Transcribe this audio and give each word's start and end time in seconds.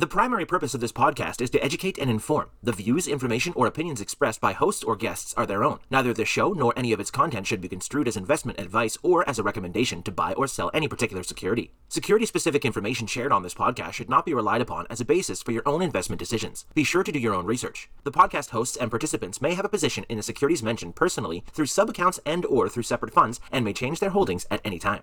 The 0.00 0.06
primary 0.06 0.46
purpose 0.46 0.72
of 0.72 0.80
this 0.80 0.92
podcast 0.92 1.42
is 1.42 1.50
to 1.50 1.62
educate 1.62 1.98
and 1.98 2.08
inform. 2.08 2.48
The 2.62 2.72
views, 2.72 3.06
information, 3.06 3.52
or 3.54 3.66
opinions 3.66 4.00
expressed 4.00 4.40
by 4.40 4.54
hosts 4.54 4.82
or 4.82 4.96
guests 4.96 5.34
are 5.36 5.44
their 5.44 5.62
own. 5.62 5.80
Neither 5.90 6.14
the 6.14 6.24
show 6.24 6.54
nor 6.54 6.72
any 6.74 6.94
of 6.94 7.00
its 7.00 7.10
content 7.10 7.46
should 7.46 7.60
be 7.60 7.68
construed 7.68 8.08
as 8.08 8.16
investment 8.16 8.58
advice 8.58 8.96
or 9.02 9.28
as 9.28 9.38
a 9.38 9.42
recommendation 9.42 10.02
to 10.04 10.10
buy 10.10 10.32
or 10.32 10.46
sell 10.46 10.70
any 10.72 10.88
particular 10.88 11.22
security. 11.22 11.74
Security 11.90 12.24
specific 12.24 12.64
information 12.64 13.06
shared 13.06 13.30
on 13.30 13.42
this 13.42 13.52
podcast 13.52 13.92
should 13.92 14.08
not 14.08 14.24
be 14.24 14.32
relied 14.32 14.62
upon 14.62 14.86
as 14.88 15.02
a 15.02 15.04
basis 15.04 15.42
for 15.42 15.52
your 15.52 15.68
own 15.68 15.82
investment 15.82 16.18
decisions. 16.18 16.64
Be 16.72 16.82
sure 16.82 17.04
to 17.04 17.12
do 17.12 17.18
your 17.18 17.34
own 17.34 17.44
research. 17.44 17.90
The 18.04 18.10
podcast 18.10 18.52
hosts 18.52 18.78
and 18.78 18.88
participants 18.88 19.42
may 19.42 19.52
have 19.52 19.66
a 19.66 19.68
position 19.68 20.06
in 20.08 20.16
the 20.16 20.22
securities 20.22 20.62
mentioned 20.62 20.96
personally 20.96 21.44
through 21.52 21.66
sub 21.66 21.90
accounts 21.90 22.18
and 22.24 22.46
or 22.46 22.70
through 22.70 22.84
separate 22.84 23.12
funds 23.12 23.38
and 23.52 23.66
may 23.66 23.74
change 23.74 24.00
their 24.00 24.08
holdings 24.08 24.46
at 24.50 24.62
any 24.64 24.78
time. 24.78 25.02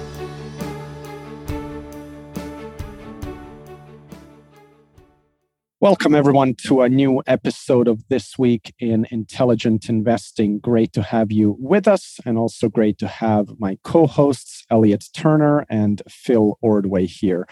Welcome, 5.81 6.13
everyone, 6.13 6.53
to 6.67 6.81
a 6.81 6.89
new 6.89 7.23
episode 7.25 7.87
of 7.87 8.07
This 8.07 8.37
Week 8.37 8.71
in 8.77 9.07
Intelligent 9.09 9.89
Investing. 9.89 10.59
Great 10.59 10.93
to 10.93 11.01
have 11.01 11.31
you 11.31 11.55
with 11.57 11.87
us, 11.87 12.19
and 12.23 12.37
also 12.37 12.69
great 12.69 12.99
to 12.99 13.07
have 13.07 13.47
my 13.57 13.79
co 13.83 14.05
hosts, 14.05 14.63
Elliot 14.69 15.05
Turner 15.11 15.65
and 15.71 16.03
Phil 16.07 16.59
Ordway, 16.61 17.07
here. 17.07 17.47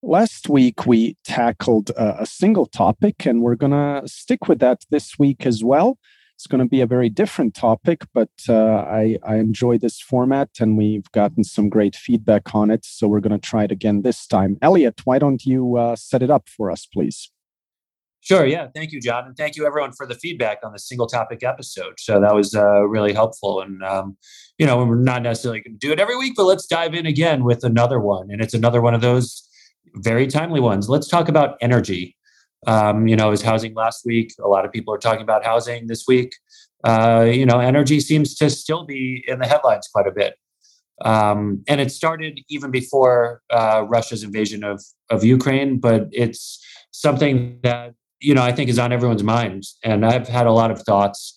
Last 0.00 0.48
week, 0.48 0.86
we 0.86 1.16
tackled 1.24 1.90
a, 1.90 2.22
a 2.22 2.26
single 2.26 2.66
topic, 2.66 3.26
and 3.26 3.42
we're 3.42 3.56
going 3.56 3.72
to 3.72 4.06
stick 4.06 4.46
with 4.46 4.60
that 4.60 4.84
this 4.90 5.18
week 5.18 5.44
as 5.44 5.64
well. 5.64 5.98
It's 6.36 6.46
going 6.46 6.62
to 6.62 6.70
be 6.70 6.80
a 6.80 6.86
very 6.86 7.08
different 7.08 7.56
topic, 7.56 8.04
but 8.14 8.30
uh, 8.48 8.54
I, 8.54 9.18
I 9.24 9.38
enjoy 9.38 9.76
this 9.76 10.00
format 10.00 10.50
and 10.60 10.78
we've 10.78 11.10
gotten 11.12 11.44
some 11.44 11.68
great 11.68 11.94
feedback 11.96 12.54
on 12.54 12.70
it. 12.70 12.86
So 12.86 13.08
we're 13.08 13.20
going 13.20 13.38
to 13.38 13.46
try 13.46 13.64
it 13.64 13.72
again 13.72 14.00
this 14.02 14.26
time. 14.26 14.56
Elliot, 14.62 15.02
why 15.04 15.18
don't 15.18 15.44
you 15.44 15.76
uh, 15.76 15.96
set 15.96 16.22
it 16.22 16.30
up 16.30 16.48
for 16.48 16.70
us, 16.70 16.86
please? 16.86 17.30
Sure. 18.22 18.44
Yeah. 18.44 18.68
Thank 18.74 18.92
you, 18.92 19.00
John. 19.00 19.26
And 19.26 19.36
thank 19.36 19.56
you, 19.56 19.66
everyone, 19.66 19.92
for 19.92 20.06
the 20.06 20.14
feedback 20.14 20.58
on 20.62 20.72
the 20.72 20.78
single 20.78 21.06
topic 21.06 21.42
episode. 21.42 21.94
So 21.98 22.20
that 22.20 22.34
was 22.34 22.54
uh, 22.54 22.82
really 22.82 23.14
helpful. 23.14 23.62
And, 23.62 23.82
um, 23.82 24.16
you 24.58 24.66
know, 24.66 24.84
we're 24.84 24.94
not 24.96 25.22
necessarily 25.22 25.60
going 25.60 25.78
to 25.78 25.86
do 25.86 25.90
it 25.90 25.98
every 25.98 26.16
week, 26.16 26.34
but 26.36 26.44
let's 26.44 26.66
dive 26.66 26.94
in 26.94 27.06
again 27.06 27.44
with 27.44 27.64
another 27.64 27.98
one. 27.98 28.30
And 28.30 28.42
it's 28.42 28.52
another 28.52 28.82
one 28.82 28.92
of 28.92 29.00
those 29.00 29.48
very 29.94 30.26
timely 30.26 30.60
ones. 30.60 30.88
Let's 30.88 31.08
talk 31.08 31.28
about 31.28 31.56
energy. 31.62 32.16
Um, 32.66 33.08
you 33.08 33.16
know, 33.16 33.28
it 33.28 33.30
was 33.30 33.42
housing 33.42 33.74
last 33.74 34.04
week. 34.04 34.34
A 34.38 34.48
lot 34.48 34.66
of 34.66 34.72
people 34.72 34.92
are 34.92 34.98
talking 34.98 35.22
about 35.22 35.42
housing 35.42 35.86
this 35.86 36.04
week. 36.06 36.34
Uh, 36.84 37.26
you 37.32 37.46
know, 37.46 37.58
energy 37.58 38.00
seems 38.00 38.34
to 38.36 38.50
still 38.50 38.84
be 38.84 39.24
in 39.26 39.38
the 39.38 39.46
headlines 39.46 39.88
quite 39.92 40.06
a 40.06 40.12
bit. 40.12 40.34
Um, 41.02 41.62
and 41.66 41.80
it 41.80 41.90
started 41.90 42.40
even 42.50 42.70
before 42.70 43.40
uh, 43.48 43.84
Russia's 43.88 44.22
invasion 44.22 44.62
of, 44.62 44.84
of 45.08 45.24
Ukraine, 45.24 45.78
but 45.78 46.08
it's 46.12 46.62
something 46.90 47.58
that 47.62 47.94
you 48.20 48.34
know, 48.34 48.42
I 48.42 48.52
think 48.52 48.70
is 48.70 48.78
on 48.78 48.92
everyone's 48.92 49.22
minds. 49.22 49.76
And 49.82 50.04
I've 50.04 50.28
had 50.28 50.46
a 50.46 50.52
lot 50.52 50.70
of 50.70 50.82
thoughts, 50.82 51.34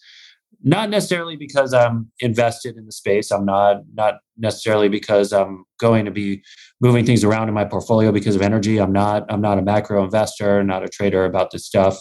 not 0.63 0.89
necessarily 0.89 1.35
because 1.35 1.73
I'm 1.73 2.11
invested 2.19 2.77
in 2.77 2.85
the 2.85 2.91
space. 2.91 3.31
I'm 3.31 3.45
not, 3.45 3.83
not 3.93 4.15
necessarily 4.37 4.89
because 4.89 5.33
I'm 5.33 5.65
going 5.79 6.05
to 6.05 6.11
be 6.11 6.43
moving 6.81 7.05
things 7.05 7.23
around 7.23 7.47
in 7.47 7.53
my 7.53 7.65
portfolio 7.65 8.11
because 8.11 8.35
of 8.35 8.41
energy. 8.41 8.79
I'm 8.79 8.91
not, 8.91 9.25
I'm 9.29 9.41
not 9.41 9.57
a 9.57 9.61
macro 9.61 10.03
investor, 10.03 10.63
not 10.63 10.83
a 10.83 10.87
trader 10.87 11.25
about 11.25 11.51
this 11.51 11.65
stuff. 11.65 11.97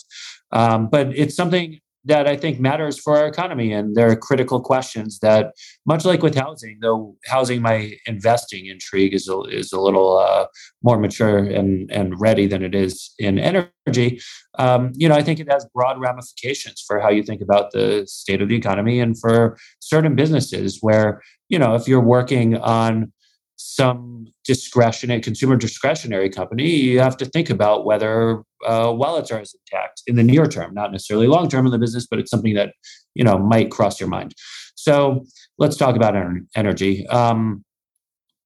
Um, 0.51 0.89
but 0.91 1.09
it's 1.17 1.35
something 1.35 1.81
that 2.05 2.27
I 2.27 2.37
think 2.37 2.59
matters 2.59 2.99
for 2.99 3.17
our 3.17 3.27
economy. 3.27 3.73
And 3.73 3.95
there 3.95 4.11
are 4.11 4.17
critical 4.17 4.61
questions 4.61 5.21
that, 5.21 5.55
much 5.87 6.05
like 6.05 6.23
with 6.23 6.35
housing, 6.35 6.79
though 6.81 7.17
housing 7.27 7.63
my 7.63 7.95
investing 8.07 8.67
intrigue 8.67 9.15
is 9.15 9.29
a, 9.29 9.41
is 9.43 9.73
a 9.73 9.81
little 9.81 10.19
uh, 10.19 10.47
more 10.83 10.99
mature 10.99 11.39
and, 11.39 11.91
and 11.93 12.21
ready 12.21 12.47
than 12.47 12.63
it 12.63 12.75
is 12.75 13.15
in 13.19 13.39
energy. 13.39 14.21
Um, 14.59 14.93
you 14.95 15.09
know, 15.09 15.15
I 15.15 15.23
think 15.23 15.39
it 15.39 15.51
has 15.51 15.67
broad 15.75 16.01
ramifications 16.01 16.83
for 16.87 16.99
how 16.99 17.11
you 17.11 17.23
think 17.23 17.41
about 17.41 17.71
the 17.73 18.05
state 18.07 18.43
of 18.43 18.49
the 18.49 18.57
economy 18.57 18.99
and 19.01 19.19
for 19.19 19.57
certain 19.79 20.17
businesses 20.17 20.79
where, 20.81 21.23
you 21.49 21.59
know, 21.59 21.75
if 21.75 21.87
you're 21.87 22.01
working 22.01 22.57
on 22.57 23.13
some 23.63 24.27
discretionary 24.45 25.21
consumer 25.21 25.57
discretionary 25.57 26.29
company, 26.29 26.69
you 26.69 27.01
have 27.01 27.17
to 27.17 27.27
think 27.27 27.49
about 27.49 27.85
whether 27.85 28.43
uh, 28.67 28.93
wallets 28.95 29.31
are 29.31 29.41
as 29.41 29.55
intact 29.55 30.03
in 30.07 30.17
the 30.17 30.23
near 30.23 30.47
term, 30.47 30.75
not 30.75 30.93
necessarily 30.93 31.27
long 31.27 31.49
term 31.49 31.67
in 31.67 31.73
the 31.73 31.79
business, 31.79 32.07
but 32.07 32.19
it's 32.19 32.31
something 32.31 32.55
that 32.55 32.75
you 33.15 33.25
know 33.25 33.39
might 33.39 33.71
cross 33.71 34.01
your 34.01 34.09
mind. 34.09 34.35
So 34.75 35.25
let's 35.59 35.77
talk 35.77 35.97
about 35.97 36.15
energy. 36.57 37.07
Um, 37.09 37.65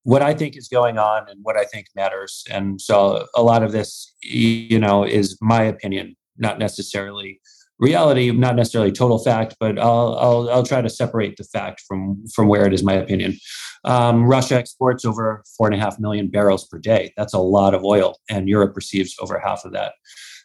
what 0.03 0.22
I 0.22 0.34
think 0.34 0.56
is 0.56 0.69
going 0.69 0.99
on 0.99 1.28
and 1.28 1.41
what 1.43 1.56
I 1.56 1.65
think 1.65 1.87
matters, 1.97 2.44
and 2.50 2.81
so 2.81 3.26
a 3.34 3.43
lot 3.43 3.62
of 3.62 3.72
this, 3.72 4.15
you 4.22 4.78
know, 4.78 5.05
is 5.05 5.37
my 5.41 5.62
opinion, 5.62 6.15
not 6.37 6.59
necessarily 6.59 7.41
reality, 7.78 8.31
not 8.31 8.56
necessarily 8.56 8.92
total 8.92 9.19
fact, 9.19 9.56
but 9.60 9.78
I'll, 9.78 10.16
I'll, 10.19 10.50
I'll 10.50 10.66
try 10.66 10.81
to 10.81 10.88
separate 10.88 11.37
the 11.37 11.44
fact 11.44 11.82
from, 11.87 12.25
from 12.34 12.48
where 12.48 12.66
it 12.66 12.72
is 12.72 12.82
my 12.82 12.94
opinion. 12.94 13.38
Um, 13.84 14.25
Russia 14.25 14.56
exports 14.56 15.04
over 15.04 15.44
four 15.56 15.66
and 15.66 15.76
a 15.76 15.78
half 15.78 15.98
million 15.98 16.28
barrels 16.28 16.66
per 16.66 16.78
day. 16.78 17.12
That's 17.16 17.34
a 17.34 17.38
lot 17.38 17.75
of 17.75 17.84
oil, 17.84 18.19
and 18.28 18.48
Europe 18.48 18.75
receives 18.75 19.14
over 19.20 19.38
half 19.38 19.64
of 19.64 19.72
that. 19.72 19.92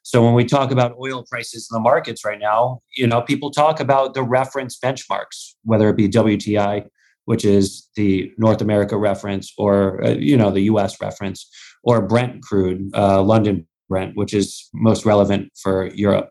So 0.03 0.24
when 0.24 0.34
we 0.34 0.46
talk 0.46 0.72
about 0.72 0.96
oil 1.00 1.24
prices 1.30 1.68
in 1.72 1.75
the 1.75 1.80
markets 1.80 2.25
right 2.25 2.40
now, 2.40 2.81
you 2.97 3.08
know, 3.08 3.22
people 3.22 3.52
talk 3.52 3.80
about 3.80 4.13
the 4.13 4.24
reference 4.24 4.78
benchmarks, 4.84 5.53
whether 5.63 5.90
it 5.90 5.96
be 5.96 6.09
WTI, 6.09 6.88
which 7.25 7.46
is 7.46 7.88
the 7.96 8.31
North 8.38 8.62
America 8.62 8.98
reference, 8.98 9.53
or 9.58 10.03
uh, 10.03 10.09
you 10.12 10.36
know, 10.36 10.50
the 10.52 10.62
U.S. 10.62 11.00
reference, 11.00 11.48
or 11.84 12.02
Brent 12.02 12.42
crude, 12.42 12.90
uh, 12.96 13.22
London 13.22 13.68
Brent, 13.90 14.16
which 14.16 14.34
is 14.34 14.69
most 14.74 15.06
relevant 15.06 15.52
for 15.62 15.88
Europe. 15.94 16.30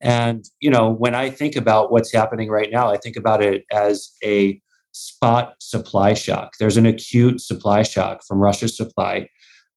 And, 0.00 0.44
you 0.60 0.70
know, 0.70 0.90
when 0.90 1.14
I 1.14 1.30
think 1.30 1.56
about 1.56 1.90
what's 1.90 2.12
happening 2.12 2.50
right 2.50 2.70
now, 2.70 2.90
I 2.90 2.96
think 2.96 3.16
about 3.16 3.42
it 3.42 3.64
as 3.72 4.12
a 4.22 4.60
spot 4.92 5.54
supply 5.58 6.14
shock. 6.14 6.54
There's 6.58 6.76
an 6.76 6.86
acute 6.86 7.40
supply 7.40 7.82
shock 7.82 8.22
from 8.26 8.38
Russia's 8.38 8.76
supply 8.76 9.28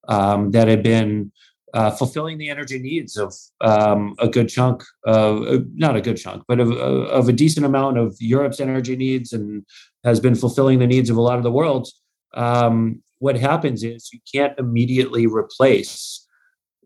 um, 0.07 0.51
that 0.51 0.67
had 0.67 0.83
been 0.83 1.31
uh, 1.73 1.91
fulfilling 1.91 2.37
the 2.37 2.49
energy 2.49 2.79
needs 2.79 3.15
of 3.15 3.33
um, 3.61 4.15
a 4.19 4.27
good 4.27 4.49
chunk 4.49 4.83
of, 5.05 5.43
uh, 5.43 5.59
not 5.75 5.95
a 5.95 6.01
good 6.01 6.17
chunk, 6.17 6.43
but 6.47 6.59
of, 6.59 6.71
of, 6.71 7.29
a 7.29 7.33
decent 7.33 7.65
amount 7.65 7.97
of 7.97 8.15
Europe's 8.19 8.59
energy 8.59 8.95
needs 8.95 9.33
and 9.33 9.63
has 10.03 10.19
been 10.19 10.35
fulfilling 10.35 10.79
the 10.79 10.87
needs 10.87 11.09
of 11.09 11.17
a 11.17 11.21
lot 11.21 11.37
of 11.37 11.43
the 11.43 11.51
world. 11.51 11.87
Um, 12.33 13.03
what 13.19 13.37
happens 13.37 13.83
is 13.83 14.09
you 14.11 14.19
can't 14.33 14.57
immediately 14.57 15.27
replace 15.27 16.25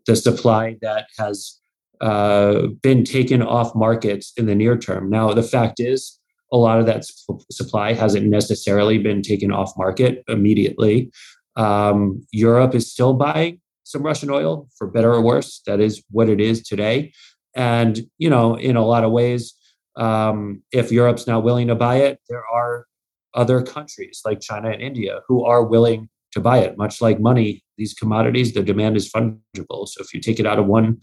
the 0.06 0.16
supply 0.16 0.76
that 0.82 1.06
has 1.18 1.60
uh, 2.00 2.68
been 2.82 3.04
taken 3.04 3.42
off 3.42 3.74
markets 3.74 4.32
in 4.36 4.46
the 4.46 4.54
near 4.54 4.76
term. 4.76 5.10
Now, 5.10 5.32
the 5.32 5.42
fact 5.42 5.80
is, 5.80 6.18
a 6.52 6.56
lot 6.56 6.78
of 6.78 6.86
that 6.86 7.04
supply 7.50 7.94
hasn't 7.94 8.26
necessarily 8.26 8.98
been 8.98 9.22
taken 9.22 9.50
off 9.50 9.72
market 9.76 10.22
immediately. 10.28 11.10
Um, 11.56 12.24
Europe 12.30 12.74
is 12.74 12.90
still 12.90 13.14
buying 13.14 13.60
some 13.84 14.02
Russian 14.02 14.30
oil, 14.30 14.68
for 14.76 14.86
better 14.86 15.12
or 15.12 15.20
worse. 15.20 15.60
That 15.66 15.80
is 15.80 16.02
what 16.10 16.28
it 16.28 16.40
is 16.40 16.62
today. 16.62 17.12
And, 17.54 18.00
you 18.18 18.30
know, 18.30 18.56
in 18.56 18.76
a 18.76 18.84
lot 18.84 19.04
of 19.04 19.12
ways, 19.12 19.54
um, 19.96 20.62
if 20.72 20.90
Europe's 20.90 21.26
not 21.26 21.44
willing 21.44 21.68
to 21.68 21.74
buy 21.74 21.96
it, 21.96 22.18
there 22.28 22.44
are 22.52 22.86
other 23.34 23.62
countries 23.62 24.22
like 24.24 24.40
China 24.40 24.70
and 24.70 24.82
India 24.82 25.20
who 25.28 25.44
are 25.44 25.62
willing 25.62 26.08
to 26.32 26.40
buy 26.40 26.58
it. 26.58 26.76
Much 26.76 27.00
like 27.00 27.20
money, 27.20 27.62
these 27.76 27.94
commodities, 27.94 28.54
the 28.54 28.62
demand 28.62 28.96
is 28.96 29.10
fungible. 29.10 29.86
So 29.86 30.02
if 30.02 30.12
you 30.12 30.20
take 30.20 30.40
it 30.40 30.46
out 30.46 30.58
of 30.58 30.66
one 30.66 30.98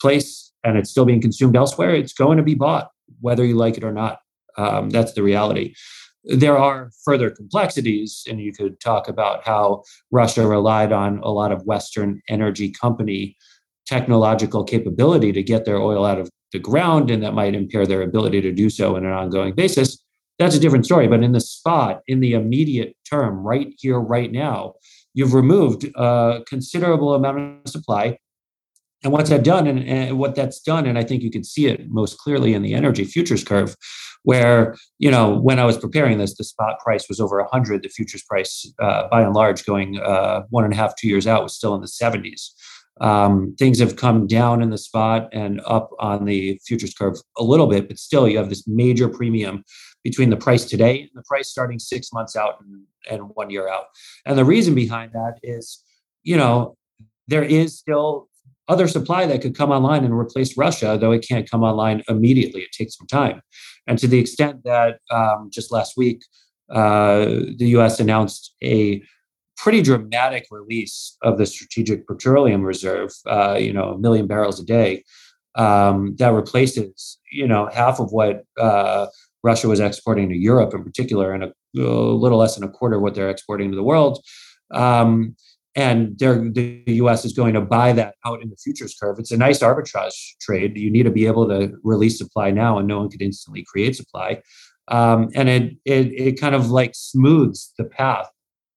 place 0.00 0.52
and 0.64 0.78
it's 0.78 0.90
still 0.90 1.04
being 1.04 1.20
consumed 1.20 1.56
elsewhere, 1.56 1.94
it's 1.94 2.12
going 2.12 2.38
to 2.38 2.42
be 2.42 2.54
bought, 2.54 2.90
whether 3.20 3.44
you 3.44 3.54
like 3.54 3.76
it 3.76 3.84
or 3.84 3.92
not. 3.92 4.18
Um, 4.56 4.90
that's 4.90 5.12
the 5.12 5.22
reality. 5.22 5.74
There 6.24 6.56
are 6.56 6.90
further 7.04 7.28
complexities, 7.28 8.24
and 8.28 8.40
you 8.40 8.52
could 8.52 8.80
talk 8.80 9.08
about 9.08 9.44
how 9.44 9.82
Russia 10.10 10.46
relied 10.46 10.90
on 10.90 11.18
a 11.18 11.28
lot 11.28 11.52
of 11.52 11.66
Western 11.66 12.22
energy 12.28 12.70
company 12.70 13.36
technological 13.86 14.64
capability 14.64 15.32
to 15.32 15.42
get 15.42 15.66
their 15.66 15.76
oil 15.76 16.06
out 16.06 16.18
of 16.18 16.30
the 16.52 16.58
ground, 16.58 17.10
and 17.10 17.22
that 17.22 17.34
might 17.34 17.54
impair 17.54 17.86
their 17.86 18.00
ability 18.00 18.40
to 18.40 18.52
do 18.52 18.70
so 18.70 18.96
on 18.96 19.04
an 19.04 19.12
ongoing 19.12 19.54
basis. 19.54 19.98
That's 20.38 20.56
a 20.56 20.60
different 20.60 20.86
story. 20.86 21.06
But 21.08 21.22
in 21.22 21.32
the 21.32 21.40
spot, 21.40 22.00
in 22.06 22.20
the 22.20 22.32
immediate 22.32 22.96
term, 23.08 23.44
right 23.44 23.74
here, 23.78 24.00
right 24.00 24.32
now, 24.32 24.74
you've 25.12 25.34
removed 25.34 25.84
a 25.96 26.40
considerable 26.46 27.14
amount 27.14 27.38
of 27.38 27.70
supply 27.70 28.18
and 29.04 29.12
what's 29.12 29.30
that 29.30 29.44
done 29.44 29.66
and, 29.66 29.84
and, 29.86 30.18
what 30.18 30.34
that's 30.34 30.60
done 30.60 30.86
and 30.86 30.98
i 30.98 31.04
think 31.04 31.22
you 31.22 31.30
can 31.30 31.44
see 31.44 31.66
it 31.66 31.88
most 31.90 32.18
clearly 32.18 32.54
in 32.54 32.62
the 32.62 32.74
energy 32.74 33.04
futures 33.04 33.44
curve 33.44 33.76
where 34.22 34.74
you 34.98 35.10
know 35.10 35.38
when 35.38 35.58
i 35.58 35.64
was 35.64 35.78
preparing 35.78 36.18
this 36.18 36.34
the 36.36 36.44
spot 36.44 36.78
price 36.80 37.08
was 37.08 37.20
over 37.20 37.40
100 37.40 37.82
the 37.82 37.88
futures 37.88 38.22
price 38.22 38.72
uh, 38.80 39.08
by 39.08 39.22
and 39.22 39.34
large 39.34 39.64
going 39.64 40.00
uh, 40.00 40.42
one 40.50 40.64
and 40.64 40.72
a 40.72 40.76
half 40.76 40.96
two 40.96 41.08
years 41.08 41.26
out 41.26 41.42
was 41.42 41.54
still 41.54 41.74
in 41.74 41.80
the 41.80 41.86
70s 41.86 42.50
um, 43.00 43.56
things 43.58 43.80
have 43.80 43.96
come 43.96 44.28
down 44.28 44.62
in 44.62 44.70
the 44.70 44.78
spot 44.78 45.28
and 45.32 45.60
up 45.66 45.90
on 45.98 46.24
the 46.24 46.60
futures 46.64 46.94
curve 46.94 47.16
a 47.36 47.42
little 47.42 47.66
bit 47.66 47.88
but 47.88 47.98
still 47.98 48.28
you 48.28 48.38
have 48.38 48.48
this 48.48 48.66
major 48.66 49.08
premium 49.08 49.64
between 50.04 50.30
the 50.30 50.36
price 50.36 50.66
today 50.66 51.00
and 51.00 51.10
the 51.14 51.22
price 51.22 51.48
starting 51.48 51.78
six 51.78 52.12
months 52.12 52.36
out 52.36 52.60
and, 52.60 52.82
and 53.10 53.30
one 53.34 53.50
year 53.50 53.68
out. 53.68 53.86
And 54.26 54.38
the 54.38 54.44
reason 54.44 54.74
behind 54.74 55.12
that 55.14 55.38
is 55.42 55.82
you 56.22 56.36
know 56.36 56.76
there 57.26 57.42
is 57.42 57.76
still 57.76 58.28
other 58.68 58.88
supply 58.88 59.26
that 59.26 59.42
could 59.42 59.56
come 59.56 59.70
online 59.70 60.04
and 60.04 60.14
replace 60.14 60.56
Russia, 60.56 60.96
though 61.00 61.12
it 61.12 61.26
can't 61.26 61.50
come 61.50 61.62
online 61.62 62.02
immediately. 62.08 62.62
It 62.62 62.72
takes 62.72 62.96
some 62.96 63.06
time. 63.06 63.42
And 63.86 63.98
to 63.98 64.06
the 64.06 64.18
extent 64.18 64.64
that 64.64 65.00
um, 65.10 65.50
just 65.52 65.70
last 65.70 65.96
week, 65.96 66.22
uh, 66.70 67.24
the 67.56 67.76
US 67.76 68.00
announced 68.00 68.54
a 68.62 69.02
pretty 69.56 69.82
dramatic 69.82 70.46
release 70.50 71.16
of 71.22 71.38
the 71.38 71.46
strategic 71.46 72.06
petroleum 72.06 72.62
reserve, 72.62 73.10
uh, 73.26 73.56
you 73.60 73.72
know, 73.72 73.90
a 73.90 73.98
million 73.98 74.26
barrels 74.26 74.58
a 74.60 74.64
day, 74.64 75.04
um, 75.54 76.16
that 76.16 76.32
replaces, 76.32 77.18
you 77.30 77.46
know, 77.46 77.68
half 77.72 78.00
of 78.00 78.12
what 78.12 78.44
uh, 78.58 79.06
Russia 79.42 79.68
was 79.68 79.80
exporting 79.80 80.28
to 80.30 80.36
Europe 80.36 80.74
in 80.74 80.82
particular, 80.82 81.32
and 81.32 81.44
a, 81.44 81.52
a, 81.76 81.80
little 81.80 82.38
less 82.38 82.56
than 82.56 82.64
a 82.64 82.70
quarter 82.70 82.96
of 82.96 83.02
what 83.02 83.14
they're 83.14 83.30
exporting 83.30 83.70
to 83.70 83.76
the 83.76 83.82
world. 83.82 84.24
Um, 84.72 85.36
and 85.76 86.16
the 86.18 86.82
U.S. 86.86 87.24
is 87.24 87.32
going 87.32 87.54
to 87.54 87.60
buy 87.60 87.92
that 87.92 88.14
out 88.24 88.42
in 88.42 88.48
the 88.48 88.56
futures 88.56 88.96
curve. 89.00 89.18
It's 89.18 89.32
a 89.32 89.36
nice 89.36 89.58
arbitrage 89.58 90.36
trade. 90.40 90.76
You 90.78 90.90
need 90.90 91.02
to 91.02 91.10
be 91.10 91.26
able 91.26 91.48
to 91.48 91.72
release 91.82 92.18
supply 92.18 92.50
now, 92.50 92.78
and 92.78 92.86
no 92.86 92.98
one 92.98 93.10
could 93.10 93.22
instantly 93.22 93.64
create 93.64 93.96
supply. 93.96 94.42
Um, 94.88 95.30
and 95.34 95.48
it, 95.48 95.76
it 95.84 96.06
it 96.12 96.40
kind 96.40 96.54
of 96.54 96.70
like 96.70 96.92
smooths 96.94 97.72
the 97.78 97.84
path 97.84 98.30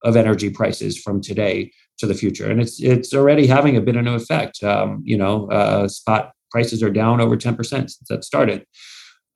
of 0.03 0.15
energy 0.15 0.49
prices 0.49 0.99
from 0.99 1.21
today 1.21 1.71
to 1.99 2.07
the 2.07 2.15
future, 2.15 2.49
and 2.49 2.61
it's 2.61 2.81
it's 2.81 3.13
already 3.13 3.45
having 3.45 3.75
a 3.75 3.81
bit 3.81 3.95
of 3.95 4.05
an 4.05 4.15
effect. 4.15 4.63
Um, 4.63 5.01
you 5.03 5.17
know, 5.17 5.49
uh, 5.51 5.88
spot 5.88 6.31
prices 6.49 6.81
are 6.81 6.89
down 6.89 7.21
over 7.21 7.38
ten 7.38 7.55
percent 7.55 7.91
since 7.91 8.07
that 8.09 8.23
started. 8.23 8.65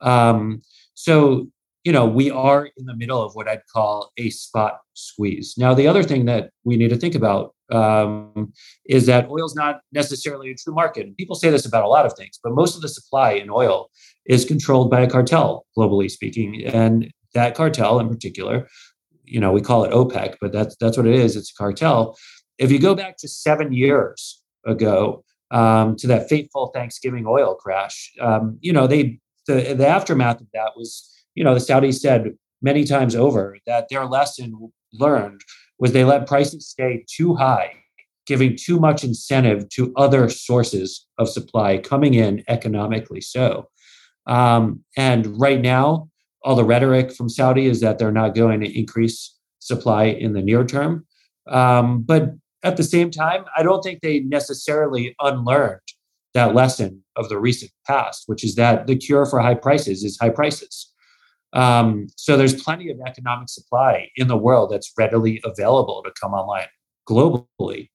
Um, 0.00 0.62
so 0.94 1.48
you 1.84 1.92
know, 1.92 2.06
we 2.06 2.30
are 2.30 2.68
in 2.76 2.86
the 2.86 2.94
middle 2.94 3.20
of 3.22 3.34
what 3.34 3.48
I'd 3.48 3.66
call 3.72 4.12
a 4.16 4.30
spot 4.30 4.78
squeeze. 4.94 5.54
Now, 5.58 5.74
the 5.74 5.88
other 5.88 6.02
thing 6.02 6.26
that 6.26 6.50
we 6.64 6.76
need 6.76 6.90
to 6.90 6.96
think 6.96 7.14
about 7.14 7.54
um, 7.72 8.52
is 8.86 9.06
that 9.06 9.28
oil 9.28 9.46
is 9.46 9.54
not 9.54 9.80
necessarily 9.92 10.50
a 10.50 10.54
true 10.54 10.74
market. 10.74 11.06
And 11.06 11.16
people 11.16 11.34
say 11.34 11.50
this 11.50 11.66
about 11.66 11.84
a 11.84 11.88
lot 11.88 12.06
of 12.06 12.12
things, 12.12 12.38
but 12.42 12.52
most 12.52 12.76
of 12.76 12.82
the 12.82 12.88
supply 12.88 13.32
in 13.32 13.50
oil 13.50 13.90
is 14.26 14.44
controlled 14.44 14.90
by 14.90 15.00
a 15.00 15.10
cartel, 15.10 15.66
globally 15.76 16.10
speaking. 16.10 16.64
And 16.64 17.10
that 17.34 17.56
cartel 17.56 17.98
in 17.98 18.08
particular, 18.08 18.68
you 19.24 19.40
know, 19.40 19.50
we 19.50 19.60
call 19.60 19.84
it 19.84 19.92
OPEC, 19.92 20.36
but 20.40 20.52
that's 20.52 20.76
that's 20.78 20.96
what 20.96 21.06
it 21.06 21.14
is. 21.14 21.34
It's 21.34 21.50
a 21.50 21.54
cartel. 21.54 22.16
If 22.58 22.70
you 22.70 22.78
go 22.78 22.94
back 22.94 23.16
to 23.18 23.28
seven 23.28 23.72
years 23.72 24.40
ago, 24.64 25.24
um, 25.50 25.96
to 25.96 26.06
that 26.06 26.28
fateful 26.28 26.68
Thanksgiving 26.68 27.26
oil 27.26 27.54
crash, 27.54 28.12
um, 28.20 28.58
you 28.60 28.72
know, 28.72 28.86
they 28.86 29.18
the 29.46 29.74
the 29.74 29.86
aftermath 29.86 30.40
of 30.40 30.46
that 30.52 30.72
was 30.76 31.11
you 31.34 31.44
know, 31.44 31.54
the 31.54 31.60
Saudis 31.60 32.00
said 32.00 32.36
many 32.60 32.84
times 32.84 33.14
over 33.14 33.58
that 33.66 33.88
their 33.90 34.04
lesson 34.04 34.72
learned 34.92 35.40
was 35.78 35.92
they 35.92 36.04
let 36.04 36.26
prices 36.26 36.68
stay 36.68 37.04
too 37.08 37.34
high, 37.34 37.72
giving 38.26 38.56
too 38.56 38.78
much 38.78 39.02
incentive 39.02 39.68
to 39.70 39.92
other 39.96 40.28
sources 40.28 41.06
of 41.18 41.28
supply 41.28 41.78
coming 41.78 42.14
in 42.14 42.44
economically 42.48 43.20
so. 43.20 43.68
Um, 44.26 44.84
and 44.96 45.40
right 45.40 45.60
now, 45.60 46.08
all 46.44 46.54
the 46.54 46.64
rhetoric 46.64 47.12
from 47.12 47.28
Saudi 47.28 47.66
is 47.66 47.80
that 47.80 47.98
they're 47.98 48.12
not 48.12 48.34
going 48.34 48.60
to 48.60 48.78
increase 48.78 49.36
supply 49.58 50.04
in 50.04 50.32
the 50.32 50.42
near 50.42 50.64
term. 50.64 51.06
Um, 51.48 52.02
but 52.02 52.32
at 52.62 52.76
the 52.76 52.84
same 52.84 53.10
time, 53.10 53.44
I 53.56 53.62
don't 53.62 53.82
think 53.82 54.00
they 54.00 54.20
necessarily 54.20 55.14
unlearned 55.20 55.80
that 56.34 56.54
lesson 56.54 57.02
of 57.16 57.28
the 57.28 57.38
recent 57.38 57.70
past, 57.86 58.24
which 58.26 58.44
is 58.44 58.54
that 58.54 58.86
the 58.86 58.96
cure 58.96 59.26
for 59.26 59.40
high 59.40 59.54
prices 59.54 60.04
is 60.04 60.18
high 60.20 60.30
prices. 60.30 60.91
Um, 61.52 62.06
so 62.16 62.36
there's 62.36 62.60
plenty 62.60 62.90
of 62.90 62.98
economic 63.06 63.48
supply 63.48 64.10
in 64.16 64.28
the 64.28 64.36
world 64.36 64.70
that's 64.70 64.92
readily 64.96 65.40
available 65.44 66.02
to 66.04 66.12
come 66.20 66.32
online 66.32 66.68
globally. 67.08 67.90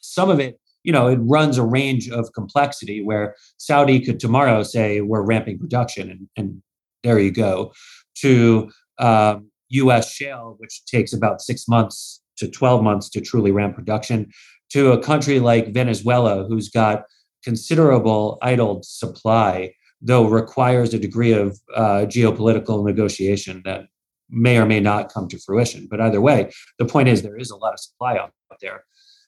Some 0.00 0.30
of 0.30 0.40
it, 0.40 0.58
you 0.82 0.92
know, 0.92 1.06
it 1.06 1.18
runs 1.22 1.58
a 1.58 1.64
range 1.64 2.10
of 2.10 2.32
complexity 2.32 3.02
where 3.02 3.36
Saudi 3.58 4.00
could 4.00 4.18
tomorrow 4.18 4.62
say 4.64 5.00
we're 5.00 5.22
ramping 5.22 5.58
production, 5.58 6.10
and, 6.10 6.28
and 6.36 6.62
there 7.04 7.20
you 7.20 7.30
go, 7.30 7.72
to 8.16 8.70
um, 8.98 9.48
U.S. 9.70 10.12
shale, 10.12 10.56
which 10.58 10.84
takes 10.86 11.12
about 11.12 11.40
six 11.40 11.68
months 11.68 12.20
to 12.38 12.48
12 12.48 12.82
months 12.82 13.08
to 13.10 13.20
truly 13.20 13.52
ramp 13.52 13.76
production, 13.76 14.30
to 14.70 14.90
a 14.90 15.00
country 15.00 15.38
like 15.38 15.72
Venezuela, 15.72 16.44
who's 16.48 16.68
got 16.68 17.04
considerable 17.44 18.38
idled 18.42 18.84
supply 18.84 19.72
though 20.02 20.26
requires 20.26 20.92
a 20.92 20.98
degree 20.98 21.32
of 21.32 21.58
uh, 21.74 22.04
geopolitical 22.06 22.84
negotiation 22.84 23.62
that 23.64 23.86
may 24.28 24.58
or 24.58 24.66
may 24.66 24.80
not 24.80 25.12
come 25.12 25.28
to 25.28 25.38
fruition. 25.38 25.86
But 25.88 26.00
either 26.00 26.20
way, 26.20 26.50
the 26.78 26.84
point 26.84 27.08
is 27.08 27.22
there 27.22 27.36
is 27.36 27.50
a 27.50 27.56
lot 27.56 27.72
of 27.72 27.80
supply 27.80 28.16
out 28.16 28.32
there. 28.60 28.84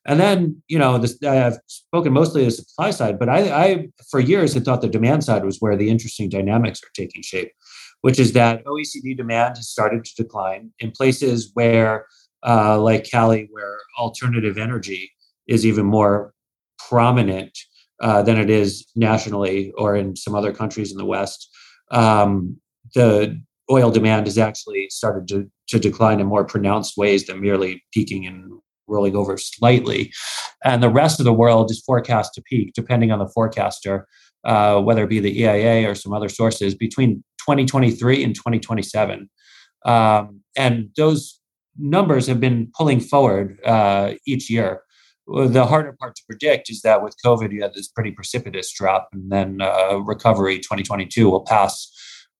And 0.06 0.20
then, 0.20 0.62
you 0.68 0.78
know, 0.78 0.98
this, 0.98 1.22
I've 1.22 1.58
spoken 1.66 2.12
mostly 2.12 2.42
of 2.42 2.48
the 2.48 2.52
supply 2.52 2.90
side, 2.90 3.18
but 3.18 3.28
I, 3.28 3.64
I, 3.64 3.88
for 4.10 4.20
years, 4.20 4.52
had 4.52 4.64
thought 4.64 4.82
the 4.82 4.88
demand 4.88 5.24
side 5.24 5.44
was 5.44 5.58
where 5.60 5.76
the 5.76 5.88
interesting 5.88 6.28
dynamics 6.28 6.82
are 6.82 6.92
taking 6.94 7.22
shape, 7.22 7.52
which 8.02 8.18
is 8.18 8.32
that 8.34 8.64
OECD 8.66 9.16
demand 9.16 9.56
has 9.56 9.68
started 9.68 10.04
to 10.04 10.22
decline 10.22 10.72
in 10.78 10.90
places 10.90 11.50
where, 11.54 12.06
uh, 12.46 12.78
like 12.78 13.04
Cali, 13.04 13.48
where 13.50 13.78
alternative 13.98 14.58
energy 14.58 15.10
is 15.46 15.64
even 15.64 15.86
more 15.86 16.34
prominent 16.86 17.58
uh, 18.00 18.22
than 18.22 18.38
it 18.38 18.50
is 18.50 18.86
nationally 18.96 19.72
or 19.76 19.96
in 19.96 20.16
some 20.16 20.34
other 20.34 20.52
countries 20.52 20.90
in 20.90 20.98
the 20.98 21.04
West. 21.04 21.48
Um, 21.90 22.56
the 22.94 23.40
oil 23.70 23.90
demand 23.90 24.26
has 24.26 24.38
actually 24.38 24.88
started 24.90 25.28
to, 25.28 25.50
to 25.68 25.78
decline 25.78 26.20
in 26.20 26.26
more 26.26 26.44
pronounced 26.44 26.96
ways 26.96 27.26
than 27.26 27.40
merely 27.40 27.82
peaking 27.92 28.26
and 28.26 28.50
rolling 28.86 29.16
over 29.16 29.36
slightly. 29.36 30.12
And 30.64 30.82
the 30.82 30.90
rest 30.90 31.20
of 31.20 31.24
the 31.24 31.32
world 31.32 31.70
is 31.70 31.80
forecast 31.80 32.34
to 32.34 32.42
peak, 32.42 32.72
depending 32.74 33.10
on 33.10 33.18
the 33.18 33.28
forecaster, 33.28 34.06
uh, 34.44 34.80
whether 34.80 35.04
it 35.04 35.10
be 35.10 35.20
the 35.20 35.42
EIA 35.42 35.88
or 35.88 35.94
some 35.94 36.12
other 36.12 36.28
sources, 36.28 36.74
between 36.74 37.24
2023 37.40 38.22
and 38.24 38.34
2027. 38.34 39.30
Um, 39.86 40.40
and 40.56 40.88
those 40.96 41.40
numbers 41.78 42.26
have 42.26 42.40
been 42.40 42.70
pulling 42.76 43.00
forward 43.00 43.58
uh, 43.64 44.14
each 44.26 44.50
year 44.50 44.82
well, 45.26 45.48
the 45.48 45.66
harder 45.66 45.96
part 45.98 46.16
to 46.16 46.22
predict 46.28 46.70
is 46.70 46.82
that 46.82 47.02
with 47.02 47.16
COVID, 47.24 47.52
you 47.52 47.62
had 47.62 47.74
this 47.74 47.88
pretty 47.88 48.10
precipitous 48.10 48.72
drop, 48.72 49.08
and 49.12 49.30
then 49.30 49.60
uh, 49.60 49.96
recovery 49.98 50.58
2022 50.58 51.30
will 51.30 51.44
pass 51.44 51.90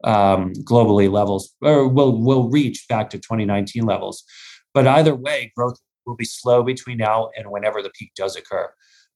um, 0.05 0.53
globally 0.65 1.11
levels, 1.11 1.55
or 1.63 1.89
will 1.89 2.21
will 2.21 2.51
reach 2.51 2.85
back 2.89 3.11
to 3.11 3.19
2019 3.19 3.85
levels. 3.85 4.25
But 4.75 4.87
either 4.87 5.15
way, 5.15 5.53
growth 5.57 5.79
will 6.07 6.17
be 6.17 6.27
slow 6.27 6.63
between 6.63 6.99
now 6.99 7.31
and 7.37 7.51
whenever 7.51 7.83
the 7.83 7.91
peak 7.99 8.13
does 8.15 8.37
occur. 8.37 8.71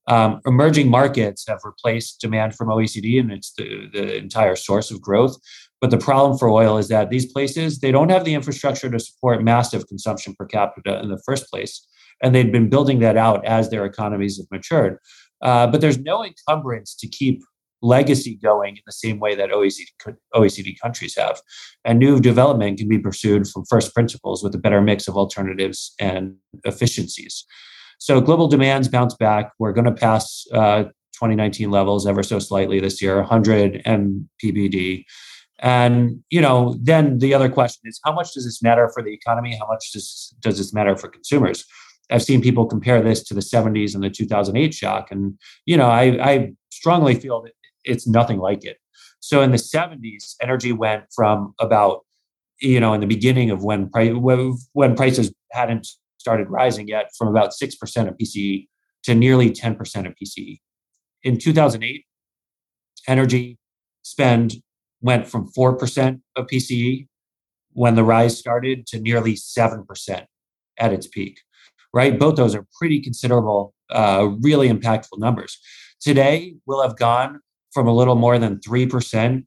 Um, 0.07 0.41
emerging 0.47 0.89
markets 0.89 1.45
have 1.49 1.59
replaced 1.65 2.23
demand 2.23 2.55
from 2.55 2.69
OECD, 2.69 3.21
and 3.21 3.31
it's 3.31 3.53
the, 3.53 3.91
the 3.93 4.17
entire 4.17 4.57
source 4.57 4.91
of 4.91 5.03
growth. 5.03 5.37
But 5.83 5.91
the 5.91 5.99
problem 5.99 6.39
for 6.39 6.49
oil 6.49 6.79
is 6.79 6.89
that 6.89 7.11
these 7.11 7.31
places 7.31 7.81
they 7.81 7.93
don't 7.93 8.09
have 8.09 8.25
the 8.25 8.35
infrastructure 8.35 8.91
to 8.91 8.99
support 8.99 9.45
massive 9.45 9.87
consumption 9.87 10.35
per 10.35 10.47
capita 10.47 10.99
in 11.01 11.11
the 11.11 11.21
first 11.27 11.51
place 11.51 11.87
and 12.23 12.35
they'd 12.35 12.53
been 12.53 12.69
building 12.69 12.99
that 13.01 13.17
out 13.17 13.45
as 13.45 13.71
their 13.71 13.85
economies 13.85 14.39
have 14.39 14.47
matured. 14.51 14.99
Uh, 15.43 15.67
but 15.67 15.81
there's 15.81 15.99
no 15.99 16.25
encumbrance 16.25 16.95
to 16.97 17.09
keep 17.09 17.43
legacy 17.81 18.39
going 18.43 18.77
in 18.77 18.83
the 18.87 18.93
same 18.93 19.21
way 19.21 19.35
that 19.35 19.51
OECD, 19.51 19.85
OECD 20.35 20.79
countries 20.81 21.17
have. 21.17 21.41
And 21.85 21.99
new 21.99 22.21
development 22.21 22.79
can 22.79 22.89
be 22.89 22.99
pursued 22.99 23.47
from 23.47 23.65
first 23.67 23.95
principles 23.95 24.43
with 24.43 24.55
a 24.55 24.59
better 24.59 24.81
mix 24.81 25.07
of 25.07 25.17
alternatives 25.17 25.95
and 26.01 26.35
efficiencies. 26.65 27.45
So 27.99 28.21
global 28.21 28.49
demands 28.49 28.89
bounce 28.89 29.15
back. 29.15 29.53
We're 29.59 29.73
going 29.73 29.85
to 29.85 29.93
pass 29.93 30.45
uh, 30.53 30.85
2019 31.15 31.71
levels 31.71 32.07
ever 32.07 32.23
so 32.23 32.39
slightly 32.39 32.81
this 32.81 33.03
year, 33.03 33.17
100 33.19 33.83
MPBD. 33.85 35.05
And 35.61 36.23
you 36.31 36.41
know, 36.41 36.77
then 36.81 37.19
the 37.19 37.35
other 37.35 37.49
question 37.49 37.83
is, 37.87 38.01
how 38.05 38.13
much 38.13 38.33
does 38.33 38.45
this 38.45 38.63
matter 38.63 38.89
for 38.95 39.03
the 39.03 39.13
economy? 39.13 39.57
How 39.59 39.67
much 39.67 39.91
does 39.93 40.33
does 40.39 40.59
this 40.59 40.73
matter 40.73 40.97
for 40.97 41.09
consumers? 41.09 41.65
I've 42.11 42.23
seen 42.23 42.41
people 42.41 42.67
compare 42.67 43.03
this 43.03 43.23
to 43.25 43.35
the 43.35 43.41
70s 43.41 43.95
and 43.95 44.03
the 44.03 44.11
2008 44.11 44.73
shock, 44.75 45.11
and 45.11 45.39
you 45.67 45.77
know, 45.77 45.89
I, 45.89 46.03
I 46.31 46.53
strongly 46.71 47.15
feel 47.15 47.43
that 47.43 47.53
it's 47.85 48.07
nothing 48.07 48.39
like 48.39 48.65
it. 48.65 48.79
So 49.21 49.43
in 49.43 49.51
the 49.51 49.59
70s, 49.59 50.35
energy 50.41 50.73
went 50.73 51.05
from 51.15 51.55
about 51.61 52.05
you 52.61 52.81
know 52.81 52.93
in 52.95 53.01
the 53.01 53.07
beginning 53.07 53.51
of 53.51 53.63
when 53.63 53.91
when 54.73 54.97
prices 54.97 55.33
hadn't 55.53 55.87
started 56.19 56.49
rising 56.51 56.89
yet, 56.89 57.11
from 57.17 57.29
about 57.29 57.53
six 57.53 57.75
percent 57.75 58.09
of 58.09 58.17
PCE 58.17 58.67
to 59.05 59.15
nearly 59.15 59.51
10% 59.51 60.07
of 60.07 60.15
PCE. 60.23 60.59
in 61.23 61.39
2008, 61.39 62.05
energy 63.07 63.59
spend 64.03 64.57
went 65.01 65.27
from 65.27 65.49
4% 65.57 66.21
of 66.37 66.47
PCE 66.47 67.07
when 67.73 67.95
the 67.95 68.05
rise 68.05 68.39
started 68.39 68.87
to 68.89 68.99
nearly 69.01 69.35
7% 69.35 70.27
at 70.79 70.93
its 70.93 71.07
peak, 71.07 71.41
right? 71.93 72.19
Both 72.19 72.37
those 72.37 72.55
are 72.55 72.67
pretty 72.79 73.01
considerable, 73.01 73.75
uh, 73.91 74.31
really 74.41 74.69
impactful 74.69 75.19
numbers. 75.19 75.59
Today, 76.01 76.55
we'll 76.67 76.83
have 76.83 76.97
gone 76.97 77.41
from 77.73 77.87
a 77.87 77.95
little 77.95 78.15
more 78.15 78.39
than 78.39 78.59
3% 78.59 79.45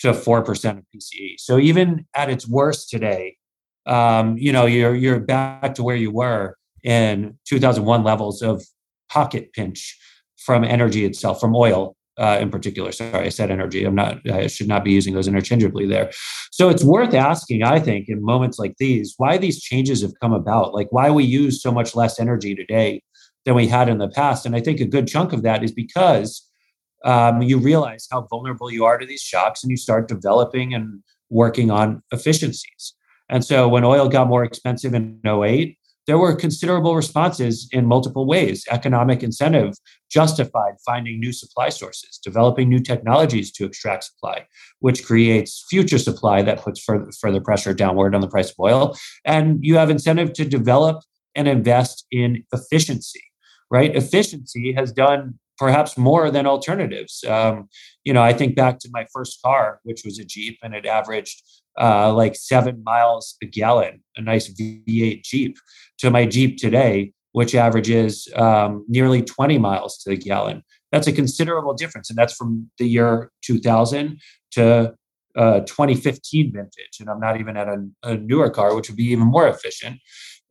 to 0.00 0.12
4% 0.12 0.78
of 0.78 0.84
PCE. 0.94 1.34
So 1.38 1.58
even 1.58 2.06
at 2.14 2.30
its 2.30 2.46
worst 2.46 2.88
today, 2.88 3.36
um, 3.86 4.36
you 4.38 4.52
know, 4.52 4.66
you're, 4.66 4.94
you're 4.94 5.20
back 5.20 5.74
to 5.74 5.82
where 5.82 5.96
you 5.96 6.10
were 6.10 6.56
in 6.84 7.38
2001 7.46 8.04
levels 8.04 8.42
of 8.42 8.64
pocket 9.08 9.52
pinch 9.52 9.98
from 10.36 10.62
energy 10.62 11.04
itself, 11.04 11.40
from 11.40 11.56
oil 11.56 11.96
uh, 12.18 12.38
in 12.40 12.50
particular. 12.50 12.92
Sorry, 12.92 13.26
I 13.26 13.28
said 13.28 13.50
energy. 13.50 13.84
I'm 13.84 13.94
not. 13.94 14.28
I 14.30 14.48
should 14.48 14.68
not 14.68 14.84
be 14.84 14.92
using 14.92 15.14
those 15.14 15.28
interchangeably 15.28 15.86
there. 15.86 16.10
So 16.50 16.68
it's 16.68 16.84
worth 16.84 17.14
asking, 17.14 17.62
I 17.62 17.78
think, 17.78 18.08
in 18.08 18.22
moments 18.22 18.58
like 18.58 18.76
these, 18.78 19.14
why 19.16 19.38
these 19.38 19.62
changes 19.62 20.02
have 20.02 20.12
come 20.20 20.32
about. 20.32 20.74
Like 20.74 20.88
why 20.90 21.10
we 21.10 21.24
use 21.24 21.62
so 21.62 21.70
much 21.70 21.94
less 21.94 22.18
energy 22.18 22.54
today 22.54 23.02
than 23.44 23.54
we 23.54 23.68
had 23.68 23.88
in 23.88 23.98
the 23.98 24.08
past. 24.08 24.44
And 24.44 24.56
I 24.56 24.60
think 24.60 24.80
a 24.80 24.84
good 24.84 25.06
chunk 25.06 25.32
of 25.32 25.42
that 25.42 25.62
is 25.62 25.72
because 25.72 26.44
um, 27.04 27.40
you 27.42 27.58
realize 27.58 28.08
how 28.10 28.26
vulnerable 28.28 28.70
you 28.70 28.84
are 28.84 28.98
to 28.98 29.06
these 29.06 29.22
shocks, 29.22 29.62
and 29.62 29.70
you 29.70 29.76
start 29.76 30.08
developing 30.08 30.74
and 30.74 31.02
working 31.30 31.70
on 31.70 32.02
efficiencies. 32.12 32.94
And 33.28 33.44
so 33.44 33.68
when 33.68 33.84
oil 33.84 34.08
got 34.08 34.26
more 34.26 34.42
expensive 34.42 34.94
in 34.94 35.20
08, 35.24 35.78
there 36.08 36.18
were 36.18 36.34
considerable 36.34 36.96
responses 36.96 37.68
in 37.70 37.84
multiple 37.84 38.26
ways. 38.26 38.64
Economic 38.70 39.22
incentive 39.22 39.74
justified 40.10 40.74
finding 40.84 41.20
new 41.20 41.32
supply 41.32 41.68
sources, 41.68 42.18
developing 42.22 42.68
new 42.68 42.80
technologies 42.80 43.52
to 43.52 43.64
extract 43.64 44.04
supply, 44.04 44.46
which 44.80 45.04
creates 45.04 45.64
future 45.68 45.98
supply 45.98 46.42
that 46.42 46.62
puts 46.62 46.80
further, 46.80 47.10
further 47.20 47.40
pressure 47.40 47.74
downward 47.74 48.14
on 48.14 48.20
the 48.20 48.28
price 48.28 48.50
of 48.50 48.56
oil. 48.60 48.96
And 49.24 49.58
you 49.62 49.76
have 49.76 49.90
incentive 49.90 50.32
to 50.34 50.44
develop 50.44 51.02
and 51.34 51.46
invest 51.46 52.06
in 52.10 52.44
efficiency, 52.52 53.22
right? 53.70 53.94
Efficiency 53.94 54.72
has 54.72 54.92
done 54.92 55.38
perhaps 55.58 55.98
more 55.98 56.30
than 56.30 56.46
alternatives. 56.46 57.24
Um, 57.24 57.68
you 58.04 58.12
know, 58.12 58.22
I 58.22 58.32
think 58.32 58.54
back 58.54 58.78
to 58.80 58.88
my 58.92 59.06
first 59.12 59.40
car, 59.44 59.80
which 59.82 60.02
was 60.04 60.18
a 60.18 60.24
Jeep, 60.24 60.58
and 60.62 60.74
it 60.74 60.86
averaged 60.86 61.42
uh, 61.78 62.12
like 62.14 62.36
seven 62.36 62.82
miles 62.84 63.36
a 63.42 63.46
gallon, 63.46 64.02
a 64.16 64.22
nice 64.22 64.48
V8 64.48 65.22
Jeep, 65.22 65.58
to 65.98 66.10
my 66.10 66.26
Jeep 66.26 66.58
today, 66.58 67.12
which 67.38 67.54
averages 67.54 68.26
um, 68.34 68.84
nearly 68.88 69.22
20 69.22 69.58
miles 69.58 69.96
to 69.98 70.10
the 70.10 70.16
gallon. 70.16 70.60
That's 70.90 71.06
a 71.06 71.12
considerable 71.12 71.72
difference. 71.72 72.10
And 72.10 72.18
that's 72.18 72.32
from 72.32 72.68
the 72.78 72.88
year 72.88 73.30
2000 73.42 74.18
to 74.54 74.92
uh, 75.36 75.60
2015 75.60 76.52
vintage. 76.52 76.72
And 76.98 77.08
I'm 77.08 77.20
not 77.20 77.38
even 77.38 77.56
at 77.56 77.68
a, 77.68 77.86
a 78.02 78.16
newer 78.16 78.50
car, 78.50 78.74
which 78.74 78.88
would 78.88 78.96
be 78.96 79.04
even 79.04 79.28
more 79.28 79.46
efficient. 79.46 80.00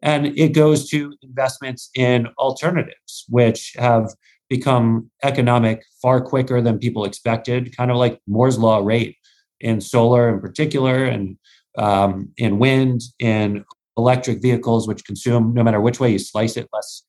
And 0.02 0.28
it 0.28 0.54
goes 0.54 0.88
to 0.92 1.14
investments 1.22 1.90
in 1.94 2.28
alternatives, 2.38 3.26
which 3.28 3.74
have 3.78 4.14
become 4.50 5.12
economic 5.24 5.84
far 6.02 6.22
quicker 6.22 6.62
than 6.62 6.80
people 6.80 7.04
expected, 7.04 7.76
kind 7.76 7.92
of 7.92 7.98
like 7.98 8.22
Moore's 8.28 8.58
Law 8.58 8.78
rate 8.78 9.18
in 9.60 9.82
solar 9.82 10.30
in 10.30 10.40
particular, 10.40 11.04
and 11.04 11.38
um, 11.78 12.30
in 12.38 12.60
wind, 12.60 13.02
in 13.20 13.66
electric 13.98 14.42
vehicles, 14.42 14.88
which 14.88 15.06
consume, 15.06 15.54
no 15.54 15.64
matter 15.64 15.82
which 15.82 16.00
way 16.00 16.12
you 16.12 16.20
slice 16.20 16.58
it, 16.58 16.68
less 16.72 17.04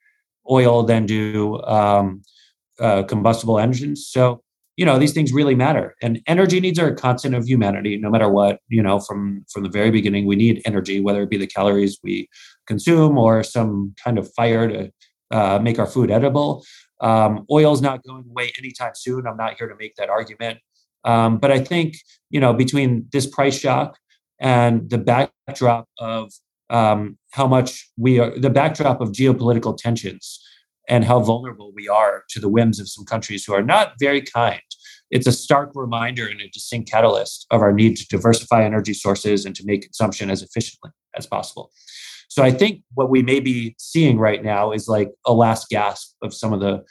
oil 0.50 0.82
than 0.82 1.06
do 1.06 1.60
um, 1.62 2.22
uh, 2.80 3.02
combustible 3.02 3.58
engines. 3.58 4.06
So, 4.08 4.42
you 4.76 4.84
know, 4.84 4.98
these 4.98 5.12
things 5.12 5.32
really 5.32 5.54
matter. 5.54 5.94
And 6.00 6.20
energy 6.26 6.60
needs 6.60 6.78
are 6.78 6.88
a 6.88 6.94
constant 6.94 7.34
of 7.34 7.46
humanity, 7.46 7.96
no 7.96 8.10
matter 8.10 8.28
what. 8.28 8.60
You 8.68 8.82
know, 8.82 9.00
from 9.00 9.44
from 9.52 9.64
the 9.64 9.68
very 9.68 9.90
beginning, 9.90 10.26
we 10.26 10.36
need 10.36 10.62
energy, 10.64 11.00
whether 11.00 11.22
it 11.22 11.30
be 11.30 11.36
the 11.36 11.46
calories 11.46 11.98
we 12.02 12.28
consume 12.66 13.18
or 13.18 13.42
some 13.42 13.94
kind 14.02 14.18
of 14.18 14.32
fire 14.34 14.68
to 14.68 14.92
uh, 15.30 15.58
make 15.58 15.78
our 15.78 15.86
food 15.86 16.10
edible. 16.10 16.64
Um, 17.00 17.44
oil 17.50 17.72
is 17.72 17.82
not 17.82 18.02
going 18.04 18.24
away 18.28 18.52
anytime 18.58 18.92
soon. 18.94 19.26
I'm 19.26 19.36
not 19.36 19.56
here 19.58 19.68
to 19.68 19.76
make 19.76 19.96
that 19.96 20.08
argument. 20.08 20.58
Um, 21.04 21.38
but 21.38 21.50
I 21.50 21.60
think, 21.60 21.96
you 22.30 22.40
know, 22.40 22.52
between 22.52 23.06
this 23.12 23.26
price 23.26 23.58
shock 23.58 23.98
and 24.40 24.88
the 24.90 24.98
backdrop 24.98 25.88
of 25.98 26.32
um, 26.70 27.18
how 27.32 27.46
much 27.46 27.88
we 27.96 28.18
are, 28.18 28.36
the 28.38 28.50
backdrop 28.50 29.00
of 29.00 29.10
geopolitical 29.10 29.76
tensions 29.76 30.40
and 30.88 31.04
how 31.04 31.20
vulnerable 31.20 31.72
we 31.74 31.88
are 31.88 32.24
to 32.30 32.40
the 32.40 32.48
whims 32.48 32.80
of 32.80 32.88
some 32.88 33.04
countries 33.04 33.44
who 33.44 33.52
are 33.52 33.62
not 33.62 33.94
very 34.00 34.22
kind. 34.22 34.62
It's 35.10 35.26
a 35.26 35.32
stark 35.32 35.70
reminder 35.74 36.26
and 36.26 36.40
a 36.40 36.48
distinct 36.48 36.90
catalyst 36.90 37.46
of 37.50 37.60
our 37.60 37.72
need 37.72 37.96
to 37.96 38.06
diversify 38.08 38.64
energy 38.64 38.94
sources 38.94 39.44
and 39.44 39.54
to 39.56 39.64
make 39.64 39.82
consumption 39.82 40.30
as 40.30 40.42
efficiently 40.42 40.90
as 41.16 41.26
possible. 41.26 41.70
So 42.28 42.42
I 42.42 42.50
think 42.50 42.82
what 42.94 43.10
we 43.10 43.22
may 43.22 43.40
be 43.40 43.74
seeing 43.78 44.18
right 44.18 44.42
now 44.42 44.72
is 44.72 44.86
like 44.86 45.10
a 45.26 45.32
last 45.32 45.68
gasp 45.70 46.14
of 46.22 46.34
some 46.34 46.52
of 46.52 46.60
the 46.60 46.84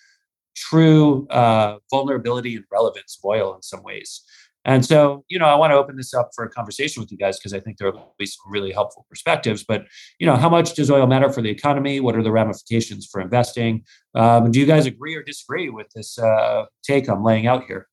true 0.56 1.28
uh, 1.28 1.78
vulnerability 1.92 2.56
and 2.56 2.66
relevance 2.72 3.20
of 3.22 3.28
oil 3.28 3.56
in 3.56 3.62
some 3.62 3.84
ways. 3.84 4.24
And 4.68 4.86
so, 4.86 5.24
you 5.30 5.40
know, 5.40 5.46
I 5.46 5.56
want 5.56 5.72
to 5.72 5.78
open 5.78 5.96
this 5.96 6.14
up 6.14 6.32
for 6.36 6.44
a 6.44 6.50
conversation 6.50 7.02
with 7.02 7.10
you 7.10 7.18
guys 7.18 7.40
because 7.40 7.54
I 7.54 7.60
think 7.62 7.78
there 7.78 7.90
will 7.90 8.14
be 8.20 8.26
some 8.26 8.52
really 8.52 8.74
helpful 8.74 9.06
perspectives. 9.10 9.64
But, 9.64 9.86
you 10.20 10.28
know, 10.28 10.36
how 10.36 10.50
much 10.50 10.76
does 10.76 10.92
oil 10.92 11.08
matter 11.08 11.32
for 11.32 11.42
the 11.42 11.50
economy? 11.50 12.02
What 12.02 12.18
are 12.18 12.22
the 12.22 12.34
ramifications 12.34 13.08
for 13.10 13.22
investing? 13.22 13.86
Um, 14.14 14.52
do 14.52 14.60
you 14.60 14.66
guys 14.66 14.86
agree 14.86 15.16
or 15.16 15.24
disagree 15.24 15.70
with 15.70 15.88
this 15.96 16.20
uh, 16.20 16.66
take 16.84 17.08
I'm 17.08 17.24
laying 17.24 17.48
out 17.48 17.64
here? 17.64 17.88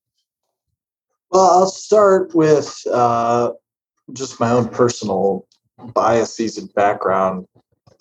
Well, 1.30 1.48
I'll 1.48 1.66
start 1.66 2.34
with 2.34 2.76
uh, 2.92 3.52
just 4.12 4.40
my 4.40 4.50
own 4.50 4.68
personal 4.68 5.46
biases 5.94 6.58
and 6.58 6.72
background 6.74 7.46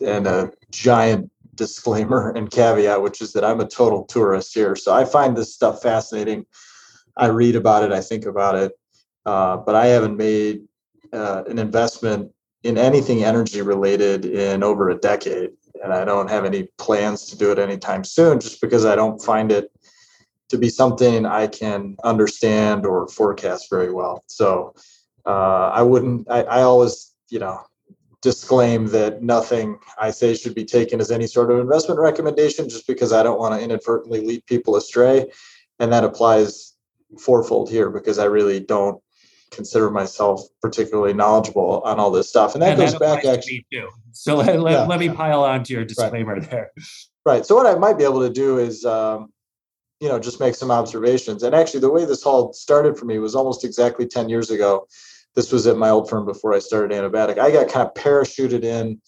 and 0.04 0.26
a 0.26 0.52
giant 0.72 1.30
disclaimer 1.54 2.32
and 2.32 2.50
caveat, 2.50 3.04
which 3.04 3.22
is 3.22 3.34
that 3.34 3.46
I'm 3.46 3.60
a 3.60 3.68
total 3.68 4.06
tourist 4.06 4.56
here. 4.56 4.76
So 4.76 4.92
I 4.94 5.06
find 5.06 5.38
this 5.38 5.54
stuff 5.54 5.84
fascinating. 5.84 6.48
I 7.16 7.28
read 7.28 7.56
about 7.56 7.84
it, 7.84 7.92
I 7.92 8.02
think 8.02 8.26
about 8.26 8.56
it, 8.56 8.72
uh, 9.26 9.58
but 9.58 9.76
I 9.76 9.88
haven't 9.88 10.18
made 10.18 10.64
uh, 11.12 11.44
an 11.48 11.60
investment 11.60 12.32
in 12.64 12.78
anything 12.78 13.24
energy 13.24 13.62
related 13.62 14.26
in 14.26 14.64
over 14.64 14.90
a 14.90 14.96
decade. 14.96 15.52
And 15.84 15.94
I 15.94 16.06
don't 16.06 16.30
have 16.30 16.46
any 16.46 16.70
plans 16.78 17.26
to 17.28 17.38
do 17.38 17.52
it 17.52 17.60
anytime 17.60 18.04
soon 18.04 18.40
just 18.40 18.62
because 18.62 18.86
I 18.86 18.96
don't 18.96 19.22
find 19.22 19.52
it 19.52 19.70
to 20.50 20.58
be 20.58 20.70
something 20.70 21.26
I 21.26 21.48
can 21.48 21.98
understand 22.04 22.86
or 22.86 23.08
forecast 23.08 23.70
very 23.70 23.92
well. 23.92 24.24
So 24.28 24.76
uh, 25.26 25.70
I 25.74 25.82
wouldn't, 25.82 26.30
I, 26.30 26.44
I 26.44 26.62
always, 26.62 27.14
you 27.30 27.40
know, 27.40 27.60
disclaim 28.22 28.88
that 28.88 29.22
nothing 29.22 29.78
I 30.00 30.12
say 30.12 30.34
should 30.34 30.56
be 30.56 30.64
taken 30.64 31.02
as 31.02 31.12
any 31.12 31.28
sort 31.28 31.52
of 31.52 31.60
investment 31.60 32.00
recommendation 32.00 32.70
just 32.70 32.88
because 32.88 33.12
I 33.12 33.22
don't 33.22 33.40
want 33.40 33.54
to 33.54 33.62
inadvertently 33.62 34.26
lead 34.26 34.46
people 34.46 34.78
astray. 34.78 35.26
And 35.80 35.92
that 35.92 36.06
applies 36.06 36.73
fourfold 37.20 37.70
here 37.70 37.90
because 37.90 38.20
I 38.20 38.26
really 38.26 38.60
don't 38.60 39.02
consider 39.52 39.92
myself 39.92 40.42
particularly 40.62 41.14
knowledgeable 41.14 41.82
on 41.86 42.00
all 42.00 42.10
this 42.10 42.30
stuff. 42.30 42.54
And 42.56 42.62
that 42.62 42.80
and 42.80 42.80
goes 42.80 42.96
back 42.96 43.24
actually. 43.26 43.66
too. 43.72 43.88
So 44.12 44.36
let, 44.36 44.60
let, 44.60 44.72
yeah. 44.72 44.86
let, 44.86 45.00
me 45.00 45.10
pile 45.10 45.44
on 45.44 45.64
to 45.66 45.74
your 45.74 45.86
disclaimer 45.86 46.36
right. 46.36 46.50
there. 46.50 46.72
Right. 47.26 47.46
So 47.46 47.56
what 47.56 47.66
I 47.66 47.76
might 47.76 47.98
be 47.98 48.04
able 48.04 48.22
to 48.22 48.30
do 48.30 48.58
is, 48.58 48.84
um, 48.84 49.32
you 50.00 50.10
know, 50.10 50.20
just 50.20 50.40
make 50.40 50.56
some 50.56 50.72
observations. 50.72 51.44
And 51.44 51.56
actually, 51.56 51.80
the 51.80 51.92
way 51.92 52.04
this 52.04 52.24
all 52.24 52.52
started 52.52 52.98
for 52.98 53.06
me 53.06 53.20
was 53.20 53.36
almost 53.36 53.64
exactly 53.64 54.06
10 54.06 54.28
years 54.28 54.52
ago 54.52 54.88
this 55.36 55.52
was 55.52 55.68
at 55.68 55.78
my 55.78 55.90
old 55.90 56.10
firm 56.10 56.26
before 56.26 56.54
I 56.54 56.60
started 56.60 56.96
Anabatic. 56.96 57.38
I 57.38 57.52
got 57.52 57.70
kind 57.70 57.88
of 57.88 57.94
parachuted 57.94 58.64
in. 58.64 59.02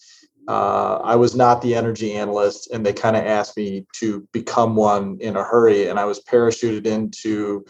Uh, 0.48 0.96
I 1.02 1.16
was 1.16 1.34
not 1.34 1.60
the 1.60 1.74
energy 1.74 2.14
analyst, 2.14 2.70
and 2.70 2.84
they 2.84 2.92
kind 2.92 3.16
of 3.16 3.24
asked 3.24 3.56
me 3.56 3.86
to 3.94 4.26
become 4.32 4.76
one 4.76 5.18
in 5.20 5.36
a 5.36 5.42
hurry. 5.42 5.88
And 5.88 5.98
I 5.98 6.04
was 6.04 6.20
parachuted 6.20 6.86
into 6.86 7.64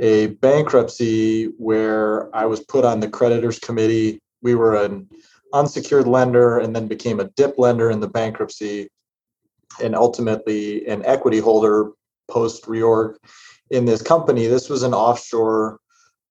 a 0.00 0.28
bankruptcy 0.28 1.44
where 1.58 2.34
I 2.34 2.46
was 2.46 2.60
put 2.60 2.84
on 2.84 3.00
the 3.00 3.08
creditors 3.08 3.58
committee. 3.58 4.20
We 4.42 4.54
were 4.54 4.82
an 4.82 5.08
unsecured 5.52 6.08
lender 6.08 6.58
and 6.58 6.74
then 6.74 6.88
became 6.88 7.20
a 7.20 7.28
dip 7.36 7.58
lender 7.58 7.90
in 7.90 8.00
the 8.00 8.08
bankruptcy, 8.08 8.88
and 9.82 9.94
ultimately 9.94 10.86
an 10.86 11.04
equity 11.04 11.38
holder 11.38 11.92
post 12.28 12.64
reorg 12.64 13.16
in 13.70 13.84
this 13.84 14.02
company. 14.02 14.46
This 14.46 14.68
was 14.68 14.82
an 14.82 14.94
offshore 14.94 15.78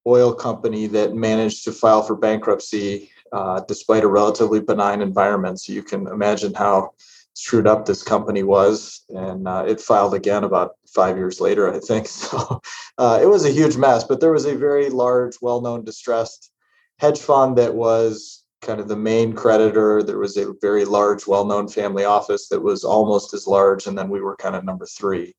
oil 0.08 0.34
company 0.34 0.88
that 0.88 1.14
managed 1.14 1.64
to 1.66 1.72
file 1.72 2.02
for 2.02 2.16
bankruptcy 2.16 3.12
uh, 3.32 3.62
despite 3.68 4.04
a 4.04 4.08
relatively 4.08 4.60
benign 4.60 5.02
environment. 5.02 5.62
So 5.62 5.74
you 5.74 5.84
can 5.84 6.08
imagine 6.08 6.54
how 6.54 6.94
screwed 7.40 7.68
up 7.68 7.86
this 7.86 8.04
company 8.04 8.44
was. 8.44 9.04
And 9.10 9.48
uh, 9.48 9.64
it 9.66 9.80
filed 9.80 10.14
again 10.14 10.44
about 10.44 10.72
five 10.94 11.18
years 11.18 11.40
later, 11.40 11.74
I 11.74 11.80
think. 11.80 12.08
So 12.20 12.62
uh, 12.98 13.20
it 13.22 13.28
was 13.28 13.46
a 13.46 13.52
huge 13.52 13.78
mess, 13.78 14.04
but 14.04 14.20
there 14.20 14.34
was 14.34 14.46
a 14.46 14.56
very 14.56 14.90
large, 14.90 15.36
well 15.42 15.62
known 15.62 15.86
distressed 15.86 16.52
hedge 16.98 17.20
fund 17.20 17.58
that 17.58 17.74
was 17.74 18.44
kind 18.62 18.82
of 18.82 18.90
the 18.90 18.98
main 18.98 19.32
creditor. 19.32 20.04
There 20.04 20.18
was 20.18 20.36
a 20.36 20.54
very 20.62 20.84
large, 20.84 21.28
well 21.28 21.46
known 21.46 21.70
family 21.70 22.04
office 22.04 22.50
that 22.50 22.62
was 22.62 22.84
almost 22.84 23.34
as 23.34 23.48
large. 23.48 23.88
And 23.88 23.98
then 23.98 24.10
we 24.10 24.20
were 24.20 24.36
kind 24.36 24.56
of 24.56 24.66
number 24.66 24.86
three. 24.86 25.34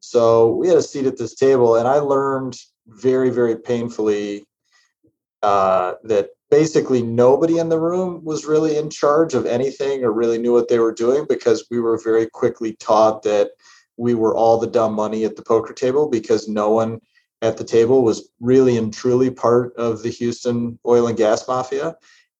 So 0.00 0.54
we 0.54 0.68
had 0.68 0.76
a 0.76 0.82
seat 0.82 1.06
at 1.06 1.16
this 1.16 1.34
table, 1.34 1.76
and 1.76 1.88
I 1.88 1.98
learned 1.98 2.56
very, 2.86 3.30
very 3.30 3.56
painfully 3.56 4.46
uh, 5.42 5.94
that 6.04 6.28
basically 6.50 7.02
nobody 7.02 7.58
in 7.58 7.68
the 7.68 7.80
room 7.80 8.24
was 8.24 8.46
really 8.46 8.76
in 8.76 8.90
charge 8.90 9.34
of 9.34 9.46
anything 9.46 10.02
or 10.02 10.12
really 10.12 10.38
knew 10.38 10.52
what 10.52 10.68
they 10.68 10.78
were 10.78 10.92
doing 10.92 11.26
because 11.28 11.66
we 11.70 11.80
were 11.80 11.98
very 11.98 12.26
quickly 12.26 12.74
taught 12.74 13.22
that 13.22 13.50
we 13.96 14.14
were 14.14 14.34
all 14.34 14.58
the 14.58 14.66
dumb 14.66 14.94
money 14.94 15.24
at 15.24 15.36
the 15.36 15.42
poker 15.42 15.74
table 15.74 16.08
because 16.08 16.48
no 16.48 16.70
one 16.70 17.00
at 17.42 17.56
the 17.56 17.64
table 17.64 18.02
was 18.02 18.30
really 18.40 18.76
and 18.76 18.92
truly 18.92 19.30
part 19.30 19.74
of 19.76 20.02
the 20.02 20.10
Houston 20.10 20.78
oil 20.86 21.06
and 21.06 21.16
gas 21.16 21.46
mafia. 21.46 21.96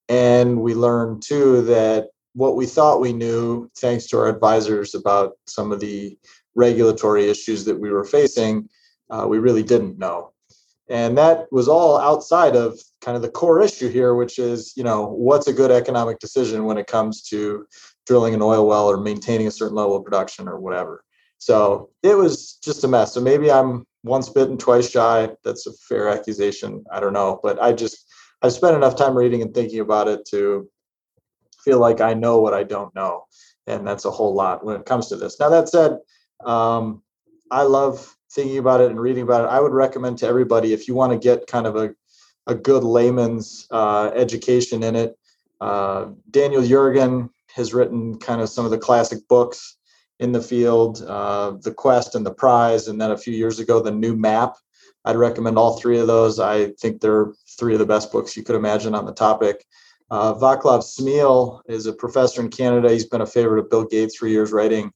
And 0.07 0.61
we 0.61 0.73
learned 0.73 1.21
too 1.21 1.61
that 1.63 2.07
what 2.33 2.55
we 2.55 2.65
thought 2.65 3.01
we 3.01 3.13
knew, 3.13 3.69
thanks 3.77 4.07
to 4.07 4.17
our 4.17 4.27
advisors 4.27 4.95
about 4.95 5.33
some 5.45 5.71
of 5.71 5.79
the 5.79 6.17
regulatory 6.55 7.29
issues 7.29 7.65
that 7.65 7.79
we 7.79 7.91
were 7.91 8.03
facing, 8.03 8.69
uh, 9.09 9.25
we 9.27 9.39
really 9.39 9.63
didn't 9.63 9.97
know. 9.97 10.31
And 10.89 11.17
that 11.17 11.45
was 11.51 11.67
all 11.67 11.97
outside 11.97 12.55
of 12.55 12.79
kind 13.01 13.15
of 13.15 13.21
the 13.21 13.29
core 13.29 13.61
issue 13.61 13.89
here, 13.89 14.15
which 14.15 14.39
is, 14.39 14.73
you 14.75 14.83
know, 14.83 15.05
what's 15.05 15.47
a 15.47 15.53
good 15.53 15.71
economic 15.71 16.19
decision 16.19 16.65
when 16.65 16.77
it 16.77 16.87
comes 16.87 17.21
to 17.29 17.65
drilling 18.07 18.33
an 18.33 18.41
oil 18.41 18.67
well 18.67 18.87
or 18.87 18.97
maintaining 18.97 19.47
a 19.47 19.51
certain 19.51 19.75
level 19.75 19.95
of 19.95 20.03
production 20.03 20.47
or 20.47 20.59
whatever. 20.59 21.03
So 21.37 21.89
it 22.01 22.15
was 22.15 22.55
just 22.63 22.83
a 22.83 22.87
mess. 22.87 23.13
So 23.13 23.21
maybe 23.21 23.51
I'm 23.51 23.85
once 24.03 24.29
bitten, 24.29 24.57
twice 24.57 24.89
shy. 24.89 25.29
That's 25.43 25.67
a 25.67 25.73
fair 25.73 26.09
accusation. 26.09 26.83
I 26.91 26.99
don't 26.99 27.13
know. 27.13 27.39
But 27.43 27.61
I 27.61 27.71
just, 27.71 28.11
I've 28.41 28.53
spent 28.53 28.75
enough 28.75 28.95
time 28.95 29.15
reading 29.15 29.41
and 29.41 29.53
thinking 29.53 29.79
about 29.79 30.07
it 30.07 30.25
to 30.31 30.69
feel 31.63 31.79
like 31.79 32.01
I 32.01 32.13
know 32.15 32.39
what 32.39 32.53
I 32.53 32.63
don't 32.63 32.93
know. 32.95 33.25
And 33.67 33.85
that's 33.85 34.05
a 34.05 34.11
whole 34.11 34.33
lot 34.33 34.65
when 34.65 34.77
it 34.77 34.85
comes 34.85 35.07
to 35.09 35.17
this. 35.17 35.39
Now, 35.39 35.49
that 35.49 35.69
said, 35.69 35.99
um, 36.43 37.03
I 37.51 37.63
love 37.63 38.15
thinking 38.31 38.57
about 38.57 38.81
it 38.81 38.91
and 38.91 38.99
reading 38.99 39.23
about 39.23 39.45
it. 39.45 39.47
I 39.47 39.59
would 39.59 39.73
recommend 39.73 40.17
to 40.19 40.27
everybody 40.27 40.73
if 40.73 40.87
you 40.87 40.95
want 40.95 41.13
to 41.13 41.19
get 41.19 41.47
kind 41.47 41.67
of 41.67 41.75
a, 41.75 41.93
a 42.47 42.55
good 42.55 42.83
layman's 42.83 43.67
uh, 43.71 44.11
education 44.13 44.83
in 44.83 44.95
it. 44.95 45.17
Uh, 45.59 46.09
Daniel 46.29 46.61
Yergin 46.61 47.29
has 47.55 47.73
written 47.73 48.17
kind 48.17 48.41
of 48.41 48.49
some 48.49 48.65
of 48.65 48.71
the 48.71 48.77
classic 48.77 49.27
books 49.27 49.77
in 50.19 50.31
the 50.31 50.41
field, 50.41 51.01
uh, 51.07 51.51
The 51.61 51.73
Quest 51.73 52.15
and 52.15 52.25
The 52.25 52.33
Prize, 52.33 52.87
and 52.87 52.99
then 53.01 53.11
a 53.11 53.17
few 53.17 53.33
years 53.33 53.59
ago, 53.59 53.79
The 53.79 53.91
New 53.91 54.15
Map. 54.15 54.55
I'd 55.05 55.15
recommend 55.15 55.57
all 55.57 55.77
three 55.77 55.97
of 55.97 56.07
those. 56.07 56.39
I 56.39 56.71
think 56.71 56.99
they're 56.99 57.33
three 57.57 57.73
of 57.73 57.79
the 57.79 57.85
best 57.85 58.11
books 58.11 58.35
you 58.35 58.43
could 58.43 58.55
imagine 58.55 58.93
on 58.93 59.05
the 59.05 59.13
topic. 59.13 59.65
Uh, 60.11 60.33
Vaclav 60.33 60.83
Smil 60.83 61.61
is 61.67 61.85
a 61.85 61.93
professor 61.93 62.41
in 62.41 62.49
Canada. 62.49 62.91
He's 62.91 63.05
been 63.05 63.21
a 63.21 63.25
favorite 63.25 63.59
of 63.59 63.69
Bill 63.69 63.85
Gates 63.85 64.15
for 64.15 64.27
years, 64.27 64.51
writing 64.51 64.91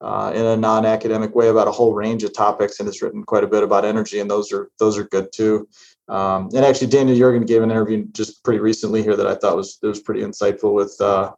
uh, 0.00 0.32
in 0.34 0.44
a 0.44 0.56
non-academic 0.56 1.34
way 1.34 1.48
about 1.48 1.68
a 1.68 1.72
whole 1.72 1.92
range 1.92 2.22
of 2.24 2.32
topics, 2.32 2.78
and 2.78 2.86
has 2.86 3.02
written 3.02 3.24
quite 3.24 3.44
a 3.44 3.48
bit 3.48 3.62
about 3.62 3.84
energy, 3.84 4.20
and 4.20 4.30
those 4.30 4.52
are 4.52 4.70
those 4.78 4.96
are 4.96 5.04
good 5.04 5.28
too. 5.32 5.68
Um, 6.08 6.48
and 6.54 6.64
actually, 6.64 6.86
Daniel 6.86 7.16
Yergin 7.16 7.46
gave 7.46 7.62
an 7.62 7.70
interview 7.70 8.06
just 8.12 8.42
pretty 8.44 8.60
recently 8.60 9.02
here 9.02 9.16
that 9.16 9.26
I 9.26 9.34
thought 9.34 9.56
was 9.56 9.78
was 9.82 10.00
pretty 10.00 10.20
insightful 10.20 10.72
with 10.72 10.96
uh, 11.00 11.32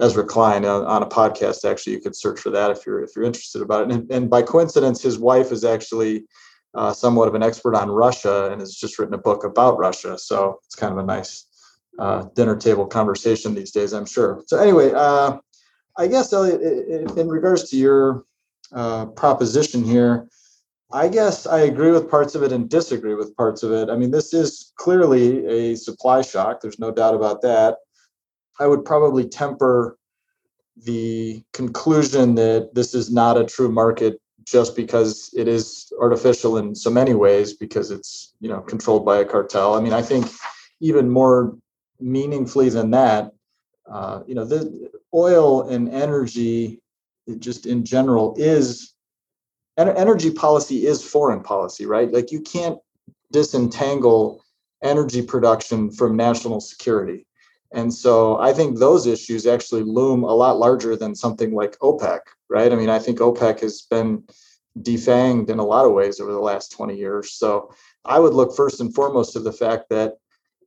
Ezra 0.00 0.24
Klein 0.24 0.64
on, 0.64 0.84
on, 0.84 1.02
a 1.02 1.06
podcast. 1.06 1.68
Actually, 1.68 1.94
you 1.94 2.00
could 2.00 2.16
search 2.16 2.40
for 2.40 2.50
that 2.50 2.70
if 2.70 2.86
you're 2.86 3.02
if 3.02 3.10
you're 3.16 3.24
interested 3.24 3.62
about 3.62 3.82
it. 3.82 3.92
And, 3.94 4.10
and 4.10 4.30
by 4.30 4.42
coincidence, 4.42 5.02
his 5.02 5.18
wife 5.18 5.52
is 5.52 5.64
actually 5.64 6.24
uh, 6.74 6.92
somewhat 6.92 7.28
of 7.28 7.34
an 7.34 7.42
expert 7.42 7.74
on 7.74 7.90
Russia 7.90 8.50
and 8.52 8.60
has 8.60 8.74
just 8.74 8.98
written 8.98 9.14
a 9.14 9.18
book 9.18 9.44
about 9.44 9.78
Russia. 9.78 10.18
So 10.18 10.60
it's 10.64 10.74
kind 10.74 10.92
of 10.92 10.98
a 10.98 11.06
nice 11.06 11.46
uh, 11.98 12.26
dinner 12.34 12.56
table 12.56 12.86
conversation 12.86 13.54
these 13.54 13.72
days, 13.72 13.92
I'm 13.92 14.06
sure. 14.06 14.42
So 14.46 14.58
anyway, 14.58 14.92
uh, 14.94 15.38
I 15.98 16.06
guess 16.06 16.32
Elliot, 16.32 16.60
in 17.16 17.28
regards 17.28 17.70
to 17.70 17.76
your 17.76 18.24
uh, 18.72 19.06
proposition 19.06 19.82
here, 19.82 20.28
I 20.92 21.08
guess 21.08 21.46
I 21.46 21.60
agree 21.60 21.90
with 21.90 22.10
parts 22.10 22.34
of 22.34 22.42
it 22.42 22.52
and 22.52 22.68
disagree 22.68 23.14
with 23.14 23.36
parts 23.36 23.62
of 23.62 23.72
it. 23.72 23.88
I 23.90 23.96
mean, 23.96 24.10
this 24.10 24.32
is 24.32 24.72
clearly 24.76 25.44
a 25.46 25.76
supply 25.76 26.22
shock. 26.22 26.60
There's 26.60 26.78
no 26.78 26.92
doubt 26.92 27.14
about 27.14 27.42
that. 27.42 27.78
I 28.60 28.66
would 28.66 28.84
probably 28.84 29.28
temper 29.28 29.98
the 30.76 31.42
conclusion 31.52 32.34
that 32.36 32.70
this 32.74 32.94
is 32.94 33.10
not 33.10 33.38
a 33.38 33.44
true 33.44 33.70
market 33.70 34.20
just 34.44 34.76
because 34.76 35.30
it 35.36 35.48
is 35.48 35.92
artificial 36.00 36.58
in 36.58 36.74
so 36.74 36.88
many 36.88 37.14
ways 37.14 37.54
because 37.54 37.90
it's 37.90 38.34
you 38.40 38.48
know 38.48 38.60
controlled 38.60 39.04
by 39.04 39.18
a 39.18 39.24
cartel. 39.24 39.74
I 39.74 39.80
mean, 39.80 39.92
I 39.92 40.02
think 40.02 40.26
even 40.80 41.10
more 41.10 41.56
meaningfully 41.98 42.68
than 42.68 42.90
that, 42.92 43.32
uh, 43.90 44.22
you 44.26 44.34
know, 44.34 44.44
the 44.44 44.90
oil 45.16 45.68
and 45.68 45.88
energy, 45.88 46.80
just 47.38 47.66
in 47.66 47.84
general, 47.84 48.34
is 48.36 48.94
energy 49.78 50.30
policy 50.30 50.86
is 50.86 51.02
foreign 51.02 51.42
policy, 51.42 51.86
right? 51.86 52.12
Like 52.12 52.30
you 52.30 52.40
can't 52.40 52.78
disentangle 53.32 54.44
energy 54.82 55.22
production 55.22 55.90
from 55.90 56.16
national 56.16 56.60
security. 56.60 57.26
And 57.72 57.92
so 57.92 58.38
I 58.38 58.52
think 58.52 58.78
those 58.78 59.06
issues 59.06 59.46
actually 59.46 59.82
loom 59.82 60.22
a 60.22 60.32
lot 60.32 60.58
larger 60.58 60.96
than 60.96 61.14
something 61.14 61.52
like 61.52 61.78
OPEC, 61.80 62.20
right? 62.48 62.72
I 62.72 62.76
mean, 62.76 62.88
I 62.88 62.98
think 62.98 63.18
OPEC 63.18 63.60
has 63.60 63.82
been 63.82 64.22
defanged 64.80 65.50
in 65.50 65.58
a 65.58 65.64
lot 65.64 65.86
of 65.86 65.92
ways 65.92 66.20
over 66.20 66.32
the 66.32 66.38
last 66.38 66.72
20 66.72 66.96
years. 66.96 67.32
So 67.32 67.72
I 68.04 68.18
would 68.18 68.34
look 68.34 68.54
first 68.54 68.80
and 68.80 68.94
foremost 68.94 69.32
to 69.32 69.40
the 69.40 69.52
fact 69.52 69.86
that 69.90 70.14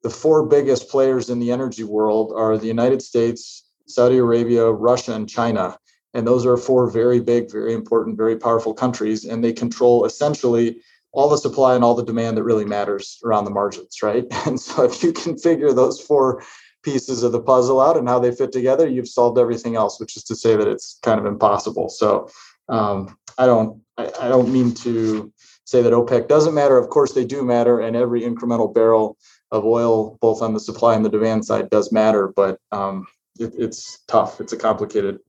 the 0.04 0.10
four 0.10 0.46
biggest 0.46 0.90
players 0.90 1.30
in 1.30 1.40
the 1.40 1.52
energy 1.52 1.84
world 1.84 2.34
are 2.36 2.58
the 2.58 2.68
United 2.68 3.02
States, 3.02 3.68
Saudi 3.89 4.17
Arabia, 4.17 4.71
Russia, 4.71 5.13
and 5.13 5.30
China. 5.30 5.78
And 6.13 6.25
those 6.25 6.45
are 6.45 6.58
four 6.58 6.89
very 6.89 7.19
big, 7.19 7.52
very 7.52 7.73
important, 7.73 8.17
very 8.17 8.36
powerful 8.36 8.73
countries. 8.73 9.25
And 9.25 9.43
they 9.43 9.54
control 9.54 10.06
essentially 10.06 10.82
all 11.12 11.30
the 11.30 11.38
supply 11.38 11.75
and 11.75 11.84
all 11.84 11.95
the 11.95 12.06
demand 12.06 12.38
that 12.38 12.43
really 12.43 12.65
matters 12.65 13.19
around 13.23 13.45
the 13.45 13.52
margins, 13.52 14.02
right? 14.02 14.25
And 14.45 14.60
so 14.60 14.84
if 14.84 15.04
you 15.04 15.12
can 15.12 15.38
figure 15.38 15.73
those 15.73 15.99
four 15.99 16.43
pieces 16.84 17.23
of 17.23 17.32
the 17.32 17.41
puzzle 17.41 17.82
out 17.82 17.97
and 17.97 18.08
how 18.08 18.19
they 18.19 18.32
fit 18.32 18.52
together, 18.52 18.88
you've 18.88 19.08
solved 19.08 19.38
everything 19.38 19.75
else, 19.75 19.99
which 19.99 20.15
is 20.15 20.23
to 20.25 20.36
say 20.36 20.56
that 20.56 20.67
it's 20.67 20.99
kind 21.04 21.19
of 21.19 21.25
impossible. 21.25 21.89
So 21.89 22.30
um, 22.69 23.17
I 23.38 23.45
don't 23.45 23.82
I, 23.97 24.12
I 24.21 24.28
don't 24.30 24.52
mean 24.52 24.73
to 24.75 25.32
say 25.65 25.82
that 25.82 25.93
OPEC 25.93 26.28
doesn't 26.28 26.54
matter. 26.54 26.78
Of 26.78 26.89
course, 26.89 27.13
they 27.13 27.25
do 27.25 27.43
matter, 27.43 27.80
and 27.80 27.95
every 27.95 28.21
incremental 28.21 28.73
barrel 28.73 29.17
of 29.52 29.65
oil, 29.65 30.17
both 30.21 30.41
on 30.41 30.54
the 30.54 30.60
supply 30.60 30.95
and 30.95 31.04
the 31.04 31.10
demand 31.10 31.45
side, 31.45 31.69
does 31.69 31.91
matter. 31.91 32.32
But 32.36 32.60
um, 32.71 33.06
it, 33.39 33.54
it's 33.58 33.99
tough. 34.08 34.41
It's 34.41 34.54
a 34.54 34.58
complicated 34.58 35.19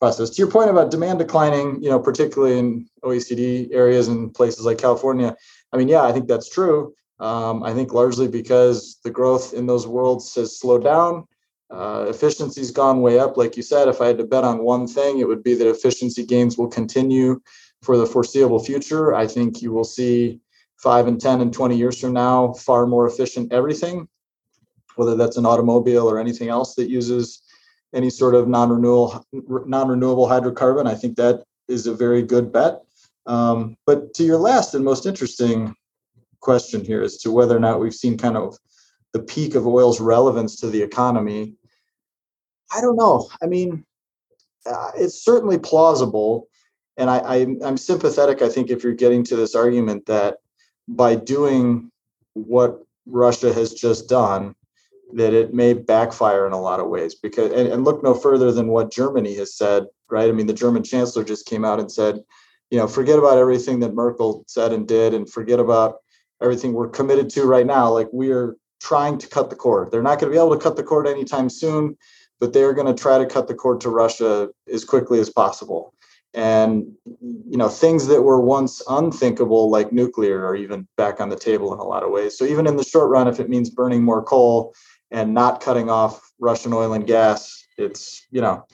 process. 0.00 0.30
To 0.30 0.42
your 0.42 0.50
point 0.50 0.70
about 0.70 0.90
demand 0.90 1.18
declining, 1.18 1.82
you 1.82 1.90
know, 1.90 2.00
particularly 2.00 2.58
in 2.58 2.88
OECD 3.04 3.68
areas 3.72 4.08
and 4.08 4.34
places 4.34 4.64
like 4.64 4.78
California, 4.78 5.36
I 5.72 5.76
mean, 5.76 5.88
yeah, 5.88 6.02
I 6.02 6.12
think 6.12 6.26
that's 6.26 6.48
true. 6.48 6.94
Um, 7.20 7.62
I 7.62 7.74
think 7.74 7.92
largely 7.92 8.28
because 8.28 8.98
the 9.04 9.10
growth 9.10 9.52
in 9.52 9.66
those 9.66 9.86
worlds 9.86 10.34
has 10.36 10.58
slowed 10.58 10.84
down. 10.84 11.26
Uh, 11.70 12.06
efficiency's 12.08 12.70
gone 12.70 13.02
way 13.02 13.18
up. 13.18 13.36
Like 13.36 13.56
you 13.56 13.62
said, 13.62 13.88
if 13.88 14.00
I 14.00 14.06
had 14.06 14.18
to 14.18 14.24
bet 14.24 14.42
on 14.42 14.64
one 14.64 14.88
thing, 14.88 15.18
it 15.18 15.28
would 15.28 15.42
be 15.42 15.54
that 15.54 15.68
efficiency 15.68 16.24
gains 16.24 16.58
will 16.58 16.66
continue 16.66 17.40
for 17.82 17.96
the 17.96 18.06
foreseeable 18.06 18.58
future. 18.58 19.14
I 19.14 19.26
think 19.26 19.62
you 19.62 19.70
will 19.70 19.84
see 19.84 20.40
five 20.78 21.06
and 21.06 21.20
10 21.20 21.42
and 21.42 21.52
20 21.52 21.76
years 21.76 22.00
from 22.00 22.14
now 22.14 22.54
far 22.54 22.86
more 22.86 23.06
efficient 23.06 23.52
everything, 23.52 24.08
whether 24.96 25.14
that's 25.14 25.36
an 25.36 25.46
automobile 25.46 26.10
or 26.10 26.18
anything 26.18 26.48
else 26.48 26.74
that 26.74 26.88
uses 26.88 27.42
any 27.94 28.10
sort 28.10 28.34
of 28.34 28.48
non-renewable 28.48 29.24
non-renewable 29.32 30.26
hydrocarbon. 30.26 30.86
I 30.86 30.94
think 30.94 31.16
that 31.16 31.44
is 31.68 31.86
a 31.86 31.94
very 31.94 32.22
good 32.22 32.52
bet. 32.52 32.82
Um, 33.26 33.76
but 33.86 34.14
to 34.14 34.24
your 34.24 34.38
last 34.38 34.74
and 34.74 34.84
most 34.84 35.06
interesting 35.06 35.74
question 36.40 36.84
here 36.84 37.02
as 37.02 37.18
to 37.18 37.30
whether 37.30 37.56
or 37.56 37.60
not 37.60 37.80
we've 37.80 37.94
seen 37.94 38.16
kind 38.16 38.36
of 38.36 38.56
the 39.12 39.20
peak 39.20 39.54
of 39.54 39.66
oil's 39.66 40.00
relevance 40.00 40.56
to 40.56 40.68
the 40.68 40.82
economy. 40.82 41.54
I 42.72 42.80
don't 42.80 42.96
know. 42.96 43.28
I 43.42 43.46
mean, 43.46 43.84
uh, 44.66 44.92
it's 44.96 45.24
certainly 45.24 45.58
plausible. 45.58 46.48
And 46.96 47.10
I, 47.10 47.18
I, 47.18 47.34
I'm 47.64 47.76
sympathetic, 47.76 48.42
I 48.42 48.48
think, 48.48 48.70
if 48.70 48.84
you're 48.84 48.92
getting 48.92 49.24
to 49.24 49.36
this 49.36 49.54
argument 49.54 50.06
that 50.06 50.36
by 50.86 51.16
doing 51.16 51.90
what 52.34 52.82
Russia 53.06 53.52
has 53.52 53.72
just 53.72 54.08
done, 54.08 54.54
that 55.14 55.34
it 55.34 55.54
may 55.54 55.72
backfire 55.74 56.46
in 56.46 56.52
a 56.52 56.60
lot 56.60 56.80
of 56.80 56.88
ways 56.88 57.14
because 57.14 57.52
and, 57.52 57.68
and, 57.68 57.84
look 57.84 58.02
no 58.02 58.14
further 58.14 58.52
than 58.52 58.68
what 58.68 58.92
Germany 58.92 59.34
has 59.36 59.56
said, 59.56 59.86
right? 60.10 60.28
I 60.28 60.32
mean, 60.32 60.46
the 60.46 60.52
German 60.52 60.82
chancellor 60.82 61.24
just 61.24 61.46
came 61.46 61.64
out 61.64 61.80
and 61.80 61.90
said, 61.90 62.20
you 62.70 62.78
know, 62.78 62.86
forget 62.86 63.18
about 63.18 63.38
everything 63.38 63.80
that 63.80 63.94
Merkel 63.94 64.44
said 64.46 64.72
and 64.72 64.86
did, 64.86 65.14
and 65.14 65.30
forget 65.30 65.58
about 65.58 65.96
everything 66.42 66.72
we're 66.72 66.88
committed 66.88 67.28
to 67.30 67.44
right 67.44 67.66
now. 67.66 67.90
Like 67.92 68.08
we 68.12 68.30
are 68.30 68.56
trying 68.80 69.18
to 69.18 69.28
cut 69.28 69.50
the 69.50 69.56
cord. 69.56 69.90
They're 69.90 70.02
not 70.02 70.18
going 70.18 70.32
to 70.32 70.36
be 70.36 70.42
able 70.42 70.56
to 70.56 70.62
cut 70.62 70.76
the 70.76 70.82
cord 70.82 71.06
anytime 71.06 71.50
soon, 71.50 71.96
but 72.38 72.52
they're 72.52 72.72
going 72.72 72.94
to 72.94 73.00
try 73.00 73.18
to 73.18 73.26
cut 73.26 73.48
the 73.48 73.54
cord 73.54 73.80
to 73.82 73.90
Russia 73.90 74.48
as 74.72 74.84
quickly 74.84 75.20
as 75.20 75.30
possible. 75.30 75.94
And 76.32 76.92
you 77.20 77.56
know, 77.56 77.68
things 77.68 78.06
that 78.06 78.22
were 78.22 78.40
once 78.40 78.82
unthinkable, 78.88 79.68
like 79.68 79.92
nuclear, 79.92 80.46
are 80.46 80.54
even 80.54 80.86
back 80.96 81.20
on 81.20 81.28
the 81.28 81.36
table 81.36 81.74
in 81.74 81.80
a 81.80 81.84
lot 81.84 82.04
of 82.04 82.10
ways. 82.10 82.38
So 82.38 82.44
even 82.44 82.68
in 82.68 82.76
the 82.76 82.84
short 82.84 83.10
run, 83.10 83.26
if 83.26 83.40
it 83.40 83.48
means 83.48 83.68
burning 83.68 84.04
more 84.04 84.22
coal 84.22 84.72
and 85.10 85.34
not 85.34 85.60
cutting 85.60 85.90
off 85.90 86.32
Russian 86.38 86.72
oil 86.72 86.92
and 86.92 87.06
gas, 87.06 87.64
it's 87.76 88.26
you 88.30 88.40
know, 88.40 88.66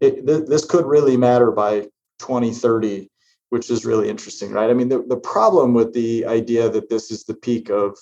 it, 0.00 0.26
th- 0.26 0.46
this 0.46 0.64
could 0.64 0.86
really 0.86 1.16
matter 1.16 1.50
by 1.50 1.80
2030 2.18 3.10
which 3.50 3.70
is 3.70 3.84
really 3.84 4.08
interesting, 4.08 4.50
right? 4.50 4.68
I 4.68 4.72
mean, 4.72 4.88
the, 4.88 5.04
the 5.06 5.16
problem 5.16 5.74
with 5.74 5.94
the 5.94 6.26
idea 6.26 6.68
that 6.68 6.88
this 6.88 7.12
is 7.12 7.22
the 7.22 7.34
peak 7.34 7.70
of 7.70 7.96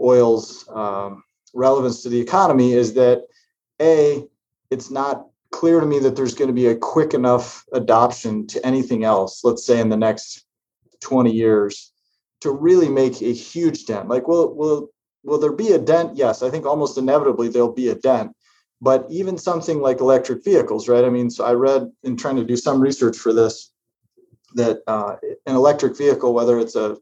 oil's 0.00 0.64
um, 0.72 1.24
relevance 1.54 2.02
to 2.02 2.08
the 2.08 2.20
economy 2.20 2.72
is 2.72 2.94
that 2.94 3.24
a 3.80 4.24
it's 4.70 4.90
not 4.90 5.26
clear 5.50 5.80
to 5.80 5.86
me 5.86 5.98
that 5.98 6.14
there's 6.14 6.34
going 6.34 6.48
to 6.48 6.54
be 6.54 6.68
a 6.68 6.76
quick 6.76 7.14
enough 7.14 7.64
adoption 7.72 8.46
to 8.46 8.64
anything 8.64 9.04
else 9.04 9.42
let's 9.44 9.66
say 9.66 9.80
in 9.80 9.88
the 9.88 9.96
next 9.96 10.44
20 11.00 11.30
years 11.30 11.92
to 12.40 12.52
really 12.52 12.88
make 12.88 13.20
a 13.20 13.32
huge 13.32 13.84
dent 13.86 14.08
like 14.08 14.28
will 14.28 14.54
will 14.54 14.88
will 15.24 15.38
there 15.38 15.52
be 15.52 15.72
a 15.72 15.78
dent 15.78 16.16
yes 16.16 16.42
i 16.42 16.50
think 16.50 16.66
almost 16.66 16.98
inevitably 16.98 17.48
there'll 17.48 17.72
be 17.72 17.88
a 17.88 17.94
dent 17.94 18.32
but 18.80 19.06
even 19.10 19.38
something 19.38 19.80
like 19.80 20.00
electric 20.00 20.44
vehicles 20.44 20.88
right 20.88 21.04
i 21.04 21.10
mean 21.10 21.30
so 21.30 21.44
i 21.44 21.52
read 21.52 21.90
in 22.02 22.16
trying 22.16 22.36
to 22.36 22.44
do 22.44 22.56
some 22.56 22.80
research 22.80 23.16
for 23.16 23.32
this 23.32 23.70
that 24.54 24.80
uh, 24.86 25.16
an 25.46 25.54
electric 25.54 25.96
vehicle 25.96 26.34
whether 26.34 26.58
it's 26.58 26.76
a 26.76 26.96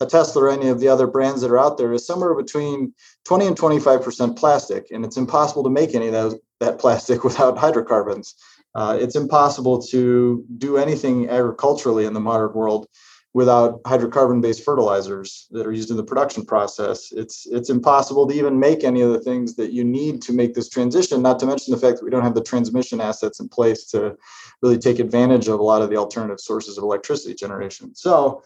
a 0.00 0.06
Tesla 0.06 0.44
or 0.44 0.50
any 0.50 0.68
of 0.68 0.80
the 0.80 0.88
other 0.88 1.06
brands 1.06 1.40
that 1.40 1.50
are 1.50 1.58
out 1.58 1.76
there 1.76 1.92
is 1.92 2.06
somewhere 2.06 2.34
between 2.34 2.94
20 3.24 3.46
and 3.48 3.56
25% 3.56 4.36
plastic. 4.36 4.90
And 4.90 5.04
it's 5.04 5.16
impossible 5.16 5.64
to 5.64 5.70
make 5.70 5.94
any 5.94 6.06
of 6.06 6.12
those, 6.12 6.36
that 6.60 6.78
plastic 6.78 7.24
without 7.24 7.58
hydrocarbons. 7.58 8.34
Uh, 8.74 8.96
it's 9.00 9.16
impossible 9.16 9.82
to 9.82 10.44
do 10.58 10.76
anything 10.76 11.28
agriculturally 11.28 12.04
in 12.04 12.12
the 12.12 12.20
modern 12.20 12.52
world 12.52 12.86
without 13.34 13.82
hydrocarbon 13.82 14.40
based 14.40 14.64
fertilizers 14.64 15.46
that 15.50 15.66
are 15.66 15.72
used 15.72 15.90
in 15.90 15.96
the 15.96 16.02
production 16.02 16.44
process. 16.44 17.12
It's, 17.12 17.46
it's 17.46 17.70
impossible 17.70 18.26
to 18.26 18.34
even 18.34 18.58
make 18.58 18.84
any 18.84 19.02
of 19.02 19.12
the 19.12 19.20
things 19.20 19.54
that 19.56 19.72
you 19.72 19.84
need 19.84 20.22
to 20.22 20.32
make 20.32 20.54
this 20.54 20.68
transition, 20.68 21.22
not 21.22 21.38
to 21.40 21.46
mention 21.46 21.72
the 21.72 21.80
fact 21.80 21.98
that 21.98 22.04
we 22.04 22.10
don't 22.10 22.24
have 22.24 22.34
the 22.34 22.42
transmission 22.42 23.00
assets 23.00 23.40
in 23.40 23.48
place 23.48 23.84
to 23.90 24.16
really 24.62 24.78
take 24.78 24.98
advantage 24.98 25.48
of 25.48 25.60
a 25.60 25.62
lot 25.62 25.82
of 25.82 25.90
the 25.90 25.96
alternative 25.96 26.40
sources 26.40 26.78
of 26.78 26.84
electricity 26.84 27.34
generation. 27.34 27.94
So, 27.94 28.42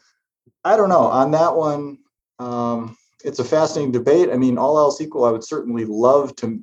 I 0.65 0.77
don't 0.77 0.89
know 0.89 1.07
on 1.07 1.31
that 1.33 1.57
one. 1.57 1.99
Um, 2.39 2.97
it's 3.25 3.39
a 3.39 3.45
fascinating 3.45 3.93
debate. 3.93 4.31
I 4.31 4.37
mean, 4.37 4.59
all 4.59 4.79
else 4.79 5.01
equal, 5.01 5.25
I 5.25 5.31
would 5.31 5.45
certainly 5.45 5.85
love 5.85 6.35
to 6.37 6.61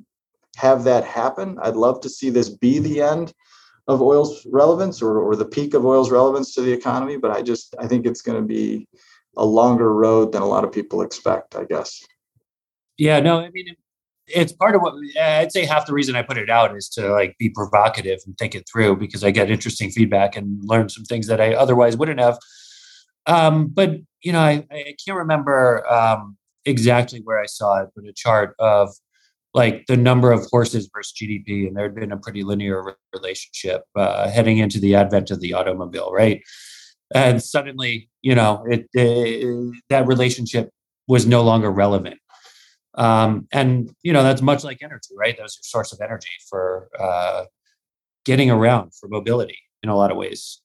have 0.56 0.84
that 0.84 1.04
happen. 1.04 1.58
I'd 1.62 1.76
love 1.76 2.00
to 2.02 2.08
see 2.08 2.30
this 2.30 2.48
be 2.48 2.78
the 2.78 3.00
end 3.00 3.32
of 3.90 4.00
oil's 4.02 4.46
relevance 4.46 5.02
or, 5.02 5.18
or 5.18 5.36
the 5.36 5.44
peak 5.44 5.74
of 5.74 5.84
oil's 5.84 6.10
relevance 6.10 6.54
to 6.54 6.62
the 6.62 6.72
economy. 6.72 7.16
But 7.16 7.32
I 7.32 7.42
just 7.42 7.74
I 7.78 7.86
think 7.86 8.06
it's 8.06 8.22
going 8.22 8.40
to 8.40 8.46
be 8.46 8.88
a 9.36 9.44
longer 9.44 9.92
road 9.92 10.32
than 10.32 10.42
a 10.42 10.46
lot 10.46 10.64
of 10.64 10.72
people 10.72 11.02
expect. 11.02 11.54
I 11.56 11.64
guess. 11.64 12.02
Yeah. 12.96 13.20
No. 13.20 13.40
I 13.40 13.50
mean, 13.50 13.74
it's 14.26 14.52
part 14.52 14.74
of 14.74 14.82
what 14.82 14.94
I'd 15.20 15.52
say. 15.52 15.64
Half 15.64 15.86
the 15.86 15.92
reason 15.92 16.16
I 16.16 16.22
put 16.22 16.38
it 16.38 16.50
out 16.50 16.76
is 16.76 16.88
to 16.90 17.10
like 17.12 17.36
be 17.38 17.50
provocative 17.50 18.20
and 18.26 18.36
think 18.38 18.54
it 18.54 18.68
through 18.70 18.96
because 18.96 19.24
I 19.24 19.30
get 19.30 19.50
interesting 19.50 19.90
feedback 19.90 20.36
and 20.36 20.60
learn 20.64 20.88
some 20.88 21.04
things 21.04 21.26
that 21.26 21.40
I 21.40 21.54
otherwise 21.54 21.96
wouldn't 21.96 22.20
have. 22.20 22.38
Um, 23.26 23.68
but 23.68 23.96
you 24.22 24.32
know, 24.32 24.40
I, 24.40 24.66
I 24.70 24.94
can't 25.04 25.18
remember 25.18 25.90
um, 25.90 26.36
exactly 26.64 27.20
where 27.20 27.40
I 27.40 27.46
saw 27.46 27.82
it, 27.82 27.90
but 27.94 28.04
a 28.04 28.12
chart 28.12 28.54
of 28.58 28.90
like 29.52 29.86
the 29.86 29.96
number 29.96 30.30
of 30.32 30.46
horses 30.50 30.88
versus 30.94 31.12
GDP, 31.20 31.66
and 31.66 31.76
there 31.76 31.84
had 31.84 31.94
been 31.94 32.12
a 32.12 32.16
pretty 32.16 32.42
linear 32.42 32.96
relationship 33.12 33.82
uh, 33.96 34.28
heading 34.28 34.58
into 34.58 34.78
the 34.78 34.94
advent 34.94 35.30
of 35.30 35.40
the 35.40 35.54
automobile, 35.54 36.12
right? 36.12 36.42
And 37.12 37.42
suddenly, 37.42 38.08
you 38.22 38.34
know, 38.34 38.64
it, 38.68 38.88
it 38.92 39.74
that 39.88 40.06
relationship 40.06 40.70
was 41.08 41.26
no 41.26 41.42
longer 41.42 41.70
relevant. 41.70 42.18
Um, 42.94 43.48
and 43.52 43.90
you 44.02 44.12
know, 44.12 44.22
that's 44.22 44.42
much 44.42 44.62
like 44.62 44.78
energy, 44.82 45.14
right? 45.16 45.36
That 45.36 45.42
was 45.42 45.56
your 45.56 45.62
source 45.64 45.92
of 45.92 46.00
energy 46.00 46.30
for 46.48 46.88
uh, 46.98 47.44
getting 48.24 48.50
around, 48.50 48.94
for 48.94 49.08
mobility 49.08 49.58
in 49.82 49.88
a 49.88 49.96
lot 49.96 50.10
of 50.10 50.16
ways. 50.16 50.60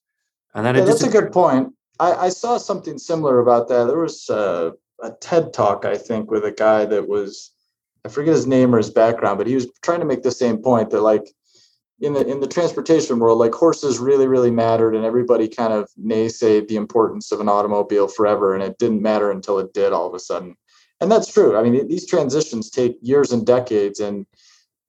And 0.54 0.64
then 0.64 0.76
yeah, 0.76 0.84
that's 0.84 1.02
a 1.02 1.10
good 1.10 1.32
point. 1.32 1.72
I, 1.98 2.12
I 2.12 2.28
saw 2.28 2.58
something 2.58 2.98
similar 2.98 3.40
about 3.40 3.68
that. 3.68 3.86
There 3.86 3.98
was 3.98 4.28
a, 4.28 4.72
a 5.02 5.10
TED 5.20 5.52
talk, 5.52 5.84
I 5.84 5.96
think, 5.96 6.30
with 6.30 6.44
a 6.44 6.52
guy 6.52 6.84
that 6.84 7.08
was 7.08 7.52
I 8.06 8.08
forget 8.08 8.34
his 8.34 8.46
name 8.46 8.72
or 8.72 8.78
his 8.78 8.90
background, 8.90 9.36
but 9.36 9.48
he 9.48 9.56
was 9.56 9.66
trying 9.82 9.98
to 9.98 10.06
make 10.06 10.22
the 10.22 10.30
same 10.30 10.58
point 10.58 10.90
that 10.90 11.00
like 11.00 11.28
in 11.98 12.12
the 12.12 12.24
in 12.24 12.38
the 12.38 12.46
transportation 12.46 13.18
world, 13.18 13.40
like 13.40 13.52
horses 13.52 13.98
really, 13.98 14.28
really 14.28 14.52
mattered, 14.52 14.94
and 14.94 15.04
everybody 15.04 15.48
kind 15.48 15.72
of 15.72 15.90
naysayed 16.00 16.68
the 16.68 16.76
importance 16.76 17.32
of 17.32 17.40
an 17.40 17.48
automobile 17.48 18.06
forever, 18.06 18.54
and 18.54 18.62
it 18.62 18.78
didn't 18.78 19.02
matter 19.02 19.32
until 19.32 19.58
it 19.58 19.74
did 19.74 19.92
all 19.92 20.06
of 20.06 20.14
a 20.14 20.20
sudden. 20.20 20.54
And 21.00 21.10
that's 21.10 21.32
true. 21.32 21.56
I 21.56 21.64
mean, 21.64 21.88
these 21.88 22.06
transitions 22.06 22.70
take 22.70 22.96
years 23.02 23.32
and 23.32 23.44
decades, 23.44 23.98
and 23.98 24.24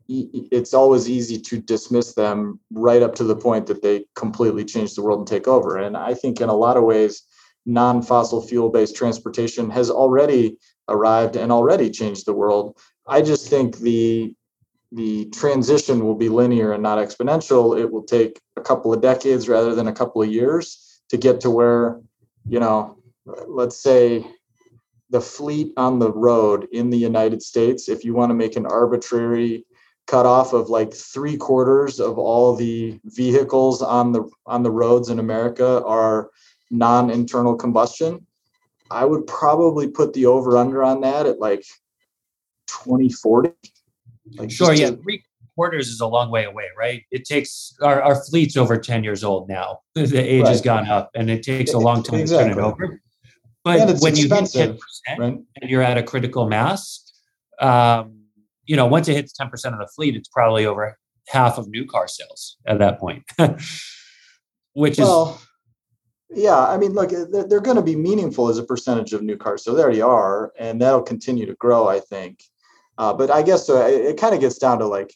it's 0.08 0.76
always 0.76 1.10
easy 1.10 1.40
to 1.40 1.60
dismiss 1.60 2.14
them 2.14 2.60
right 2.72 3.02
up 3.02 3.16
to 3.16 3.24
the 3.24 3.36
point 3.36 3.66
that 3.66 3.82
they 3.82 4.06
completely 4.16 4.64
change 4.64 4.94
the 4.94 5.02
world 5.02 5.20
and 5.20 5.28
take 5.28 5.48
over. 5.48 5.78
And 5.78 5.98
I 5.98 6.14
think 6.14 6.40
in 6.40 6.50
a 6.50 6.56
lot 6.56 6.78
of 6.78 6.84
ways, 6.84 7.24
non 7.66 8.04
fossil 8.04 8.42
fuel 8.42 8.70
based 8.70 8.96
transportation 8.96 9.72
has 9.72 9.90
already 9.90 10.58
arrived 10.88 11.36
and 11.36 11.52
already 11.52 11.90
changed 11.90 12.26
the 12.26 12.34
world. 12.34 12.78
I 13.08 13.22
just 13.22 13.50
think 13.50 13.78
the 13.78 14.34
the 14.92 15.26
transition 15.26 16.06
will 16.06 16.16
be 16.16 16.30
linear 16.30 16.72
and 16.72 16.82
not 16.82 16.98
exponential. 16.98 17.78
It 17.80 17.92
will 17.92 18.04
take 18.04 18.40
a 18.56 18.62
couple 18.62 18.94
of 18.94 19.02
decades 19.02 19.50
rather 19.50 19.76
than 19.76 19.88
a 19.88 19.94
couple 19.94 20.22
of 20.22 20.32
years 20.32 21.02
to 21.10 21.18
get 21.18 21.42
to 21.42 21.50
where, 21.50 22.00
you 22.48 22.62
know, 22.62 22.98
let's 23.48 23.78
say 23.78 24.26
the 25.10 25.20
fleet 25.20 25.74
on 25.76 26.00
the 26.00 26.12
road 26.12 26.68
in 26.72 26.90
the 26.90 26.98
United 26.98 27.42
States, 27.42 27.90
if 27.90 28.06
you 28.06 28.14
want 28.14 28.30
to 28.30 28.34
make 28.34 28.56
an 28.56 28.66
arbitrary 28.66 29.66
cutoff 30.06 30.54
of 30.54 30.70
like 30.70 30.94
three 30.94 31.36
quarters 31.36 32.00
of 32.00 32.18
all 32.18 32.56
the 32.56 32.98
vehicles 33.04 33.82
on 33.82 34.14
the 34.14 34.30
on 34.46 34.64
the 34.64 34.72
roads 34.72 35.10
in 35.10 35.20
America 35.20 35.84
are 35.84 36.30
non-internal 36.72 37.56
combustion, 37.56 38.26
I 38.90 39.04
would 39.04 39.28
probably 39.28 39.90
put 39.90 40.14
the 40.14 40.26
over 40.26 40.58
under 40.58 40.82
on 40.84 41.02
that 41.02 41.26
at 41.26 41.40
like 41.40 41.66
2040. 42.68 43.52
Like 44.38 44.52
sure, 44.52 44.74
yeah. 44.74 44.92
To, 44.92 44.98
three 44.98 45.24
quarters 45.56 45.88
is 45.88 46.00
a 46.00 46.08
long 46.08 46.30
way 46.30 46.46
away, 46.46 46.66
right? 46.78 47.04
It 47.12 47.26
takes 47.26 47.76
our, 47.82 48.02
our 48.02 48.24
fleet's 48.26 48.56
over 48.56 48.78
10 48.78 49.04
years 49.04 49.24
old 49.24 49.50
now. 49.50 49.80
The 49.96 50.20
age 50.20 50.44
right. 50.44 50.50
has 50.50 50.62
gone 50.62 50.88
up 50.88 51.10
and 51.16 51.30
it 51.30 51.44
takes 51.44 51.74
a 51.74 51.80
long 51.80 52.04
time 52.04 52.20
exactly. 52.20 52.50
to 52.50 52.56
turn 52.56 52.64
it 52.64 52.68
over. 52.68 53.02
But 53.64 54.00
when 54.00 54.16
you 54.16 54.30
hit 54.30 54.46
10% 54.46 54.78
right? 55.18 55.40
and 55.62 55.70
you're 55.70 55.82
at 55.82 55.98
a 55.98 56.04
critical 56.04 56.48
mass, 56.48 57.12
um, 57.60 58.22
you 58.66 58.76
know, 58.76 58.86
once 58.86 59.08
it 59.08 59.16
hits 59.16 59.34
10% 59.34 59.52
of 59.74 59.80
the 59.80 59.88
fleet, 59.96 60.16
it's 60.16 60.30
probably 60.30 60.66
over 60.66 60.98
half 61.28 61.58
of 61.58 61.68
new 61.68 61.86
car 61.86 62.08
sales 62.08 62.58
at 62.66 62.80
that 62.80 63.00
point, 63.00 63.24
which 64.74 64.98
well, 65.00 65.42
is. 66.30 66.44
Yeah, 66.44 66.60
I 66.60 66.78
mean, 66.78 66.92
look, 66.92 67.10
they're, 67.10 67.48
they're 67.48 67.62
going 67.62 67.78
to 67.78 67.82
be 67.82 67.96
meaningful 67.96 68.50
as 68.50 68.58
a 68.58 68.64
percentage 68.64 69.14
of 69.14 69.24
new 69.24 69.38
cars. 69.38 69.64
So 69.64 69.74
they 69.74 69.82
already 69.82 70.02
are, 70.02 70.52
and 70.60 70.82
that'll 70.82 71.02
continue 71.02 71.46
to 71.46 71.56
grow, 71.56 71.88
I 71.88 72.00
think. 72.00 72.42
Uh, 72.98 73.14
but 73.14 73.30
I 73.30 73.44
guess 73.44 73.68
so 73.68 73.86
it, 73.86 74.06
it 74.06 74.20
kind 74.20 74.34
of 74.34 74.42
gets 74.42 74.58
down 74.58 74.80
to 74.80 74.88
like 74.88 75.14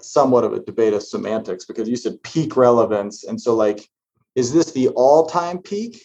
somewhat 0.00 0.44
of 0.44 0.52
a 0.52 0.60
debate 0.60 0.92
of 0.92 1.02
semantics 1.02 1.64
because 1.64 1.88
you 1.88 1.96
said 1.96 2.22
peak 2.22 2.56
relevance. 2.56 3.24
And 3.24 3.40
so, 3.40 3.54
like, 3.54 3.88
is 4.34 4.52
this 4.52 4.72
the 4.72 4.88
all 4.88 5.26
time 5.26 5.58
peak? 5.58 6.04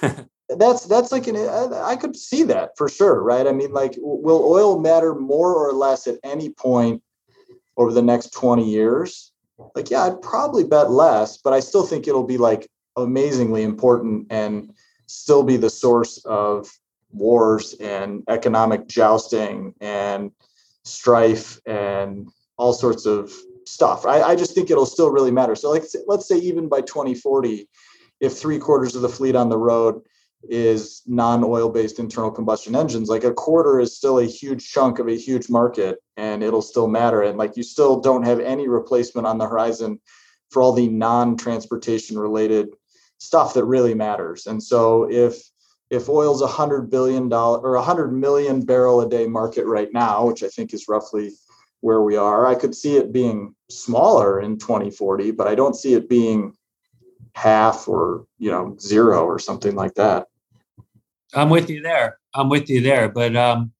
that's 0.48 0.84
that's 0.84 1.12
like 1.12 1.26
an 1.26 1.36
I 1.36 1.96
could 1.96 2.16
see 2.16 2.42
that 2.44 2.76
for 2.76 2.88
sure, 2.88 3.22
right? 3.22 3.46
I 3.46 3.52
mean, 3.52 3.72
like, 3.72 3.94
will 3.98 4.44
oil 4.44 4.78
matter 4.78 5.14
more 5.14 5.54
or 5.54 5.72
less 5.72 6.06
at 6.06 6.18
any 6.24 6.50
point 6.50 7.02
over 7.76 7.92
the 7.92 8.02
next 8.02 8.32
20 8.32 8.68
years? 8.68 9.32
Like, 9.74 9.90
yeah, 9.90 10.04
I'd 10.04 10.22
probably 10.22 10.64
bet 10.64 10.90
less, 10.90 11.36
but 11.36 11.52
I 11.52 11.60
still 11.60 11.84
think 11.84 12.08
it'll 12.08 12.26
be 12.26 12.38
like 12.38 12.68
amazingly 12.96 13.62
important 13.62 14.26
and 14.30 14.72
still 15.06 15.42
be 15.42 15.56
the 15.56 15.70
source 15.70 16.22
of 16.24 16.70
wars 17.12 17.74
and 17.74 18.22
economic 18.28 18.86
jousting 18.86 19.74
and 19.80 20.30
strife 20.84 21.60
and 21.66 22.28
all 22.56 22.72
sorts 22.72 23.06
of 23.06 23.32
stuff. 23.66 24.06
I, 24.06 24.22
I 24.22 24.36
just 24.36 24.54
think 24.54 24.70
it'll 24.70 24.86
still 24.86 25.10
really 25.10 25.30
matter. 25.30 25.54
So, 25.54 25.70
like, 25.70 25.84
let's 26.06 26.26
say 26.26 26.38
even 26.38 26.68
by 26.68 26.80
2040, 26.82 27.68
if 28.20 28.34
three 28.34 28.58
quarters 28.58 28.94
of 28.94 29.02
the 29.02 29.08
fleet 29.08 29.34
on 29.34 29.48
the 29.48 29.58
road 29.58 30.02
is 30.48 31.02
non-oil 31.06 31.68
based 31.68 31.98
internal 31.98 32.30
combustion 32.30 32.74
engines 32.74 33.10
like 33.10 33.24
a 33.24 33.32
quarter 33.32 33.78
is 33.78 33.94
still 33.94 34.20
a 34.20 34.24
huge 34.24 34.70
chunk 34.70 34.98
of 34.98 35.06
a 35.06 35.16
huge 35.16 35.50
market 35.50 35.98
and 36.16 36.42
it'll 36.42 36.62
still 36.62 36.88
matter 36.88 37.22
and 37.22 37.36
like 37.36 37.58
you 37.58 37.62
still 37.62 38.00
don't 38.00 38.22
have 38.22 38.40
any 38.40 38.66
replacement 38.66 39.26
on 39.26 39.36
the 39.36 39.46
horizon 39.46 40.00
for 40.48 40.62
all 40.62 40.72
the 40.72 40.88
non-transportation 40.88 42.18
related 42.18 42.68
stuff 43.18 43.52
that 43.52 43.66
really 43.66 43.92
matters 43.92 44.46
and 44.46 44.62
so 44.62 45.06
if 45.10 45.42
if 45.90 46.08
oil's 46.08 46.42
a 46.42 46.46
hundred 46.46 46.90
billion 46.90 47.28
dollar 47.28 47.58
or 47.60 47.74
a 47.74 47.82
hundred 47.82 48.12
million 48.12 48.64
barrel 48.64 49.00
a 49.00 49.08
day 49.08 49.26
market 49.26 49.66
right 49.66 49.92
now 49.92 50.26
which 50.26 50.42
i 50.42 50.48
think 50.48 50.72
is 50.72 50.88
roughly 50.88 51.32
where 51.80 52.02
we 52.02 52.16
are 52.16 52.46
i 52.46 52.54
could 52.54 52.74
see 52.74 52.96
it 52.96 53.12
being 53.12 53.54
smaller 53.68 54.40
in 54.40 54.58
2040 54.58 55.30
but 55.32 55.48
i 55.48 55.54
don't 55.54 55.76
see 55.76 55.94
it 55.94 56.08
being 56.08 56.54
half 57.34 57.88
or 57.88 58.26
you 58.38 58.50
know 58.50 58.76
zero 58.80 59.24
or 59.24 59.38
something 59.38 59.74
like 59.74 59.94
that. 59.94 60.26
I'm 61.34 61.48
with 61.48 61.70
you 61.70 61.80
there. 61.80 62.18
I'm 62.34 62.48
with 62.48 62.68
you 62.68 62.80
there. 62.80 63.08
But 63.08 63.36
um 63.36 63.72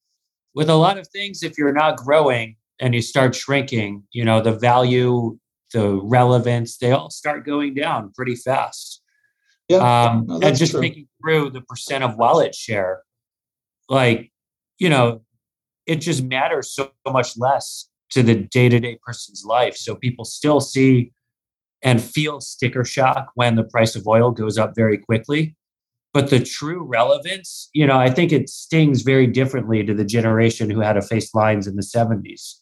with 0.55 0.71
a 0.71 0.75
lot 0.75 0.99
of 0.99 1.07
things 1.09 1.43
if 1.43 1.59
you're 1.59 1.73
not 1.73 1.97
growing 1.97 2.57
and 2.81 2.95
you 2.95 3.03
start 3.03 3.35
shrinking 3.35 4.03
you 4.13 4.25
know 4.25 4.41
the 4.41 4.53
value 4.53 5.39
the 5.73 6.01
relevance 6.03 6.77
they 6.79 6.91
all 6.91 7.11
start 7.11 7.47
going 7.47 7.75
down 7.75 8.13
pretty 8.17 8.35
fast 8.35 9.03
Yeah. 9.71 9.77
Um, 10.05 10.27
no, 10.27 10.41
and 10.41 10.57
just 10.57 10.73
true. 10.73 10.81
thinking 10.81 11.07
through 11.23 11.51
the 11.51 11.61
percent 11.61 12.03
of 12.03 12.17
wallet 12.17 12.57
share, 12.57 13.03
like, 13.89 14.33
you 14.81 14.89
know, 14.89 15.23
it 15.87 15.97
just 15.97 16.25
matters 16.25 16.73
so 16.73 16.91
much 17.07 17.39
less 17.39 17.89
to 18.11 18.25
the 18.25 18.35
day 18.35 18.69
to 18.69 18.81
day 18.81 18.99
person's 19.01 19.45
life. 19.45 19.77
So 19.77 19.95
people 19.95 20.25
still 20.25 20.61
see 20.61 21.13
and 21.85 22.03
feel 22.03 22.41
sticker 22.41 22.85
shock 22.85 23.31
when 23.37 23.55
the 23.55 23.63
price 23.63 23.95
of 23.95 24.09
oil 24.09 24.33
goes 24.33 24.59
up 24.59 24.73
very 24.75 24.99
quickly. 24.99 25.55
But 26.13 26.31
the 26.31 26.41
true 26.41 26.83
relevance, 26.83 27.71
you 27.73 27.87
know, 27.87 27.97
I 27.97 28.11
think 28.11 28.33
it 28.33 28.49
stings 28.49 29.03
very 29.03 29.29
differently 29.29 29.85
to 29.85 29.95
the 29.95 30.05
generation 30.05 30.69
who 30.69 30.81
had 30.81 30.95
to 30.95 31.03
face 31.03 31.33
lines 31.33 31.69
in 31.69 31.77
the 31.77 31.83
70s 31.83 32.57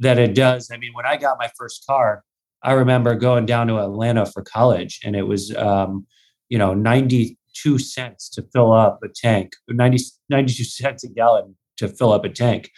that 0.00 0.18
it 0.18 0.34
does. 0.34 0.68
I 0.72 0.78
mean, 0.78 0.90
when 0.94 1.06
I 1.06 1.16
got 1.16 1.38
my 1.38 1.48
first 1.56 1.86
car, 1.86 2.24
I 2.62 2.72
remember 2.72 3.14
going 3.14 3.46
down 3.46 3.68
to 3.68 3.78
Atlanta 3.78 4.26
for 4.26 4.42
college 4.42 5.00
and 5.04 5.14
it 5.14 5.22
was, 5.22 5.54
um, 5.56 6.06
you 6.48 6.58
know, 6.58 6.74
92 6.74 7.78
cents 7.78 8.28
to 8.30 8.42
fill 8.52 8.72
up 8.72 9.00
a 9.02 9.08
tank, 9.08 9.52
90, 9.68 9.98
92 10.28 10.64
cents 10.64 11.04
a 11.04 11.08
gallon 11.08 11.56
to 11.76 11.88
fill 11.88 12.12
up 12.12 12.24
a 12.24 12.28
tank. 12.28 12.70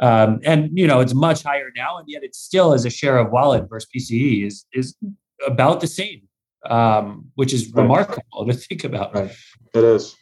Um, 0.00 0.40
and 0.44 0.70
you 0.76 0.86
know 0.86 1.00
it's 1.00 1.14
much 1.14 1.44
higher 1.44 1.70
now, 1.76 1.98
and 1.98 2.08
yet 2.08 2.24
it 2.24 2.34
still 2.34 2.72
as 2.72 2.84
a 2.84 2.90
share 2.90 3.16
of 3.16 3.30
wallet 3.30 3.68
versus 3.68 3.88
PCE 3.94 4.44
is 4.44 4.66
is 4.72 4.96
about 5.46 5.80
the 5.80 5.86
same, 5.86 6.22
um, 6.68 7.26
which 7.36 7.52
is 7.52 7.72
right. 7.72 7.82
remarkable 7.82 8.46
to 8.46 8.54
think 8.54 8.82
about. 8.82 9.14
Right, 9.14 9.30
it 9.72 9.84
is. 9.84 10.16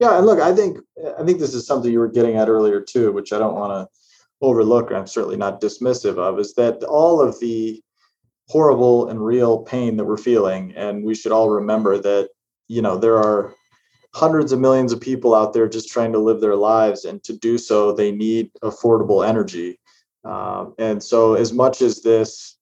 Yeah, 0.00 0.18
and 0.18 0.26
look, 0.26 0.38
I 0.38 0.54
think 0.54 0.78
I 1.18 1.24
think 1.24 1.38
this 1.38 1.54
is 1.54 1.66
something 1.66 1.90
you 1.90 1.98
were 1.98 2.08
getting 2.08 2.36
at 2.36 2.48
earlier 2.48 2.80
too, 2.80 3.10
which 3.12 3.32
I 3.32 3.38
don't 3.38 3.54
want 3.54 3.72
to 3.72 3.99
overlook, 4.40 4.90
I'm 4.92 5.06
certainly 5.06 5.36
not 5.36 5.60
dismissive 5.60 6.18
of, 6.18 6.38
is 6.38 6.54
that 6.54 6.82
all 6.84 7.20
of 7.20 7.38
the 7.40 7.82
horrible 8.48 9.08
and 9.08 9.24
real 9.24 9.58
pain 9.62 9.96
that 9.96 10.04
we're 10.04 10.16
feeling, 10.16 10.72
and 10.76 11.04
we 11.04 11.14
should 11.14 11.32
all 11.32 11.50
remember 11.50 11.98
that 11.98 12.30
you 12.68 12.82
know 12.82 12.96
there 12.96 13.18
are 13.18 13.54
hundreds 14.14 14.50
of 14.52 14.58
millions 14.58 14.92
of 14.92 15.00
people 15.00 15.34
out 15.34 15.52
there 15.52 15.68
just 15.68 15.88
trying 15.88 16.12
to 16.12 16.18
live 16.18 16.40
their 16.40 16.56
lives 16.56 17.04
and 17.04 17.22
to 17.22 17.32
do 17.36 17.56
so 17.56 17.92
they 17.92 18.10
need 18.10 18.50
affordable 18.62 19.26
energy. 19.26 19.78
Um, 20.24 20.74
and 20.78 21.02
so 21.02 21.34
as 21.34 21.52
much 21.52 21.80
as 21.80 22.02
this 22.02 22.56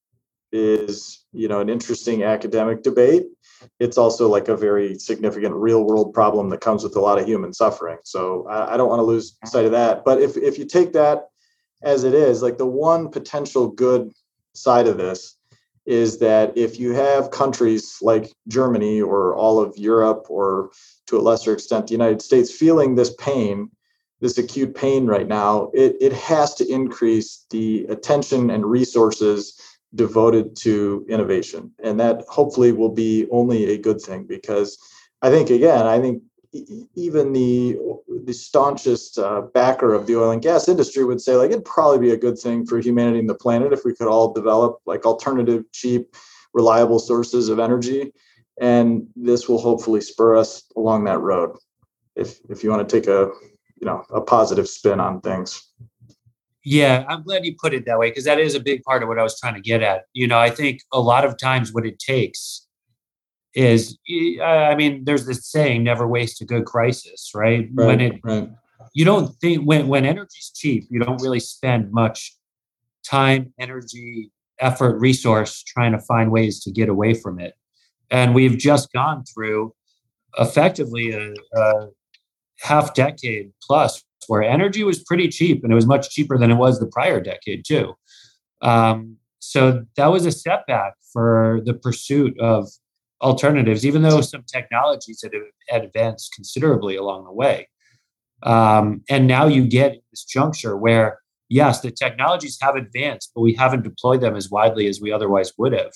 is 0.52 1.24
you 1.32 1.48
know 1.48 1.60
an 1.60 1.68
interesting 1.68 2.22
academic 2.22 2.82
debate 2.82 3.24
it's 3.80 3.98
also 3.98 4.28
like 4.28 4.48
a 4.48 4.56
very 4.56 4.98
significant 4.98 5.54
real 5.54 5.84
world 5.84 6.12
problem 6.14 6.48
that 6.50 6.60
comes 6.60 6.82
with 6.82 6.96
a 6.96 7.00
lot 7.00 7.18
of 7.18 7.26
human 7.26 7.52
suffering. 7.52 7.98
So 8.04 8.46
i, 8.48 8.74
I 8.74 8.76
don't 8.76 8.88
want 8.88 9.00
to 9.00 9.04
lose 9.04 9.36
sight 9.44 9.64
of 9.64 9.72
that. 9.72 10.04
But 10.04 10.20
if, 10.20 10.36
if 10.36 10.58
you 10.58 10.64
take 10.64 10.92
that 10.92 11.28
as 11.82 12.04
it 12.04 12.14
is 12.14 12.42
like 12.42 12.58
the 12.58 12.66
one 12.66 13.08
potential 13.08 13.68
good 13.68 14.12
side 14.54 14.86
of 14.86 14.98
this 14.98 15.36
is 15.86 16.18
that 16.18 16.52
if 16.56 16.78
you 16.78 16.92
have 16.92 17.30
countries 17.30 17.96
like 18.02 18.30
Germany 18.46 19.00
or 19.00 19.34
all 19.34 19.58
of 19.58 19.76
Europe 19.78 20.26
or 20.28 20.70
to 21.06 21.16
a 21.16 21.22
lesser 21.22 21.54
extent 21.54 21.86
the 21.86 21.92
United 21.92 22.20
States 22.20 22.52
feeling 22.52 22.94
this 22.94 23.14
pain, 23.14 23.70
this 24.20 24.36
acute 24.36 24.74
pain 24.74 25.06
right 25.06 25.26
now, 25.26 25.70
it, 25.72 25.96
it 26.00 26.12
has 26.12 26.54
to 26.56 26.70
increase 26.70 27.46
the 27.50 27.86
attention 27.88 28.50
and 28.50 28.66
resources 28.66 29.58
devoted 29.94 30.54
to 30.56 31.06
innovation. 31.08 31.72
And 31.82 31.98
that 32.00 32.22
hopefully 32.28 32.72
will 32.72 32.92
be 32.92 33.26
only 33.30 33.72
a 33.72 33.78
good 33.78 34.00
thing 34.00 34.24
because 34.24 34.76
I 35.22 35.30
think, 35.30 35.48
again, 35.48 35.86
I 35.86 36.00
think 36.00 36.22
even 36.52 37.32
the 37.32 37.78
the 38.24 38.32
staunchest 38.32 39.18
uh, 39.18 39.42
backer 39.52 39.94
of 39.94 40.06
the 40.06 40.16
oil 40.16 40.30
and 40.30 40.42
gas 40.42 40.68
industry 40.68 41.04
would 41.04 41.20
say 41.20 41.37
like 41.37 41.50
it'd 41.50 41.64
probably 41.64 41.98
be 41.98 42.11
a 42.12 42.16
good 42.16 42.38
thing 42.38 42.64
for 42.64 42.78
humanity 42.78 43.18
and 43.18 43.28
the 43.28 43.34
planet 43.34 43.72
if 43.72 43.84
we 43.84 43.94
could 43.94 44.08
all 44.08 44.32
develop 44.32 44.78
like 44.87 45.04
alternative 45.04 45.64
cheap 45.72 46.14
reliable 46.54 46.98
sources 46.98 47.48
of 47.48 47.58
energy. 47.58 48.12
And 48.61 49.06
this 49.14 49.48
will 49.48 49.61
hopefully 49.61 50.00
spur 50.00 50.37
us 50.37 50.64
along 50.76 51.04
that 51.04 51.18
road 51.18 51.56
if 52.16 52.38
if 52.48 52.64
you 52.64 52.70
want 52.70 52.88
to 52.88 53.00
take 53.00 53.08
a 53.08 53.30
you 53.80 53.87
know 53.87 54.02
a 54.11 54.20
positive 54.20 54.68
spin 54.68 55.00
on 55.00 55.20
things. 55.20 55.62
Yeah 56.64 57.04
i'm 57.08 57.22
glad 57.22 57.46
you 57.46 57.54
put 57.58 57.72
it 57.72 57.87
that 57.87 57.98
way 57.98 58.11
because 58.11 58.24
that 58.24 58.40
is 58.40 58.54
a 58.54 58.61
big 58.61 58.82
part 58.82 59.02
of 59.02 59.08
what 59.08 59.18
i 59.18 59.22
was 59.22 59.38
trying 59.38 59.54
to 59.54 59.61
get 59.61 59.82
at. 59.82 60.02
You 60.12 60.26
know 60.26 60.38
i 60.38 60.50
think 60.50 60.82
a 60.92 61.00
lot 61.00 61.24
of 61.24 61.38
times 61.38 61.72
what 61.72 61.87
it 61.87 61.98
takes 61.98 62.67
is 63.54 63.98
I 64.42 64.74
mean, 64.76 65.04
there's 65.04 65.26
this 65.26 65.50
saying, 65.50 65.84
never 65.84 66.06
waste 66.06 66.40
a 66.40 66.44
good 66.44 66.64
crisis, 66.64 67.32
right? 67.34 67.68
right 67.72 67.87
when 67.87 68.00
it 68.00 68.20
right. 68.22 68.48
you 68.94 69.04
don't 69.04 69.34
think 69.40 69.66
when 69.66 69.88
when 69.88 70.04
energy's 70.04 70.52
cheap, 70.54 70.84
you 70.90 71.00
don't 71.00 71.22
really 71.22 71.40
spend 71.40 71.92
much 71.92 72.34
time, 73.04 73.52
energy, 73.58 74.30
effort, 74.61 74.98
resource 74.98 75.62
trying 75.62 75.92
to 75.92 75.98
find 75.98 76.30
ways 76.30 76.62
to 76.64 76.70
get 76.70 76.88
away 76.88 77.14
from 77.14 77.38
it. 77.38 77.54
And 78.11 78.34
we've 78.34 78.58
just 78.58 78.92
gone 78.92 79.24
through 79.24 79.74
effectively 80.38 81.12
a, 81.12 81.32
a 81.54 81.88
half 82.61 82.94
decade 82.94 83.52
plus 83.62 84.02
where 84.26 84.42
energy 84.42 84.84
was 84.84 85.02
pretty 85.02 85.28
cheap 85.28 85.62
and 85.62 85.72
it 85.72 85.76
was 85.76 85.87
much 85.87 86.11
cheaper 86.11 86.37
than 86.37 86.50
it 86.50 86.56
was 86.56 86.78
the 86.78 86.87
prior 86.87 87.20
decade 87.20 87.64
too. 87.66 87.94
Um, 88.61 89.16
so 89.38 89.84
that 89.96 90.08
was 90.08 90.26
a 90.26 90.32
setback 90.32 90.94
for 91.12 91.61
the 91.64 91.74
pursuit 91.74 92.38
of 92.38 92.68
alternatives, 93.20 93.85
even 93.85 94.02
though 94.02 94.20
some 94.20 94.44
technologies 94.44 95.24
had 95.68 95.83
advanced 95.83 96.33
considerably 96.35 96.96
along 96.96 97.24
the 97.24 97.33
way. 97.33 97.68
Um, 98.42 99.02
and 99.09 99.26
now 99.26 99.46
you 99.46 99.66
get 99.66 100.00
this 100.11 100.24
juncture 100.24 100.76
where, 100.76 101.20
yes, 101.48 101.81
the 101.81 101.90
technologies 101.90 102.59
have 102.61 102.76
advanced, 102.76 103.33
but 103.35 103.40
we 103.40 103.54
haven't 103.54 103.83
deployed 103.83 104.20
them 104.20 104.37
as 104.37 104.50
widely 104.50 104.87
as 104.87 105.00
we 105.00 105.11
otherwise 105.11 105.52
would 105.59 105.72
have. 105.72 105.92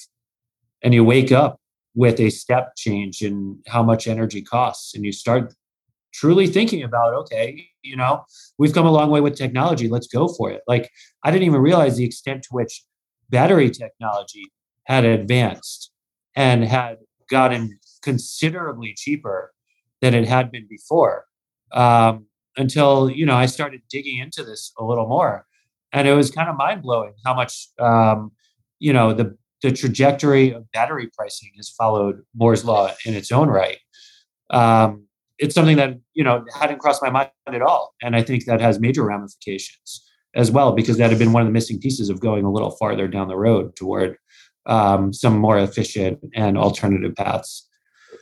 And 0.82 0.92
you 0.92 1.04
wake 1.04 1.30
up 1.30 1.60
with 1.94 2.18
a 2.18 2.30
step 2.30 2.74
change 2.76 3.22
in 3.22 3.60
how 3.68 3.82
much 3.82 4.08
energy 4.08 4.42
costs, 4.42 4.94
and 4.94 5.04
you 5.04 5.12
start 5.12 5.54
truly 6.12 6.46
thinking 6.46 6.82
about, 6.82 7.14
okay, 7.14 7.68
you 7.82 7.96
know, 7.96 8.24
we've 8.58 8.74
come 8.74 8.86
a 8.86 8.90
long 8.90 9.10
way 9.10 9.20
with 9.20 9.36
technology. 9.36 9.88
Let's 9.88 10.08
go 10.08 10.28
for 10.28 10.50
it. 10.50 10.62
Like, 10.66 10.90
I 11.22 11.30
didn't 11.30 11.46
even 11.46 11.60
realize 11.60 11.96
the 11.96 12.04
extent 12.04 12.42
to 12.44 12.48
which 12.50 12.82
battery 13.30 13.70
technology 13.70 14.44
had 14.84 15.04
advanced 15.04 15.90
and 16.34 16.64
had 16.64 16.98
gotten 17.32 17.80
considerably 18.02 18.94
cheaper 18.96 19.52
than 20.02 20.14
it 20.14 20.28
had 20.28 20.52
been 20.52 20.66
before 20.68 21.24
um, 21.72 22.26
until 22.56 23.10
you 23.10 23.26
know 23.26 23.34
I 23.34 23.46
started 23.46 23.80
digging 23.90 24.18
into 24.18 24.44
this 24.44 24.72
a 24.78 24.84
little 24.84 25.08
more, 25.08 25.46
and 25.92 26.06
it 26.06 26.14
was 26.14 26.30
kind 26.30 26.48
of 26.48 26.56
mind 26.56 26.82
blowing 26.82 27.14
how 27.24 27.34
much 27.34 27.68
um, 27.78 28.32
you 28.78 28.92
know 28.92 29.12
the 29.12 29.36
the 29.62 29.72
trajectory 29.72 30.52
of 30.52 30.70
battery 30.72 31.08
pricing 31.16 31.50
has 31.56 31.70
followed 31.70 32.22
Moore's 32.34 32.64
law 32.64 32.90
in 33.06 33.14
its 33.14 33.32
own 33.32 33.48
right. 33.48 33.78
Um, 34.50 35.06
it's 35.38 35.54
something 35.54 35.76
that 35.76 35.98
you 36.12 36.24
know 36.24 36.44
hadn't 36.54 36.78
crossed 36.78 37.02
my 37.02 37.10
mind 37.10 37.30
at 37.46 37.62
all, 37.62 37.94
and 38.02 38.14
I 38.14 38.22
think 38.22 38.44
that 38.44 38.60
has 38.60 38.78
major 38.78 39.04
ramifications 39.04 40.04
as 40.34 40.50
well 40.50 40.72
because 40.72 40.96
that 40.96 41.10
had 41.10 41.18
been 41.18 41.32
one 41.32 41.42
of 41.42 41.48
the 41.48 41.52
missing 41.52 41.78
pieces 41.78 42.08
of 42.08 42.20
going 42.20 42.44
a 42.44 42.52
little 42.52 42.70
farther 42.72 43.06
down 43.06 43.28
the 43.28 43.36
road 43.36 43.76
toward 43.76 44.16
um, 44.66 45.12
some 45.12 45.38
more 45.38 45.58
efficient 45.58 46.20
and 46.34 46.56
alternative 46.56 47.14
paths. 47.14 47.68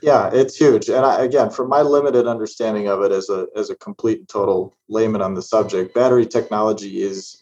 Yeah, 0.03 0.31
it's 0.33 0.57
huge. 0.57 0.89
And 0.89 1.05
I, 1.05 1.23
again, 1.25 1.51
from 1.51 1.69
my 1.69 1.83
limited 1.83 2.27
understanding 2.27 2.89
of 2.89 3.03
it 3.03 3.13
as 3.13 3.29
a 3.29 3.47
as 3.55 3.69
a 3.71 3.77
complete 3.77 4.19
and 4.19 4.29
total 4.29 4.77
layman 4.89 5.21
on 5.21 5.35
the 5.35 5.43
subject, 5.43 5.95
battery 5.95 6.27
technology 6.27 7.03
is 7.03 7.37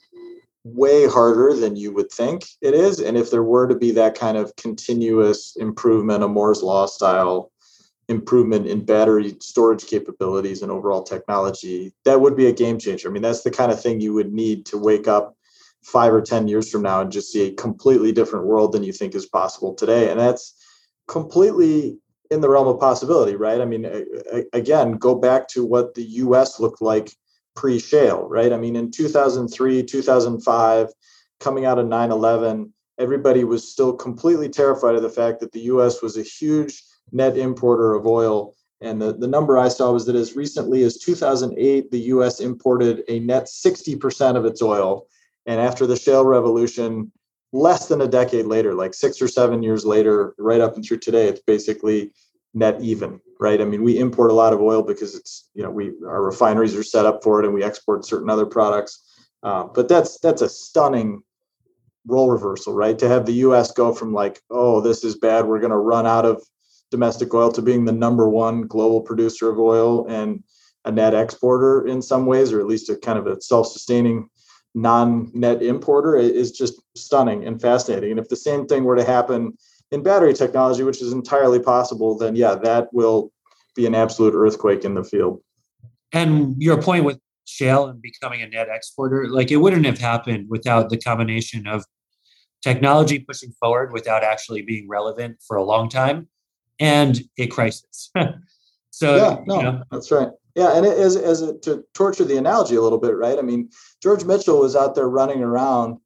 way 0.64 1.06
harder 1.06 1.54
than 1.54 1.76
you 1.76 1.92
would 1.92 2.11
think 2.11 2.44
it 2.61 2.74
is. 2.74 3.00
And 3.00 3.16
if 3.16 3.30
there 3.30 3.44
were 3.44 3.68
to 3.68 3.76
be 3.76 3.90
that 3.92 4.18
kind 4.18 4.37
of 4.37 4.54
continuous 4.56 5.56
improvement, 5.56 6.24
a 6.24 6.28
Moore's 6.28 6.62
law 6.62 6.87
style 6.87 7.52
improvement 8.08 8.66
in 8.66 8.84
battery 8.84 9.37
storage 9.40 9.87
capabilities 9.87 10.62
and 10.62 10.72
overall 10.72 11.02
technology, 11.02 11.92
that 12.04 12.20
would 12.20 12.37
be 12.37 12.46
a 12.46 12.52
game 12.52 12.78
changer. 12.78 13.08
I 13.08 13.12
mean, 13.12 13.22
that's 13.22 13.42
the 13.42 13.50
kind 13.50 13.70
of 13.70 13.80
thing 13.80 14.00
you 14.00 14.14
would 14.14 14.32
need 14.32 14.66
to 14.66 14.78
wake 14.78 15.06
up 15.06 15.37
five 15.83 16.12
or 16.12 16.21
10 16.21 16.49
years 16.49 16.71
from 16.71 16.83
now 16.83 17.01
and 17.01 17.12
just 17.12 17.33
see 17.33 17.49
a 17.49 17.55
completely 17.55 18.12
different 18.12 18.47
world 18.47 18.73
than 18.73 18.83
you 18.83 18.93
think 18.93 19.14
is 19.14 19.27
possible 19.27 19.75
today. 19.75 20.11
And 20.11 20.19
that's 20.19 20.55
completely 21.07 21.99
in 22.31 22.41
the 22.41 22.49
realm 22.49 22.69
of 22.69 22.79
possibility, 22.79 23.37
right? 23.37 23.61
I 23.61 23.64
mean, 23.64 23.91
again, 24.53 24.93
go 24.93 25.14
back 25.14 25.49
to 25.49 25.64
what 25.64 25.95
the 25.95 26.05
US 26.05 26.61
looked 26.61 26.83
like 26.83 27.11
pre 27.57 27.79
shale, 27.79 28.29
right? 28.29 28.53
I 28.53 28.57
mean, 28.57 28.77
in 28.77 28.91
2003, 28.91 29.83
2005, 29.83 30.88
coming 31.41 31.64
out 31.64 31.79
of 31.79 31.87
9 31.87 32.11
11, 32.11 32.73
everybody 32.99 33.45
was 33.45 33.71
still 33.71 33.95
completely 33.95 34.49
terrified 34.49 34.95
of 34.95 35.03
the 35.03 35.09
fact 35.09 35.41
that 35.41 35.53
the 35.53 35.62
US 35.62 36.03
was 36.03 36.17
a 36.17 36.23
huge 36.23 36.83
net 37.12 37.37
importer 37.37 37.95
of 37.95 38.07
oil. 38.07 38.55
And 38.81 39.01
the, 39.01 39.12
the 39.14 39.27
number 39.27 39.57
I 39.57 39.69
saw 39.69 39.93
was 39.93 40.05
that 40.07 40.14
as 40.14 40.37
recently 40.37 40.83
as 40.83 40.99
2008, 40.99 41.91
the 41.91 41.99
US 41.99 42.41
imported 42.41 43.03
a 43.09 43.21
net 43.21 43.47
60% 43.47 44.37
of 44.37 44.45
its 44.45 44.61
oil 44.61 45.07
and 45.48 45.62
after 45.62 45.87
the 45.87 45.96
shale 45.96 46.26
revolution, 46.26 47.11
less 47.52 47.88
than 47.88 48.02
a 48.02 48.06
decade 48.06 48.44
later, 48.44 48.74
like 48.74 48.92
six 48.92 49.22
or 49.22 49.26
seven 49.26 49.62
years 49.62 49.87
later, 49.87 50.34
right 50.38 50.61
up 50.61 50.76
and 50.76 50.84
through 50.84 50.98
today, 50.98 51.26
it's 51.26 51.40
basically 51.40 52.12
net 52.52 52.78
even, 52.82 53.18
right? 53.40 53.58
I 53.58 53.64
mean, 53.64 53.82
we 53.82 53.98
import 53.98 54.30
a 54.30 54.34
lot 54.34 54.52
of 54.52 54.61
oil 54.61 54.82
because 54.82 55.14
it's, 55.14 55.48
you 55.54 55.62
know, 55.62 55.70
we 55.70 55.94
our 56.06 56.22
refineries 56.22 56.76
are 56.76 56.82
set 56.82 57.06
up 57.06 57.24
for 57.24 57.40
it 57.40 57.46
and 57.46 57.54
we 57.54 57.64
export 57.64 58.04
certain 58.04 58.28
other 58.28 58.44
products. 58.44 59.02
Uh, 59.42 59.64
but 59.64 59.88
that's 59.88 60.20
that's 60.20 60.42
a 60.42 60.50
stunning 60.50 61.22
role 62.06 62.30
reversal, 62.30 62.74
right? 62.74 62.98
To 62.98 63.08
have 63.08 63.24
the 63.24 63.40
US 63.46 63.72
go 63.72 63.94
from 63.94 64.12
like, 64.12 64.42
oh, 64.50 64.82
this 64.82 65.02
is 65.02 65.16
bad, 65.16 65.46
we're 65.46 65.61
going 65.61 65.70
to 65.70 65.78
run 65.78 66.06
out 66.06 66.26
of 66.26 66.42
domestic 66.90 67.32
oil 67.32 67.50
to 67.52 67.62
being 67.62 67.87
the 67.87 67.92
number 67.92 68.28
one 68.28 68.66
global 68.66 69.00
producer 69.00 69.48
of 69.48 69.58
oil 69.58 70.06
and 70.08 70.44
a 70.84 70.92
net 70.92 71.14
exporter 71.14 71.87
in 71.87 72.02
some 72.02 72.26
ways, 72.26 72.52
or 72.52 72.61
at 72.61 72.66
least 72.66 72.90
a 72.90 72.96
kind 72.96 73.18
of 73.18 73.26
a 73.26 73.40
self-sustaining 73.40 74.28
non-net 74.74 75.62
importer 75.62 76.16
is 76.16 76.52
just 76.52 76.81
stunning 76.96 77.44
and 77.44 77.61
fascinating. 77.61 78.12
And 78.12 78.20
if 78.20 78.28
the 78.28 78.37
same 78.37 78.66
thing 78.66 78.85
were 78.85 78.96
to 78.96 79.04
happen 79.04 79.57
in 79.90 80.02
battery 80.02 80.35
technology, 80.35 80.83
which 80.83 81.02
is 81.02 81.12
entirely 81.12 81.59
possible, 81.59 82.16
then 82.16 82.37
yeah, 82.37 82.54
that 82.57 82.88
will 82.92 83.33
be 83.74 83.87
an 83.87 83.94
absolute 83.94 84.35
earthquake 84.35 84.85
in 84.85 84.94
the 84.94 85.04
field. 85.04 85.40
And 86.12 86.61
your 86.61 86.81
point 86.81 87.04
with 87.04 87.18
shale 87.46 87.87
and 87.87 88.00
becoming 88.00 88.42
a 88.42 88.48
net 88.48 88.68
exporter, 88.70 89.28
like 89.28 89.50
it 89.50 89.57
wouldn't 89.57 89.87
have 89.87 89.98
happened 89.98 90.46
without 90.48 90.90
the 90.90 90.98
combination 90.98 91.66
of 91.66 91.85
technology 92.62 93.18
pushing 93.18 93.52
forward 93.52 93.92
without 93.92 94.22
actually 94.22 94.62
being 94.62 94.88
relevant 94.88 95.38
for 95.46 95.57
a 95.57 95.64
long 95.64 95.88
time 95.88 96.28
and 96.78 97.20
a 97.38 97.46
crisis. 97.46 98.11
so 98.90 99.16
yeah, 99.16 99.37
no, 99.46 99.57
you 99.57 99.62
know. 99.62 99.83
that's 99.90 100.11
right. 100.11 100.28
Yeah, 100.59 100.77
and 100.77 100.85
it, 100.85 100.99
as 100.99 101.14
as 101.14 101.40
to 101.62 101.85
torture 101.94 102.25
the 102.25 102.37
analogy 102.37 102.75
a 102.75 102.83
little 102.83 102.99
bit, 102.99 103.14
right? 103.14 103.38
I 103.38 103.42
mean, 103.42 103.71
George 104.03 104.25
Mitchell 104.25 104.59
was 104.59 104.75
out 104.75 104.97
there 104.97 105.09
running 105.09 105.40
around 105.40 105.99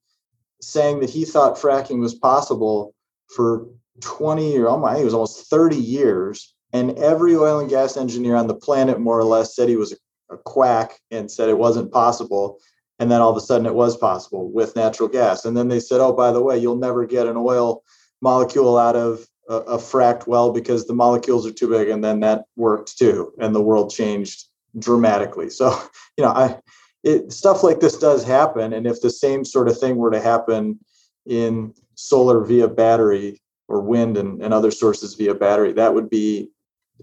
saying 0.61 1.01
that 1.01 1.09
he 1.09 1.25
thought 1.25 1.57
fracking 1.57 2.01
was 2.01 2.15
possible 2.15 2.95
for 3.35 3.67
20 4.03 4.59
or 4.59 4.69
oh 4.69 4.77
my, 4.77 4.99
it 4.99 5.07
was 5.07 5.15
almost 5.15 5.49
30 5.49 5.77
years, 5.77 6.55
and 6.71 6.99
every 6.99 7.35
oil 7.35 7.61
and 7.61 7.71
gas 7.71 7.97
engineer 7.97 8.37
on 8.37 8.47
the 8.47 8.55
planet 8.55 9.01
more 9.01 9.19
or 9.19 9.25
less 9.25 9.57
said 9.57 9.71
he 9.71 9.77
was 9.77 9.95
a, 10.31 10.35
a 10.35 10.37
quack 10.37 11.01
and 11.11 11.31
said 11.31 11.49
it 11.49 11.57
wasn't 11.57 11.91
possible. 11.91 12.59
And 12.99 13.11
then 13.11 13.23
all 13.23 13.31
of 13.31 13.39
a 13.39 13.41
sudden 13.41 13.67
it 13.67 13.75
was 13.75 13.97
possible 13.97 14.53
with 14.53 14.77
natural 14.77 15.09
gas. 15.09 15.47
And 15.47 15.57
then 15.57 15.69
they 15.69 15.81
said, 15.81 16.03
oh, 16.03 16.13
by 16.13 16.31
the 16.31 16.43
way, 16.43 16.59
you'll 16.59 16.77
never 16.77 17.07
get 17.07 17.27
an 17.27 17.39
oil 17.39 17.83
molecule 18.21 18.77
out 18.77 18.97
of 18.97 19.27
a, 19.49 19.55
a 19.55 19.79
fracked 19.79 20.27
well 20.27 20.53
because 20.53 20.87
the 20.87 20.95
molecules 20.95 21.47
are 21.47 21.53
too 21.53 21.69
big. 21.69 21.89
And 21.89 22.03
then 22.03 22.21
that 22.21 22.45
worked 22.57 22.99
too. 22.99 23.33
And 23.39 23.55
the 23.55 23.63
world 23.63 23.91
changed 23.91 24.45
dramatically. 24.79 25.51
So, 25.51 25.71
you 26.17 26.25
know, 26.25 26.31
I, 26.31 26.59
it, 27.05 27.33
stuff 27.33 27.63
like 27.63 27.81
this 27.81 27.99
does 27.99 28.25
happen. 28.25 28.73
And 28.73 28.87
if 28.87 29.01
the 29.01 29.11
same 29.11 29.45
sort 29.45 29.69
of 29.69 29.79
thing 29.79 29.97
were 29.97 30.11
to 30.11 30.21
happen 30.21 30.79
in 31.27 31.75
solar 31.95 32.45
via 32.45 32.69
battery 32.69 33.41
or 33.69 33.81
wind 33.81 34.17
and, 34.17 34.43
and 34.43 34.55
other 34.55 34.71
sources 34.71 35.15
via 35.15 35.35
battery, 35.35 35.73
that 35.73 35.95
would 35.95 36.11
be 36.11 36.51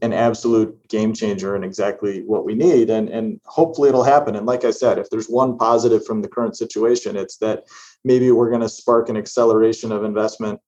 an 0.01 0.13
absolute 0.13 0.87
game 0.87 1.13
changer 1.13 1.55
and 1.55 1.65
exactly 1.65 2.21
what 2.21 2.45
we 2.45 2.55
need. 2.55 2.89
And, 2.89 3.09
and 3.09 3.41
hopefully 3.45 3.89
it'll 3.89 4.03
happen. 4.03 4.35
And 4.35 4.45
like 4.45 4.63
I 4.63 4.71
said, 4.71 4.97
if 4.97 5.09
there's 5.09 5.27
one 5.27 5.57
positive 5.57 6.05
from 6.05 6.21
the 6.21 6.29
current 6.29 6.55
situation, 6.55 7.17
it's 7.17 7.37
that 7.37 7.65
maybe 8.05 8.31
we're 8.31 8.49
going 8.49 8.61
to 8.61 8.69
spark 8.69 9.09
an 9.09 9.17
acceleration 9.17 9.91
of 9.91 10.03
investment 10.03 10.61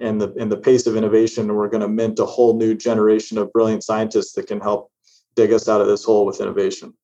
and 0.00 0.20
the 0.20 0.32
in 0.34 0.48
the 0.48 0.56
pace 0.56 0.86
of 0.86 0.96
innovation, 0.96 1.48
and 1.48 1.56
we're 1.56 1.68
going 1.68 1.80
to 1.80 1.88
mint 1.88 2.18
a 2.18 2.26
whole 2.26 2.56
new 2.56 2.74
generation 2.74 3.38
of 3.38 3.52
brilliant 3.52 3.82
scientists 3.82 4.32
that 4.34 4.46
can 4.46 4.60
help 4.60 4.90
dig 5.34 5.52
us 5.52 5.68
out 5.68 5.80
of 5.80 5.86
this 5.86 6.04
hole 6.04 6.26
with 6.26 6.40
innovation. 6.40 6.94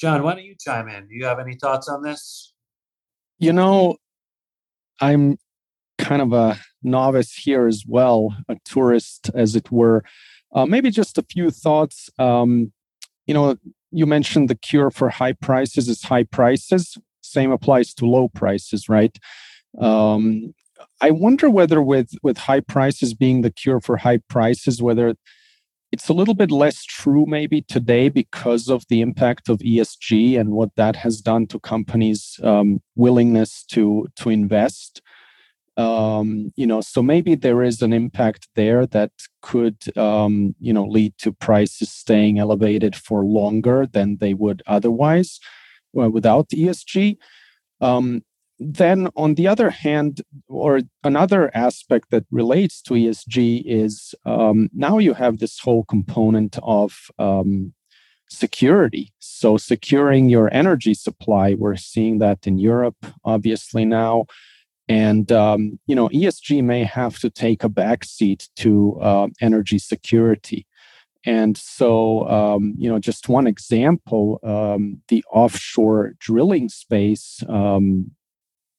John, 0.00 0.22
why 0.22 0.34
don't 0.34 0.44
you 0.44 0.54
chime 0.58 0.88
in? 0.88 1.08
Do 1.08 1.14
you 1.14 1.24
have 1.24 1.40
any 1.40 1.56
thoughts 1.56 1.88
on 1.88 2.02
this? 2.02 2.52
You 3.38 3.52
know, 3.52 3.96
I'm 5.00 5.38
kind 5.98 6.22
of 6.22 6.32
a 6.32 6.58
novice 6.82 7.34
here 7.34 7.66
as 7.66 7.84
well, 7.86 8.34
a 8.48 8.56
tourist, 8.64 9.30
as 9.34 9.56
it 9.56 9.70
were. 9.70 10.04
Uh, 10.54 10.66
maybe 10.66 10.90
just 10.90 11.18
a 11.18 11.22
few 11.28 11.50
thoughts. 11.50 12.08
Um, 12.18 12.72
you 13.26 13.34
know, 13.34 13.56
you 13.90 14.06
mentioned 14.06 14.48
the 14.48 14.54
cure 14.54 14.90
for 14.90 15.10
high 15.10 15.32
prices 15.32 15.88
is 15.88 16.02
high 16.02 16.24
prices. 16.24 16.96
Same 17.20 17.50
applies 17.50 17.92
to 17.94 18.06
low 18.06 18.28
prices, 18.28 18.88
right? 18.88 19.16
Um, 19.78 20.54
I 21.00 21.10
wonder 21.10 21.50
whether 21.50 21.82
with 21.82 22.10
with 22.22 22.38
high 22.38 22.60
prices 22.60 23.14
being 23.14 23.42
the 23.42 23.50
cure 23.50 23.80
for 23.80 23.96
high 23.96 24.20
prices, 24.28 24.82
whether 24.82 25.14
it's 25.90 26.08
a 26.08 26.12
little 26.12 26.34
bit 26.34 26.50
less 26.50 26.84
true 26.84 27.24
maybe 27.26 27.62
today 27.62 28.08
because 28.08 28.68
of 28.68 28.84
the 28.88 29.00
impact 29.00 29.48
of 29.48 29.58
ESG 29.58 30.38
and 30.38 30.50
what 30.50 30.74
that 30.76 30.96
has 30.96 31.20
done 31.20 31.46
to 31.46 31.58
companies' 31.60 32.38
um, 32.42 32.80
willingness 32.96 33.64
to 33.66 34.08
to 34.16 34.30
invest. 34.30 35.02
Um, 35.76 36.52
you 36.56 36.66
know 36.66 36.80
so 36.80 37.04
maybe 37.04 37.36
there 37.36 37.62
is 37.62 37.82
an 37.82 37.92
impact 37.92 38.48
there 38.56 38.84
that 38.86 39.12
could 39.42 39.96
um, 39.96 40.56
you 40.58 40.72
know 40.72 40.84
lead 40.84 41.16
to 41.18 41.32
prices 41.32 41.90
staying 41.92 42.40
elevated 42.40 42.96
for 42.96 43.24
longer 43.24 43.86
than 43.86 44.16
they 44.16 44.34
would 44.34 44.60
otherwise 44.66 45.38
well, 45.92 46.10
without 46.10 46.48
esg 46.48 47.16
um, 47.80 48.24
then 48.58 49.08
on 49.16 49.34
the 49.34 49.46
other 49.46 49.70
hand 49.70 50.22
or 50.48 50.80
another 51.04 51.50
aspect 51.54 52.10
that 52.10 52.24
relates 52.30 52.82
to 52.82 52.94
esg 52.94 53.62
is 53.64 54.14
um, 54.24 54.68
now 54.72 54.98
you 54.98 55.14
have 55.14 55.38
this 55.38 55.60
whole 55.60 55.84
component 55.84 56.58
of 56.62 57.10
um, 57.18 57.72
security 58.28 59.12
so 59.18 59.56
securing 59.56 60.28
your 60.28 60.52
energy 60.52 60.94
supply 60.94 61.54
we're 61.54 61.76
seeing 61.76 62.18
that 62.18 62.46
in 62.46 62.58
europe 62.58 63.06
obviously 63.24 63.84
now 63.84 64.24
and 64.88 65.30
um, 65.30 65.78
you 65.86 65.94
know, 65.94 66.08
ESG 66.08 66.64
may 66.64 66.82
have 66.84 67.18
to 67.18 67.28
take 67.28 67.62
a 67.62 67.68
backseat 67.68 68.48
to 68.56 68.98
uh, 69.00 69.28
energy 69.40 69.78
security. 69.78 70.66
And 71.26 71.58
so, 71.58 72.26
um, 72.28 72.74
you 72.78 72.88
know, 72.88 72.98
just 72.98 73.28
one 73.28 73.46
example: 73.46 74.40
um, 74.42 75.02
the 75.08 75.22
offshore 75.30 76.14
drilling 76.18 76.70
space 76.70 77.42
um, 77.48 78.12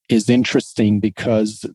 is 0.10 0.30
interesting 0.30 1.00
because 1.00 1.66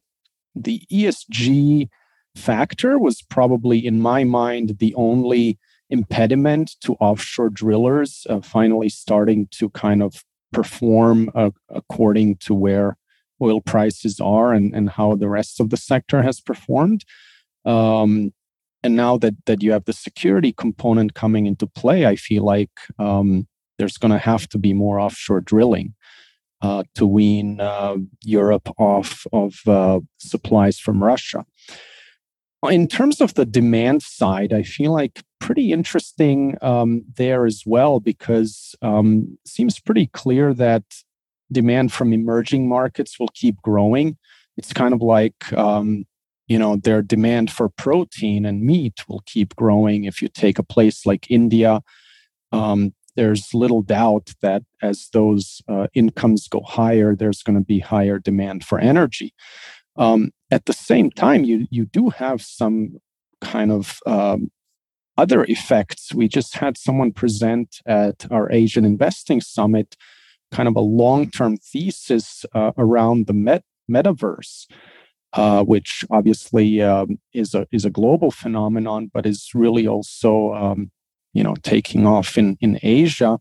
the 0.55 0.83
ESG 0.93 1.89
factor 2.37 2.99
was 2.99 3.23
probably, 3.23 3.85
in 3.85 4.01
my 4.01 4.25
mind, 4.25 4.79
the 4.79 4.95
only 4.97 5.59
impediment 5.91 6.77
to 6.81 6.95
offshore 6.95 7.51
drillers 7.51 8.27
uh, 8.29 8.41
finally 8.41 8.89
starting 8.89 9.47
to 9.53 9.71
kind 9.71 10.03
of 10.03 10.25
perform 10.53 11.31
uh, 11.35 11.51
according 11.69 12.37
to 12.37 12.55
where 12.55 12.97
oil 13.43 13.61
prices 13.61 14.21
are 14.21 14.53
and, 14.53 14.75
and 14.75 14.91
how 14.91 15.15
the 15.15 15.29
rest 15.29 15.61
of 15.61 15.71
the 15.71 15.77
sector 15.77 16.23
has 16.23 16.41
performed. 16.41 17.05
Um, 17.65 18.33
and 18.83 18.97
now 18.97 19.17
that 19.19 19.35
that 19.47 19.63
you 19.63 19.73
have 19.73 19.87
the 19.87 19.93
security 19.93 20.53
component 20.53 21.15
coming 21.15 21.47
into 21.47 21.67
play, 21.67 22.07
I 22.07 22.17
feel 22.17 22.45
like 22.45 22.71
um, 22.99 23.49
there's 23.79 23.97
going 23.97 24.13
to 24.13 24.19
have 24.19 24.47
to 24.51 24.59
be 24.59 24.73
more 24.73 25.01
offshore 25.01 25.41
drilling 25.41 25.95
uh, 26.65 26.83
to 26.95 27.07
wean 27.07 27.61
uh, 27.61 27.97
Europe 28.23 28.71
off 28.79 29.27
of 29.35 29.55
uh, 29.67 30.01
supplies 30.17 30.79
from 30.79 31.05
Russia. 31.05 31.45
In 32.71 32.89
terms 32.89 33.21
of 33.21 33.35
the 33.35 33.45
demand 33.45 34.03
side, 34.03 34.51
I 34.55 34.63
feel 34.63 34.91
like 34.91 35.23
pretty 35.41 35.73
interesting 35.73 36.57
um, 36.63 37.05
there 37.17 37.45
as 37.45 37.65
well 37.67 38.01
because 38.01 38.75
um, 38.81 39.37
seems 39.45 39.79
pretty 39.79 40.07
clear 40.07 40.55
that 40.55 40.85
demand 41.53 41.93
from 41.93 42.15
emerging 42.15 42.67
markets 42.67 43.21
will 43.21 43.29
keep 43.35 43.61
growing. 43.61 44.17
It's 44.57 44.73
kind 44.73 44.95
of 44.95 45.03
like, 45.03 45.53
um, 45.53 46.07
you 46.47 46.59
know, 46.59 46.77
their 46.77 47.03
demand 47.03 47.51
for 47.51 47.69
protein 47.69 48.47
and 48.47 48.63
meat 48.63 49.07
will 49.07 49.23
keep 49.27 49.55
growing. 49.55 50.05
If 50.05 50.23
you 50.23 50.29
take 50.29 50.59
a 50.59 50.63
place 50.75 51.05
like 51.05 51.31
India, 51.31 51.83
um, 52.53 52.95
there's 53.17 53.55
little 53.55 53.83
doubt 53.83 54.35
that 54.43 54.63
as 54.83 55.09
those 55.13 55.63
uh, 55.69 55.87
incomes 55.95 56.49
go 56.49 56.63
higher, 56.63 57.15
there's 57.15 57.43
going 57.43 57.59
to 57.59 57.65
be 57.65 57.81
higher 57.81 58.19
demand 58.19 58.65
for 58.65 58.79
energy. 58.79 59.35
Um, 59.97 60.31
at 60.51 60.67
the 60.67 60.73
same 60.73 61.11
time, 61.11 61.45
you 61.45 61.67
you 61.71 61.87
do 61.87 62.11
have 62.11 62.43
some 62.43 62.99
kind 63.41 63.71
of 63.71 63.99
um, 64.07 64.51
other 65.17 65.45
effects. 65.45 66.13
We 66.13 66.29
just 66.29 66.57
had 66.57 66.77
someone 66.77 67.13
present 67.13 67.81
at 67.87 68.27
our 68.31 68.51
Asian 68.51 68.85
Investing 68.85 69.41
Summit 69.41 69.97
kind 70.51 70.69
of 70.69 70.77
a 70.77 70.81
long 70.81 71.31
term 71.31 71.57
thesis 71.57 72.45
uh, 72.55 72.73
around 72.77 73.27
the 73.27 73.33
met- 73.33 73.65
metaverse. 73.91 74.67
Uh, 75.37 75.65
which 75.65 76.05
obviously 76.13 76.81
um, 76.81 77.19
is 77.33 77.57
a 77.57 77.67
is 77.73 77.85
a 77.85 77.91
global 77.91 78.31
phenomenon, 78.31 79.11
but 79.13 79.27
is 79.27 79.51
really 79.53 79.85
also 79.85 80.55
um, 80.55 80.93
you 81.35 81.43
know 81.43 81.55
taking 81.63 82.07
off 82.07 82.39
in 82.39 82.57
in 82.61 82.79
Asia. 82.83 83.39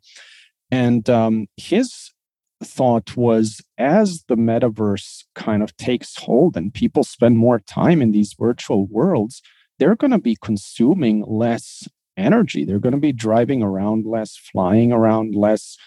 And 0.71 1.07
um, 1.09 1.47
his 1.55 2.11
thought 2.63 3.15
was 3.15 3.61
as 3.77 4.23
the 4.27 4.35
metaverse 4.35 5.23
kind 5.35 5.61
of 5.61 5.75
takes 5.77 6.17
hold 6.17 6.57
and 6.57 6.73
people 6.73 7.03
spend 7.03 7.37
more 7.37 7.59
time 7.59 8.01
in 8.01 8.11
these 8.11 8.33
virtual 8.39 8.87
worlds, 8.87 9.41
they're 9.77 9.95
going 9.95 10.11
to 10.11 10.19
be 10.19 10.37
consuming 10.41 11.23
less 11.27 11.87
energy. 12.17 12.65
They're 12.65 12.79
going 12.79 12.93
to 12.93 12.99
be 12.99 13.11
driving 13.11 13.61
around 13.61 14.05
less, 14.05 14.35
flying 14.35 14.91
around 14.91 15.35
less. 15.35 15.77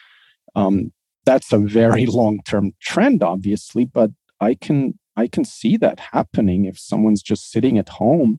Um, 0.55 0.93
that's 1.27 1.53
a 1.53 1.59
very 1.59 2.07
long 2.21 2.41
term 2.45 2.73
trend 2.81 3.23
obviously 3.23 3.85
but 3.85 4.11
i 4.41 4.55
can 4.55 4.99
i 5.17 5.27
can 5.27 5.45
see 5.45 5.77
that 5.77 6.01
happening 6.13 6.65
if 6.65 6.79
someone's 6.79 7.23
just 7.23 7.51
sitting 7.51 7.77
at 7.77 7.91
home 7.91 8.39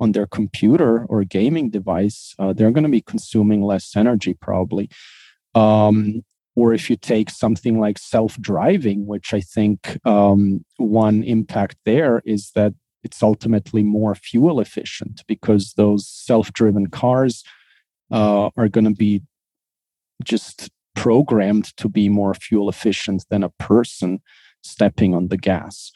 on 0.00 0.12
their 0.12 0.26
computer 0.26 1.04
or 1.06 1.24
gaming 1.24 1.70
device 1.70 2.34
uh, 2.38 2.52
they're 2.52 2.70
going 2.70 2.84
to 2.84 2.90
be 2.90 3.00
consuming 3.00 3.62
less 3.62 3.96
energy 3.96 4.34
probably 4.34 4.88
um, 5.54 6.22
or 6.56 6.74
if 6.74 6.90
you 6.90 6.96
take 6.96 7.30
something 7.30 7.78
like 7.78 7.98
self-driving 7.98 9.06
which 9.06 9.32
i 9.32 9.40
think 9.40 9.98
um, 10.06 10.64
one 10.76 11.22
impact 11.22 11.76
there 11.84 12.22
is 12.24 12.50
that 12.54 12.74
it's 13.02 13.22
ultimately 13.22 13.82
more 13.82 14.14
fuel 14.14 14.60
efficient 14.60 15.22
because 15.26 15.74
those 15.76 16.06
self-driven 16.06 16.88
cars 16.88 17.44
uh, 18.10 18.50
are 18.56 18.68
going 18.68 18.84
to 18.84 18.90
be 18.90 19.22
just 20.22 20.70
programmed 20.94 21.76
to 21.76 21.88
be 21.88 22.08
more 22.08 22.34
fuel 22.34 22.68
efficient 22.68 23.24
than 23.30 23.42
a 23.42 23.48
person 23.50 24.20
stepping 24.62 25.14
on 25.14 25.28
the 25.28 25.36
gas. 25.36 25.92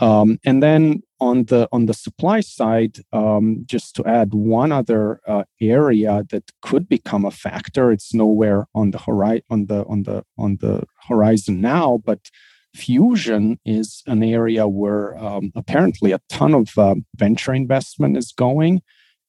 Um, 0.00 0.38
and 0.44 0.62
then 0.62 1.02
on 1.20 1.44
the 1.44 1.68
on 1.72 1.86
the 1.86 1.94
supply 1.94 2.40
side, 2.40 2.98
um, 3.12 3.64
just 3.66 3.94
to 3.96 4.04
add 4.06 4.32
one 4.32 4.72
other 4.72 5.20
uh, 5.28 5.44
area 5.60 6.24
that 6.30 6.50
could 6.62 6.88
become 6.88 7.26
a 7.26 7.30
factor, 7.30 7.92
it's 7.92 8.14
nowhere 8.14 8.66
on 8.74 8.92
the 8.92 8.98
horizon 8.98 9.44
on 9.50 9.66
the 9.66 9.84
on 9.84 10.02
the 10.04 10.24
on 10.38 10.56
the 10.60 10.84
horizon 11.08 11.60
now, 11.60 12.00
but 12.04 12.30
fusion 12.74 13.58
is 13.64 14.02
an 14.06 14.22
area 14.22 14.66
where 14.66 15.16
um, 15.18 15.52
apparently 15.54 16.12
a 16.12 16.20
ton 16.28 16.54
of 16.54 16.78
uh, 16.78 16.94
venture 17.16 17.52
investment 17.52 18.16
is 18.16 18.32
going 18.32 18.80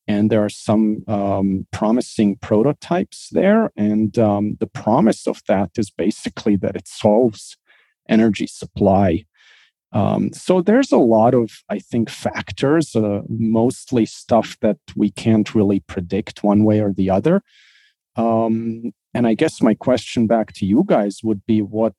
and 0.08 0.30
there 0.30 0.44
are 0.44 0.50
some 0.50 1.04
um, 1.08 1.68
promising 1.72 2.36
prototypes 2.38 3.30
there 3.32 3.72
and 3.76 4.18
um, 4.20 4.58
the 4.60 4.68
promise 4.68 5.28
of 5.28 5.42
that 5.48 5.72
is 5.78 5.90
basically 5.90 6.56
that 6.56 6.76
it 6.76 6.88
solves 6.88 7.58
energy 8.08 8.48
supply 8.48 9.26
um, 9.94 10.32
so 10.32 10.62
there's 10.62 10.92
a 10.92 10.98
lot 10.98 11.34
of, 11.34 11.52
I 11.70 11.80
think, 11.80 12.10
factors, 12.10 12.96
uh, 12.96 13.22
mostly 13.28 14.06
stuff 14.06 14.58
that 14.62 14.78
we 14.96 15.12
can't 15.12 15.54
really 15.54 15.82
predict 15.82 16.44
one 16.44 16.64
way 16.64 16.80
or 16.80 16.94
the 16.94 17.10
other. 17.10 17.42
Um, 18.16 18.94
and 19.14 19.28
I 19.28 19.34
guess 19.34 19.62
my 19.62 19.74
question 19.74 20.28
back 20.28 20.54
to 20.54 20.66
you 20.66 20.84
guys 20.86 21.20
would 21.24 21.46
be, 21.46 21.62
what 21.62 21.96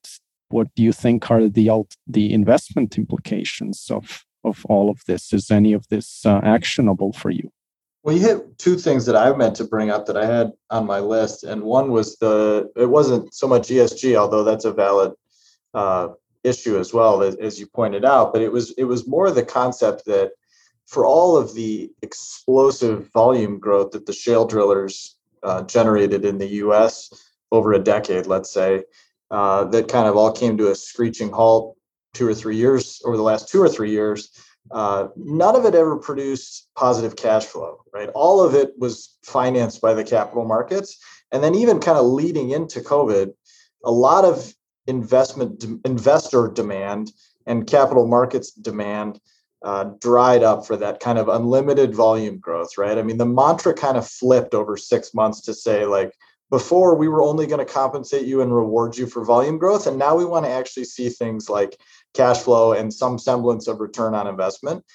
what 0.49 0.67
do 0.75 0.83
you 0.83 0.91
think 0.91 1.31
are 1.31 1.47
the 1.47 1.69
the 2.07 2.33
investment 2.33 2.97
implications 2.97 3.87
of 3.89 4.23
of 4.43 4.65
all 4.65 4.89
of 4.89 5.01
this? 5.07 5.33
Is 5.33 5.51
any 5.51 5.73
of 5.73 5.87
this 5.89 6.25
uh, 6.25 6.41
actionable 6.43 7.13
for 7.13 7.29
you? 7.29 7.51
Well, 8.03 8.15
you 8.15 8.21
hit 8.21 8.57
two 8.57 8.75
things 8.75 9.05
that 9.05 9.15
I 9.15 9.33
meant 9.35 9.55
to 9.57 9.63
bring 9.63 9.89
up 9.89 10.05
that 10.07 10.17
I 10.17 10.25
had 10.25 10.51
on 10.69 10.85
my 10.85 10.99
list, 10.99 11.43
and 11.43 11.61
one 11.61 11.91
was 11.91 12.17
the 12.17 12.71
it 12.75 12.89
wasn't 12.89 13.33
so 13.33 13.47
much 13.47 13.69
ESG, 13.69 14.15
although 14.15 14.43
that's 14.43 14.65
a 14.65 14.73
valid 14.73 15.13
uh, 15.73 16.09
issue 16.43 16.77
as 16.77 16.93
well 16.93 17.23
as, 17.23 17.35
as 17.35 17.59
you 17.59 17.67
pointed 17.67 18.05
out 18.05 18.33
but 18.33 18.41
it 18.41 18.51
was 18.51 18.71
it 18.77 18.83
was 18.85 19.07
more 19.07 19.31
the 19.31 19.45
concept 19.45 20.05
that 20.05 20.31
for 20.85 21.05
all 21.05 21.37
of 21.37 21.53
the 21.53 21.89
explosive 22.01 23.09
volume 23.11 23.59
growth 23.59 23.91
that 23.91 24.05
the 24.05 24.13
shale 24.13 24.45
drillers 24.45 25.17
uh, 25.43 25.61
generated 25.63 26.25
in 26.25 26.37
the 26.37 26.47
us 26.47 27.09
over 27.51 27.73
a 27.73 27.79
decade 27.79 28.27
let's 28.27 28.51
say 28.51 28.83
uh, 29.31 29.63
that 29.65 29.87
kind 29.87 30.07
of 30.07 30.15
all 30.15 30.31
came 30.31 30.57
to 30.57 30.71
a 30.71 30.75
screeching 30.75 31.31
halt 31.31 31.77
two 32.13 32.27
or 32.27 32.33
three 32.33 32.57
years 32.57 33.01
over 33.05 33.17
the 33.17 33.23
last 33.23 33.47
two 33.47 33.61
or 33.61 33.69
three 33.69 33.91
years 33.91 34.29
uh, 34.71 35.07
none 35.15 35.55
of 35.55 35.65
it 35.65 35.75
ever 35.75 35.97
produced 35.97 36.69
positive 36.75 37.15
cash 37.15 37.45
flow 37.45 37.83
right? 37.93 38.09
All 38.15 38.43
of 38.43 38.55
it 38.55 38.71
was 38.77 39.17
financed 39.23 39.79
by 39.79 39.93
the 39.93 40.03
capital 40.03 40.45
markets. 40.45 40.97
And 41.31 41.43
then 41.43 41.55
even 41.55 41.79
kind 41.79 41.97
of 41.97 42.05
leading 42.05 42.49
into 42.49 42.81
covid 42.81 43.33
a 43.85 43.91
lot 43.91 44.25
of 44.25 44.53
investment 44.87 45.63
investor 45.85 46.47
demand 46.47 47.11
and 47.45 47.67
capital 47.67 48.07
markets 48.07 48.51
demand 48.51 49.19
uh, 49.63 49.85
dried 50.01 50.43
up 50.43 50.65
for 50.65 50.75
that 50.75 50.99
kind 50.99 51.17
of 51.17 51.29
unlimited 51.29 51.95
volume 51.95 52.37
growth, 52.37 52.77
right? 52.77 52.97
I 52.97 53.01
mean, 53.01 53.17
the 53.17 53.25
mantra 53.25 53.73
kind 53.73 53.97
of 53.97 54.07
flipped 54.07 54.53
over 54.53 54.75
six 54.75 55.13
months 55.13 55.41
to 55.41 55.53
say, 55.53 55.85
like, 55.85 56.13
before 56.49 56.95
we 56.95 57.07
were 57.07 57.23
only 57.23 57.47
going 57.47 57.65
to 57.65 57.73
compensate 57.73 58.27
you 58.27 58.41
and 58.41 58.53
reward 58.53 58.95
you 58.95 59.07
for 59.07 59.25
volume 59.25 59.57
growth. 59.57 59.87
And 59.87 59.97
now 59.97 60.15
we 60.15 60.25
want 60.25 60.45
to 60.45 60.51
actually 60.51 60.83
see 60.83 61.09
things 61.09 61.49
like 61.49 61.79
cash 62.13 62.41
flow 62.41 62.73
and 62.73 62.93
some 62.93 63.17
semblance 63.17 63.67
of 63.67 63.79
return 63.79 64.13
on 64.13 64.27
investment. 64.27 64.85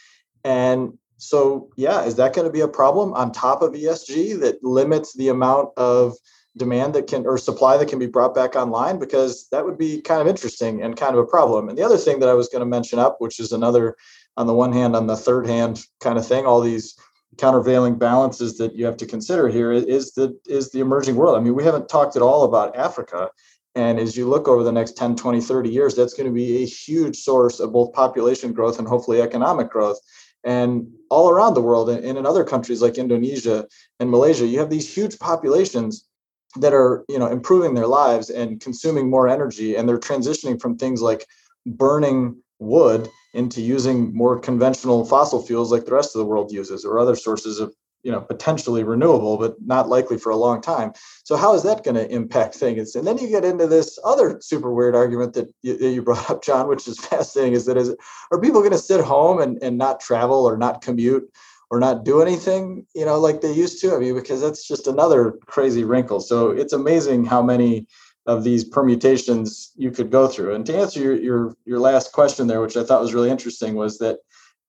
And 0.44 0.96
so, 1.16 1.70
yeah, 1.76 2.04
is 2.04 2.14
that 2.14 2.32
going 2.32 2.46
to 2.46 2.52
be 2.52 2.60
a 2.60 2.68
problem 2.68 3.12
on 3.12 3.32
top 3.32 3.62
of 3.62 3.72
ESG 3.72 4.38
that 4.40 4.62
limits 4.62 5.14
the 5.14 5.30
amount 5.30 5.70
of 5.76 6.14
demand 6.58 6.94
that 6.94 7.06
can 7.06 7.26
or 7.26 7.38
supply 7.38 7.76
that 7.76 7.88
can 7.88 7.98
be 7.98 8.06
brought 8.06 8.34
back 8.34 8.56
online 8.56 8.98
because 8.98 9.48
that 9.50 9.64
would 9.64 9.78
be 9.78 10.02
kind 10.02 10.20
of 10.20 10.26
interesting 10.26 10.82
and 10.82 10.96
kind 10.96 11.14
of 11.14 11.20
a 11.20 11.26
problem. 11.26 11.68
And 11.68 11.78
the 11.78 11.82
other 11.82 11.96
thing 11.96 12.20
that 12.20 12.28
I 12.28 12.34
was 12.34 12.48
going 12.48 12.60
to 12.60 12.66
mention 12.66 12.98
up, 12.98 13.16
which 13.20 13.40
is 13.40 13.52
another 13.52 13.96
on 14.36 14.46
the 14.46 14.54
one 14.54 14.72
hand, 14.72 14.94
on 14.94 15.06
the 15.06 15.16
third 15.16 15.46
hand 15.46 15.82
kind 16.00 16.18
of 16.18 16.26
thing, 16.26 16.46
all 16.46 16.60
these 16.60 16.96
countervailing 17.38 17.96
balances 17.96 18.58
that 18.58 18.74
you 18.74 18.84
have 18.84 18.96
to 18.96 19.06
consider 19.06 19.48
here 19.48 19.72
is 19.72 20.12
the 20.12 20.38
is 20.46 20.70
the 20.70 20.80
emerging 20.80 21.16
world. 21.16 21.36
I 21.36 21.40
mean, 21.40 21.54
we 21.54 21.64
haven't 21.64 21.88
talked 21.88 22.16
at 22.16 22.22
all 22.22 22.44
about 22.44 22.76
Africa. 22.76 23.30
And 23.74 24.00
as 24.00 24.16
you 24.16 24.28
look 24.28 24.48
over 24.48 24.64
the 24.64 24.72
next 24.72 24.96
10, 24.96 25.14
20, 25.14 25.40
30 25.40 25.70
years, 25.70 25.94
that's 25.94 26.14
going 26.14 26.26
to 26.26 26.34
be 26.34 26.62
a 26.62 26.66
huge 26.66 27.16
source 27.16 27.60
of 27.60 27.72
both 27.72 27.92
population 27.92 28.52
growth 28.52 28.78
and 28.78 28.88
hopefully 28.88 29.22
economic 29.22 29.70
growth. 29.70 29.98
And 30.42 30.88
all 31.10 31.30
around 31.30 31.54
the 31.54 31.62
world, 31.62 31.90
and 31.90 32.18
in 32.18 32.26
other 32.26 32.44
countries 32.44 32.80
like 32.80 32.98
Indonesia 32.98 33.66
and 34.00 34.10
Malaysia, 34.10 34.46
you 34.46 34.58
have 34.58 34.70
these 34.70 34.92
huge 34.92 35.18
populations 35.18 36.08
that 36.56 36.72
are 36.72 37.04
you 37.08 37.18
know 37.18 37.26
improving 37.26 37.74
their 37.74 37.86
lives 37.86 38.30
and 38.30 38.60
consuming 38.60 39.10
more 39.10 39.28
energy 39.28 39.76
and 39.76 39.88
they're 39.88 39.98
transitioning 39.98 40.60
from 40.60 40.76
things 40.76 41.02
like 41.02 41.26
burning 41.66 42.36
wood 42.58 43.08
into 43.34 43.60
using 43.60 44.14
more 44.14 44.38
conventional 44.38 45.04
fossil 45.04 45.42
fuels 45.42 45.70
like 45.70 45.84
the 45.84 45.94
rest 45.94 46.14
of 46.14 46.20
the 46.20 46.26
world 46.26 46.50
uses 46.50 46.84
or 46.84 46.98
other 46.98 47.14
sources 47.14 47.60
of 47.60 47.74
you 48.02 48.12
know 48.12 48.20
potentially 48.20 48.82
renewable 48.82 49.36
but 49.36 49.56
not 49.64 49.88
likely 49.88 50.16
for 50.16 50.30
a 50.30 50.36
long 50.36 50.60
time. 50.60 50.92
So 51.24 51.36
how 51.36 51.54
is 51.54 51.62
that 51.64 51.84
going 51.84 51.96
to 51.96 52.08
impact 52.10 52.54
things? 52.54 52.94
And 52.94 53.06
then 53.06 53.18
you 53.18 53.28
get 53.28 53.44
into 53.44 53.66
this 53.66 53.98
other 54.04 54.38
super 54.40 54.72
weird 54.72 54.94
argument 54.94 55.34
that 55.34 55.52
you, 55.62 55.76
that 55.76 55.90
you 55.90 56.02
brought 56.02 56.30
up 56.30 56.42
john 56.42 56.68
which 56.68 56.88
is 56.88 56.98
fascinating 57.10 57.54
is 57.54 57.66
that 57.66 57.76
is 57.76 57.94
are 58.32 58.40
people 58.40 58.60
going 58.60 58.72
to 58.72 58.78
sit 58.78 59.00
home 59.00 59.40
and, 59.40 59.62
and 59.62 59.76
not 59.76 60.00
travel 60.00 60.48
or 60.48 60.56
not 60.56 60.80
commute 60.80 61.30
or 61.70 61.78
not 61.78 62.04
do 62.04 62.22
anything, 62.22 62.86
you 62.94 63.04
know, 63.04 63.18
like 63.18 63.40
they 63.40 63.52
used 63.52 63.80
to. 63.82 63.94
I 63.94 63.98
mean, 63.98 64.14
because 64.14 64.40
that's 64.40 64.66
just 64.66 64.86
another 64.86 65.32
crazy 65.46 65.84
wrinkle. 65.84 66.20
So 66.20 66.50
it's 66.50 66.72
amazing 66.72 67.24
how 67.26 67.42
many 67.42 67.86
of 68.26 68.44
these 68.44 68.64
permutations 68.64 69.72
you 69.76 69.90
could 69.90 70.10
go 70.10 70.28
through. 70.28 70.54
And 70.54 70.64
to 70.66 70.76
answer 70.76 71.00
your 71.00 71.16
your 71.16 71.54
your 71.64 71.78
last 71.78 72.12
question 72.12 72.46
there, 72.46 72.60
which 72.60 72.76
I 72.76 72.84
thought 72.84 73.02
was 73.02 73.14
really 73.14 73.30
interesting, 73.30 73.74
was 73.74 73.98
that 73.98 74.18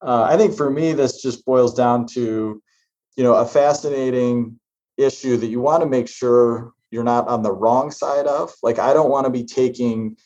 uh, 0.01 0.23
I 0.23 0.37
think 0.37 0.55
for 0.55 0.69
me 0.69 0.93
this 0.93 1.21
just 1.21 1.45
boils 1.45 1.73
down 1.73 2.05
to, 2.07 2.61
you 3.15 3.23
know, 3.23 3.35
a 3.35 3.45
fascinating 3.45 4.59
issue 4.97 5.37
that 5.37 5.47
you 5.47 5.61
want 5.61 5.83
to 5.83 5.89
make 5.89 6.07
sure 6.07 6.73
you're 6.91 7.03
not 7.03 7.27
on 7.27 7.43
the 7.43 7.51
wrong 7.51 7.91
side 7.91 8.27
of. 8.27 8.53
Like 8.63 8.79
I 8.79 8.93
don't 8.93 9.09
want 9.09 9.25
to 9.25 9.31
be 9.31 9.43
taking 9.43 10.17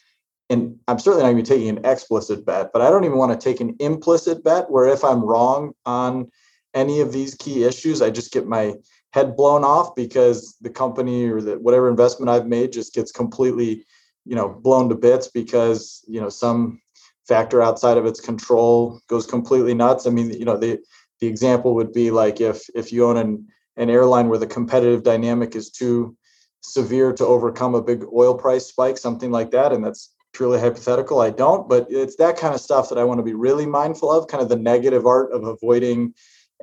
and 0.50 0.78
I'm 0.88 1.00
certainly 1.00 1.24
not 1.24 1.32
going 1.32 1.44
to 1.44 1.50
be 1.52 1.56
taking 1.56 1.78
an 1.78 1.86
explicit 1.86 2.46
bet, 2.46 2.72
but 2.74 2.82
I 2.82 2.90
don't 2.90 3.06
even 3.06 3.18
want 3.18 3.32
to 3.32 3.44
take 3.44 3.60
an 3.62 3.76
implicit 3.80 4.44
bet 4.44 4.70
where 4.70 4.86
if 4.86 5.04
I'm 5.04 5.24
wrong 5.24 5.74
on 5.86 6.30
any 6.74 7.02
of 7.02 7.12
these 7.12 7.36
key 7.36 7.64
issues, 7.64 8.02
I 8.02 8.10
just 8.10 8.32
get 8.32 8.48
my 8.48 8.74
head 9.12 9.36
blown 9.36 9.64
off 9.64 9.96
because 9.96 10.56
the 10.62 10.70
company 10.70 11.30
or 11.30 11.42
the 11.42 11.60
whatever 11.60 11.90
investment 11.90 12.30
I've 12.30 12.48
made 12.48 12.72
just 12.72 12.94
gets 12.94 13.12
completely, 13.12 13.86
you 14.26 14.36
know, 14.36 14.50
blown 14.50 14.90
to 14.90 14.96
bits 14.96 15.28
because 15.28 16.04
you 16.08 16.20
know 16.20 16.30
some 16.30 16.82
factor 17.28 17.62
outside 17.62 17.98
of 17.98 18.06
its 18.06 18.20
control 18.20 19.00
goes 19.08 19.26
completely 19.26 19.74
nuts. 19.74 20.08
I 20.08 20.10
mean, 20.10 20.32
you 20.32 20.46
know, 20.46 20.58
the 20.58 20.80
the 21.20 21.28
example 21.28 21.76
would 21.76 21.94
be 21.94 22.12
like 22.12 22.42
if 22.42 22.64
if 22.76 22.92
you 22.92 23.06
own 23.06 23.18
an 23.18 23.48
an 23.78 23.90
airline 23.90 24.30
where 24.30 24.40
the 24.40 24.48
competitive 24.48 25.04
dynamic 25.04 25.56
is 25.56 25.70
too 25.70 26.16
severe 26.62 27.12
to 27.14 27.26
overcome 27.26 27.76
a 27.76 27.82
big 27.82 28.06
oil 28.14 28.36
price 28.36 28.68
spike, 28.68 28.98
something 28.98 29.32
like 29.32 29.52
that, 29.52 29.72
and 29.72 29.84
that's 29.84 30.14
purely 30.34 30.60
hypothetical. 30.60 31.22
I 31.22 31.30
don't, 31.30 31.70
but 31.70 31.88
it's 31.90 32.16
that 32.18 32.38
kind 32.38 32.54
of 32.54 32.62
stuff 32.62 32.90
that 32.90 32.98
I 32.98 33.04
want 33.04 33.20
to 33.20 33.24
be 33.24 33.34
really 33.34 33.66
mindful 33.66 34.12
of, 34.12 34.28
kind 34.28 34.42
of 34.42 34.50
the 34.50 34.56
negative 34.56 35.06
art 35.06 35.32
of 35.32 35.44
avoiding 35.44 36.14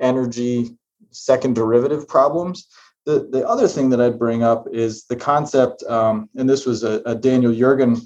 energy 0.01 0.75
second 1.11 1.55
derivative 1.55 2.07
problems. 2.07 2.67
The, 3.05 3.27
the 3.31 3.47
other 3.47 3.67
thing 3.67 3.89
that 3.89 4.01
I'd 4.01 4.19
bring 4.19 4.43
up 4.43 4.67
is 4.71 5.05
the 5.05 5.15
concept, 5.15 5.83
um, 5.83 6.29
and 6.35 6.49
this 6.49 6.65
was 6.65 6.83
a, 6.83 7.01
a 7.05 7.15
Daniel 7.15 7.51
Yergin 7.51 8.01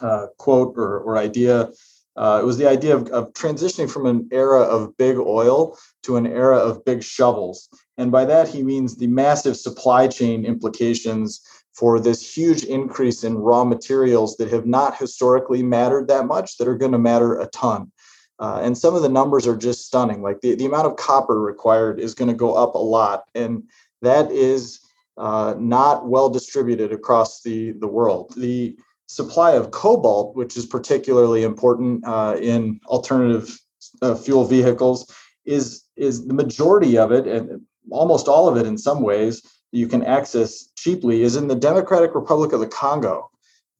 uh, 0.00 0.26
quote 0.38 0.74
or, 0.76 1.00
or 1.00 1.18
idea. 1.18 1.70
Uh, 2.16 2.38
it 2.42 2.46
was 2.46 2.56
the 2.56 2.68
idea 2.68 2.96
of, 2.96 3.08
of 3.08 3.32
transitioning 3.32 3.90
from 3.90 4.06
an 4.06 4.28
era 4.32 4.60
of 4.60 4.96
big 4.96 5.18
oil 5.18 5.76
to 6.02 6.16
an 6.16 6.26
era 6.26 6.56
of 6.56 6.84
big 6.84 7.02
shovels. 7.02 7.68
And 7.98 8.10
by 8.10 8.24
that, 8.24 8.48
he 8.48 8.62
means 8.62 8.96
the 8.96 9.06
massive 9.06 9.56
supply 9.56 10.08
chain 10.08 10.44
implications 10.44 11.42
for 11.74 12.00
this 12.00 12.34
huge 12.34 12.64
increase 12.64 13.22
in 13.22 13.36
raw 13.36 13.64
materials 13.64 14.36
that 14.38 14.50
have 14.50 14.64
not 14.64 14.96
historically 14.96 15.62
mattered 15.62 16.08
that 16.08 16.26
much, 16.26 16.56
that 16.56 16.68
are 16.68 16.76
going 16.76 16.92
to 16.92 16.98
matter 16.98 17.38
a 17.38 17.46
ton. 17.48 17.92
Uh, 18.38 18.60
and 18.62 18.76
some 18.76 18.94
of 18.94 19.02
the 19.02 19.08
numbers 19.08 19.46
are 19.46 19.56
just 19.56 19.86
stunning. 19.86 20.22
Like 20.22 20.40
the, 20.40 20.54
the 20.54 20.66
amount 20.66 20.86
of 20.86 20.96
copper 20.96 21.40
required 21.40 22.00
is 22.00 22.14
going 22.14 22.28
to 22.28 22.34
go 22.34 22.54
up 22.54 22.74
a 22.74 22.78
lot. 22.78 23.24
And 23.34 23.62
that 24.02 24.30
is 24.30 24.80
uh, 25.16 25.54
not 25.58 26.06
well 26.06 26.28
distributed 26.28 26.92
across 26.92 27.42
the, 27.42 27.72
the 27.72 27.86
world. 27.86 28.34
The 28.36 28.76
supply 29.06 29.52
of 29.52 29.70
cobalt, 29.70 30.36
which 30.36 30.56
is 30.56 30.66
particularly 30.66 31.44
important 31.44 32.04
uh, 32.06 32.36
in 32.40 32.80
alternative 32.86 33.58
uh, 34.02 34.14
fuel 34.14 34.44
vehicles, 34.44 35.10
is, 35.44 35.84
is 35.96 36.26
the 36.26 36.34
majority 36.34 36.98
of 36.98 37.12
it, 37.12 37.26
and 37.26 37.62
almost 37.90 38.28
all 38.28 38.48
of 38.48 38.56
it 38.56 38.66
in 38.66 38.76
some 38.76 39.00
ways, 39.00 39.42
you 39.72 39.86
can 39.88 40.02
access 40.04 40.70
cheaply, 40.76 41.22
is 41.22 41.36
in 41.36 41.48
the 41.48 41.54
Democratic 41.54 42.14
Republic 42.14 42.52
of 42.52 42.60
the 42.60 42.66
Congo. 42.66 43.30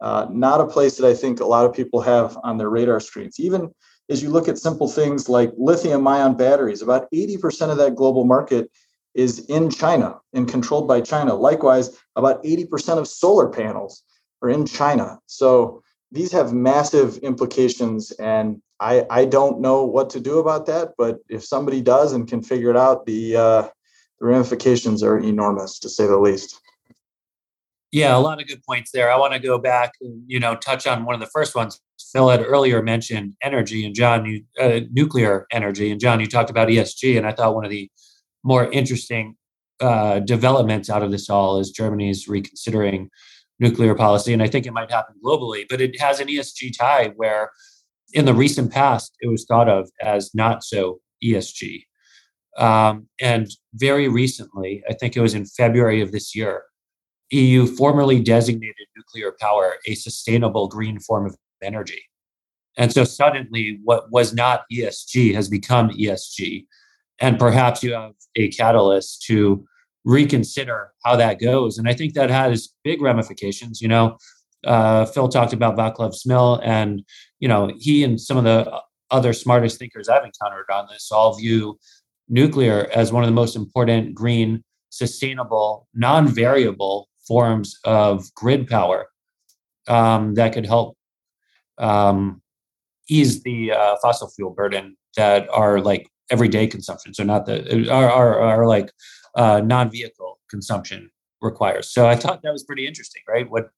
Uh, 0.01 0.27
not 0.31 0.61
a 0.61 0.67
place 0.67 0.97
that 0.97 1.09
I 1.09 1.15
think 1.15 1.41
a 1.41 1.47
lot 1.47 1.65
of 1.65 1.75
people 1.75 2.01
have 2.03 2.39
on 2.45 2.59
their 2.59 2.71
radar 2.71 3.01
screens. 3.01 3.41
Even 3.41 3.75
is 4.09 4.23
you 4.23 4.31
look 4.31 4.49
at 4.49 4.59
simple 4.59 4.89
things 4.89 5.29
like 5.29 5.53
lithium 5.57 6.07
ion 6.07 6.37
batteries. 6.37 6.83
About 6.83 7.11
80% 7.13 7.71
of 7.71 7.79
that 7.79 7.97
global 7.97 8.25
market 8.25 8.71
is 9.15 9.41
in 9.47 9.71
China 9.71 10.21
and 10.33 10.49
controlled 10.49 10.87
by 10.87 11.01
China. 11.01 11.35
Likewise, 11.35 11.99
about 12.15 12.43
80% 12.45 12.99
of 12.99 13.09
solar 13.09 13.49
panels 13.49 14.03
are 14.43 14.51
in 14.51 14.67
China. 14.67 15.19
So 15.27 15.83
these 16.13 16.31
have 16.33 16.53
massive 16.53 17.19
implications 17.19 18.13
and 18.13 18.63
I, 18.79 19.07
I 19.09 19.25
don't 19.25 19.61
know 19.61 19.85
what 19.85 20.11
to 20.11 20.21
do 20.21 20.39
about 20.39 20.67
that, 20.67 20.93
but 20.99 21.19
if 21.29 21.45
somebody 21.45 21.81
does 21.81 22.13
and 22.13 22.29
can 22.29 22.43
figure 22.43 22.71
it 22.71 22.77
out, 22.77 23.07
the, 23.07 23.37
uh, 23.37 23.63
the 24.21 24.27
ramifications 24.27 25.03
are 25.03 25.19
enormous 25.19 25.79
to 25.81 25.89
say 25.89 26.07
the 26.07 26.19
least. 26.19 26.61
Yeah, 27.93 28.17
a 28.17 28.19
lot 28.19 28.41
of 28.41 28.47
good 28.47 28.63
points 28.63 28.91
there. 28.91 29.11
I 29.11 29.17
want 29.17 29.33
to 29.33 29.39
go 29.39 29.59
back 29.59 29.93
and 30.01 30.23
you 30.27 30.41
know 30.41 30.57
touch 30.57 30.87
on 30.87 31.05
one 31.05 31.15
of 31.15 31.21
the 31.21 31.31
first 31.33 31.55
ones. 31.55 31.81
Phil 32.13 32.29
had 32.29 32.43
earlier 32.43 32.83
mentioned 32.83 33.35
energy, 33.43 33.85
and 33.85 33.95
John, 33.95 34.25
you 34.25 34.45
uh, 34.61 34.81
nuclear 34.93 35.47
energy, 35.51 35.91
and 35.91 36.01
John, 36.01 36.21
you 36.21 36.27
talked 36.27 36.51
about 36.51 36.69
ESG, 36.69 37.17
and 37.17 37.27
I 37.27 37.33
thought 37.33 37.55
one 37.55 37.65
of 37.65 37.71
the 37.71 37.91
more 38.45 38.71
interesting 38.71 39.37
uh, 39.81 40.21
developments 40.21 40.89
out 40.89 41.03
of 41.03 41.11
this 41.11 41.29
all 41.29 41.59
is 41.59 41.71
Germany's 41.71 42.29
reconsidering 42.29 43.11
nuclear 43.59 43.95
policy, 43.95 44.33
and 44.33 44.43
I 44.43 44.49
think 44.49 44.67
it 44.67 44.73
might 44.73 44.91
happen 44.91 45.17
globally, 45.25 45.65
but 45.69 45.81
it 45.81 46.01
has 46.01 46.21
an 46.21 46.29
ESG 46.29 46.77
tie 46.79 47.13
where, 47.17 47.51
in 48.13 48.25
the 48.25 48.35
recent 48.35 48.73
past, 48.73 49.17
it 49.21 49.29
was 49.29 49.45
thought 49.45 49.69
of 49.69 49.91
as 50.01 50.35
not 50.35 50.63
so 50.63 51.01
ESG, 51.25 51.83
um, 52.59 53.09
and 53.21 53.51
very 53.75 54.09
recently, 54.09 54.83
I 54.89 54.95
think 54.95 55.17
it 55.17 55.21
was 55.21 55.35
in 55.35 55.45
February 55.45 56.01
of 56.01 56.13
this 56.13 56.35
year 56.35 56.63
EU 57.31 57.67
formally 57.67 58.21
designated 58.21 58.87
nuclear 58.97 59.35
power 59.41 59.77
a 59.87 59.95
sustainable 59.95 60.69
green 60.69 61.01
form 61.01 61.27
of 61.27 61.37
energy. 61.63 62.03
And 62.77 62.93
so 62.93 63.05
suddenly, 63.05 63.81
what 63.85 64.11
was 64.11 64.35
not 64.35 64.65
ESG 64.73 65.35
has 65.35 65.49
become 65.49 65.91
ESG. 65.91 66.67
And 67.19 67.39
perhaps 67.39 67.83
you 67.83 67.95
have 67.95 68.13
a 68.35 68.49
catalyst 68.51 69.23
to 69.23 69.65
reconsider 70.05 70.93
how 71.05 71.17
that 71.17 71.41
goes. 71.41 71.79
And 71.79 71.89
I 71.89 71.95
think 71.95 72.15
that 72.15 72.31
has 72.31 72.69
big 72.85 73.01
ramifications. 73.01 73.81
You 73.81 73.89
know, 73.89 74.19
uh, 74.65 75.07
Phil 75.07 75.29
talked 75.29 75.53
about 75.53 75.77
Vaclav 75.77 76.15
Smil, 76.15 76.61
and, 76.63 77.03
you 77.41 77.49
know, 77.49 77.71
he 77.79 78.05
and 78.05 78.21
some 78.21 78.37
of 78.37 78.45
the 78.45 78.81
other 79.11 79.33
smartest 79.33 79.79
thinkers 79.79 80.09
I've 80.09 80.25
encountered 80.25 80.67
on 80.73 80.89
this 80.91 81.11
all 81.13 81.37
view 81.37 81.79
nuclear 82.29 82.91
as 82.93 83.13
one 83.13 83.23
of 83.23 83.29
the 83.29 83.35
most 83.35 83.57
important 83.57 84.15
green, 84.15 84.63
sustainable, 84.91 85.89
non 85.95 86.29
variable 86.29 87.09
forms 87.27 87.79
of 87.85 88.33
grid 88.35 88.69
power 88.69 89.09
um, 89.89 90.35
that 90.35 90.53
could 90.53 90.67
help 90.67 90.96
um, 91.79 92.43
ease 93.09 93.43
the 93.43 93.73
uh, 93.73 93.97
fossil 94.03 94.29
fuel 94.29 94.51
burden 94.51 94.97
that 95.17 95.49
are 95.51 95.81
like 95.81 96.09
everyday 96.31 96.67
consumption. 96.67 97.15
So 97.15 97.25
not 97.25 97.47
the 97.47 97.91
are, 97.91 98.11
are 98.11 98.67
like 98.67 98.91
uh, 99.35 99.61
non-vehicle 99.65 100.39
consumption 100.51 101.11
requires. 101.41 101.91
So 101.91 102.07
I 102.07 102.17
thought 102.17 102.43
that 102.43 102.53
was 102.53 102.65
pretty 102.65 102.87
interesting, 102.87 103.23
right? 103.29 103.49
What 103.49 103.69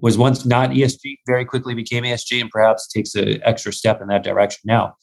was 0.00 0.16
once 0.16 0.46
not 0.46 0.70
ESG 0.70 1.18
very 1.26 1.44
quickly 1.44 1.74
became 1.74 2.04
ESG 2.04 2.40
and 2.40 2.50
perhaps 2.50 2.88
takes 2.88 3.14
an 3.14 3.40
extra 3.44 3.72
step 3.72 4.00
in 4.00 4.08
that 4.08 4.24
direction 4.24 4.62
now. 4.64 4.94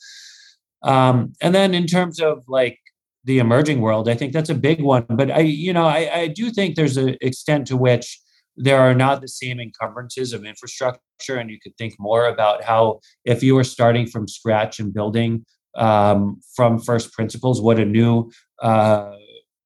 Um, 0.83 1.33
and 1.41 1.53
then 1.53 1.73
in 1.73 1.85
terms 1.85 2.19
of 2.19 2.43
like 2.47 2.79
the 3.27 3.39
emerging 3.39 3.81
world. 3.81 4.09
I 4.09 4.15
think 4.15 4.33
that's 4.33 4.49
a 4.49 4.55
big 4.55 4.81
one. 4.81 5.05
But 5.09 5.29
I, 5.29 5.41
you 5.41 5.73
know, 5.73 5.85
I, 5.85 6.09
I 6.13 6.27
do 6.27 6.49
think 6.49 6.75
there's 6.75 6.97
an 6.97 7.17
extent 7.21 7.67
to 7.67 7.77
which 7.77 8.19
there 8.57 8.79
are 8.79 8.93
not 8.95 9.21
the 9.21 9.27
same 9.27 9.59
encumbrances 9.59 10.33
of 10.33 10.43
infrastructure, 10.43 11.37
and 11.37 11.49
you 11.49 11.59
could 11.61 11.77
think 11.77 11.95
more 11.99 12.27
about 12.27 12.63
how 12.63 12.99
if 13.23 13.43
you 13.43 13.55
were 13.55 13.63
starting 13.63 14.07
from 14.07 14.27
scratch 14.27 14.79
and 14.79 14.93
building 14.93 15.45
um, 15.77 16.39
from 16.55 16.79
first 16.79 17.13
principles, 17.13 17.61
what 17.61 17.79
a 17.79 17.85
new 17.85 18.31
uh, 18.61 19.11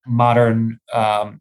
modern 0.05 0.77
um, 0.93 1.39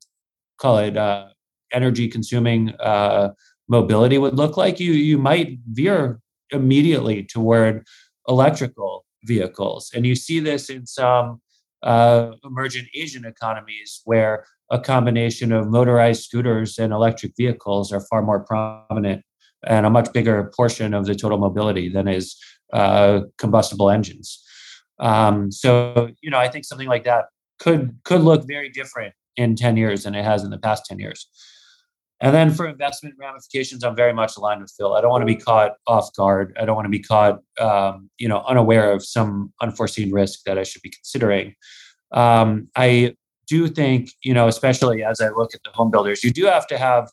call 0.58 0.78
it 0.78 0.96
uh, 0.96 1.26
energy 1.72 2.08
consuming 2.08 2.70
uh, 2.80 3.30
mobility 3.68 4.18
would 4.18 4.36
look 4.36 4.56
like. 4.56 4.78
You 4.78 4.92
you 4.92 5.18
might 5.18 5.58
veer 5.66 6.20
immediately 6.50 7.24
toward 7.24 7.84
electrical 8.28 9.04
vehicles, 9.24 9.90
and 9.92 10.06
you 10.06 10.14
see 10.14 10.38
this 10.38 10.70
in 10.70 10.86
some 10.86 11.40
uh, 11.82 12.32
emergent 12.44 12.88
Asian 12.94 13.24
economies 13.24 14.02
where 14.04 14.44
a 14.70 14.78
combination 14.78 15.52
of 15.52 15.68
motorized 15.68 16.22
scooters 16.22 16.78
and 16.78 16.92
electric 16.92 17.32
vehicles 17.36 17.92
are 17.92 18.00
far 18.08 18.22
more 18.22 18.40
prominent 18.44 19.24
and 19.66 19.84
a 19.84 19.90
much 19.90 20.12
bigger 20.12 20.50
portion 20.56 20.94
of 20.94 21.06
the 21.06 21.14
total 21.14 21.38
mobility 21.38 21.88
than 21.88 22.08
is 22.08 22.36
uh, 22.72 23.20
combustible 23.38 23.90
engines. 23.90 24.42
Um, 24.98 25.50
so, 25.50 26.10
you 26.22 26.30
know, 26.30 26.38
I 26.38 26.48
think 26.48 26.64
something 26.64 26.88
like 26.88 27.04
that 27.04 27.26
could 27.58 27.98
could 28.04 28.22
look 28.22 28.46
very 28.46 28.68
different 28.68 29.14
in 29.36 29.56
10 29.56 29.76
years 29.76 30.04
than 30.04 30.14
it 30.14 30.24
has 30.24 30.44
in 30.44 30.50
the 30.50 30.58
past 30.58 30.86
10 30.86 30.98
years. 30.98 31.28
And 32.22 32.34
then 32.34 32.52
for 32.52 32.68
investment 32.68 33.14
ramifications, 33.18 33.82
I'm 33.82 33.96
very 33.96 34.12
much 34.12 34.36
aligned 34.36 34.60
with 34.60 34.72
Phil. 34.76 34.94
I 34.94 35.00
don't 35.00 35.10
want 35.10 35.22
to 35.22 35.26
be 35.26 35.36
caught 35.36 35.72
off 35.86 36.14
guard. 36.14 36.54
I 36.60 36.66
don't 36.66 36.76
want 36.76 36.84
to 36.84 36.90
be 36.90 36.98
caught, 36.98 37.40
um, 37.58 38.10
you 38.18 38.28
know, 38.28 38.44
unaware 38.46 38.92
of 38.92 39.02
some 39.02 39.54
unforeseen 39.62 40.12
risk 40.12 40.40
that 40.44 40.58
I 40.58 40.62
should 40.62 40.82
be 40.82 40.90
considering. 40.90 41.54
Um, 42.12 42.68
I 42.76 43.14
do 43.50 43.68
think, 43.68 44.10
you 44.22 44.32
know, 44.32 44.46
especially 44.48 45.02
as 45.04 45.20
I 45.20 45.28
look 45.30 45.54
at 45.54 45.60
the 45.64 45.72
home 45.74 45.90
builders, 45.90 46.24
you 46.24 46.30
do 46.30 46.46
have 46.46 46.66
to 46.68 46.78
have 46.78 47.10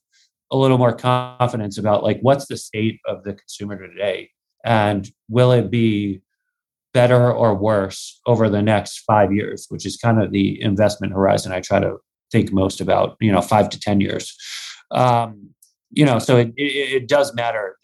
a 0.51 0.57
little 0.57 0.77
more 0.77 0.93
confidence 0.93 1.77
about 1.77 2.03
like 2.03 2.19
what's 2.21 2.45
the 2.47 2.55
state 2.55 2.99
of 3.05 3.23
the 3.23 3.33
consumer 3.33 3.75
today, 3.75 4.29
and 4.63 5.11
will 5.27 5.51
it 5.51 5.69
be 5.69 6.21
better 6.93 7.31
or 7.31 7.53
worse 7.53 8.21
over 8.25 8.49
the 8.49 8.61
next 8.61 8.99
five 8.99 9.33
years, 9.33 9.65
which 9.69 9.85
is 9.85 9.97
kind 9.97 10.21
of 10.21 10.31
the 10.31 10.61
investment 10.61 11.13
horizon 11.13 11.51
I 11.51 11.59
try 11.59 11.79
to 11.79 11.97
think 12.31 12.53
most 12.53 12.79
about. 12.79 13.17
You 13.19 13.31
know, 13.31 13.41
five 13.41 13.69
to 13.71 13.79
ten 13.79 13.99
years. 13.99 14.35
Um, 14.91 15.49
you 15.91 16.05
know, 16.05 16.19
so 16.19 16.37
it, 16.37 16.53
it, 16.55 17.03
it 17.03 17.07
does 17.07 17.33
matter 17.33 17.77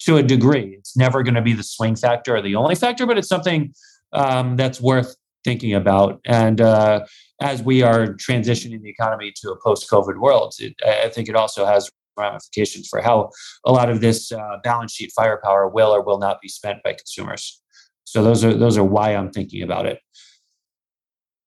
to 0.00 0.16
a 0.16 0.22
degree. 0.22 0.76
It's 0.78 0.96
never 0.96 1.22
going 1.22 1.34
to 1.34 1.42
be 1.42 1.52
the 1.52 1.62
swing 1.62 1.96
factor 1.96 2.36
or 2.36 2.42
the 2.42 2.56
only 2.56 2.74
factor, 2.74 3.06
but 3.06 3.16
it's 3.16 3.28
something 3.28 3.72
um, 4.12 4.56
that's 4.56 4.80
worth 4.80 5.14
thinking 5.44 5.74
about. 5.74 6.20
And 6.24 6.60
uh, 6.60 7.04
as 7.44 7.62
we 7.62 7.82
are 7.82 8.14
transitioning 8.14 8.80
the 8.80 8.88
economy 8.88 9.30
to 9.36 9.50
a 9.52 9.56
post-COVID 9.62 10.18
world, 10.18 10.54
it, 10.58 10.74
I 10.84 11.10
think 11.10 11.28
it 11.28 11.36
also 11.36 11.66
has 11.66 11.90
ramifications 12.16 12.88
for 12.88 13.02
how 13.02 13.30
a 13.66 13.72
lot 13.72 13.90
of 13.90 14.00
this 14.00 14.32
uh, 14.32 14.56
balance 14.64 14.92
sheet 14.92 15.12
firepower 15.14 15.68
will 15.68 15.90
or 15.90 16.02
will 16.02 16.18
not 16.18 16.40
be 16.40 16.48
spent 16.48 16.82
by 16.82 16.94
consumers. 16.94 17.60
So 18.04 18.22
those 18.24 18.44
are 18.44 18.54
those 18.54 18.78
are 18.78 18.84
why 18.84 19.14
I'm 19.14 19.30
thinking 19.30 19.62
about 19.62 19.86
it. 19.86 19.98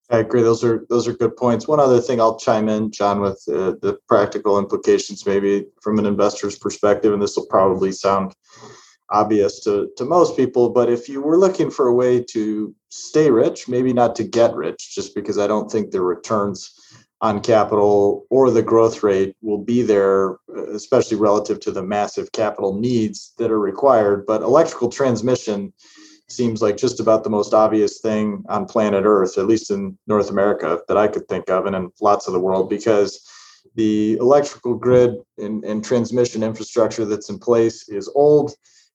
I 0.10 0.20
agree. 0.20 0.44
Those 0.44 0.64
are 0.64 0.86
those 0.90 1.08
are 1.08 1.14
good 1.14 1.36
points. 1.36 1.68
One 1.68 1.80
other 1.80 2.00
thing 2.00 2.22
I'll 2.22 2.40
chime 2.40 2.70
in, 2.70 2.92
John, 2.92 3.20
with 3.22 3.42
uh, 3.48 3.74
the 3.82 3.98
practical 4.08 4.60
implications, 4.60 5.26
maybe 5.26 5.66
from 5.82 5.98
an 6.00 6.06
investor's 6.06 6.58
perspective, 6.60 7.12
and 7.14 7.22
this 7.22 7.36
will 7.36 7.48
probably 7.48 7.92
sound 7.92 8.34
obvious 9.10 9.62
to, 9.62 9.90
to 9.98 10.06
most 10.06 10.36
people. 10.36 10.70
But 10.70 10.90
if 10.90 11.08
you 11.08 11.22
were 11.22 11.38
looking 11.38 11.72
for 11.72 11.88
a 11.88 11.94
way 11.94 12.24
to 12.32 12.76
stay 12.90 13.30
rich, 13.30 13.68
maybe 13.68 13.94
not 13.94 14.16
to 14.18 14.24
get 14.24 14.56
rich, 14.56 14.94
just 14.94 15.16
because 15.16 15.38
I 15.38 15.48
don't 15.48 15.72
think 15.72 15.92
the 15.92 16.02
returns 16.02 16.74
on 17.22 17.42
capital 17.42 18.26
or 18.30 18.52
the 18.52 18.62
growth 18.62 19.02
rate 19.02 19.36
will 19.42 19.58
be 19.58 19.82
there, 19.82 20.34
uh, 20.56 20.72
especially 20.74 21.18
relative 21.18 21.60
to 21.62 21.72
the 21.72 21.82
massive 21.82 22.32
capital 22.32 22.80
needs 22.80 23.34
that 23.38 23.52
are 23.52 23.60
required. 23.60 24.26
But 24.26 24.44
electrical 24.44 24.90
transmission 24.90 25.74
seems 26.30 26.62
like 26.62 26.78
just 26.78 27.00
about 27.00 27.24
the 27.24 27.30
most 27.30 27.54
obvious 27.54 28.02
thing 28.02 28.44
on 28.50 28.66
planet 28.66 29.04
Earth, 29.06 29.38
at 29.38 29.48
least 29.48 29.72
in 29.72 29.98
North 30.08 30.30
America, 30.30 30.80
that 30.88 30.98
I 30.98 31.08
could 31.08 31.28
think 31.28 31.50
of, 31.50 31.66
and 31.66 31.76
in 31.76 31.90
lots 32.02 32.28
of 32.28 32.34
the 32.34 32.40
world, 32.40 32.70
because 32.70 33.26
the 33.76 34.18
electrical 34.18 34.76
grid 34.76 35.16
and, 35.38 35.64
and 35.64 35.84
transmission 35.84 36.44
infrastructure 36.44 37.06
that's 37.06 37.30
in 37.30 37.40
place 37.40 37.88
is 37.90 38.10
old, 38.14 38.52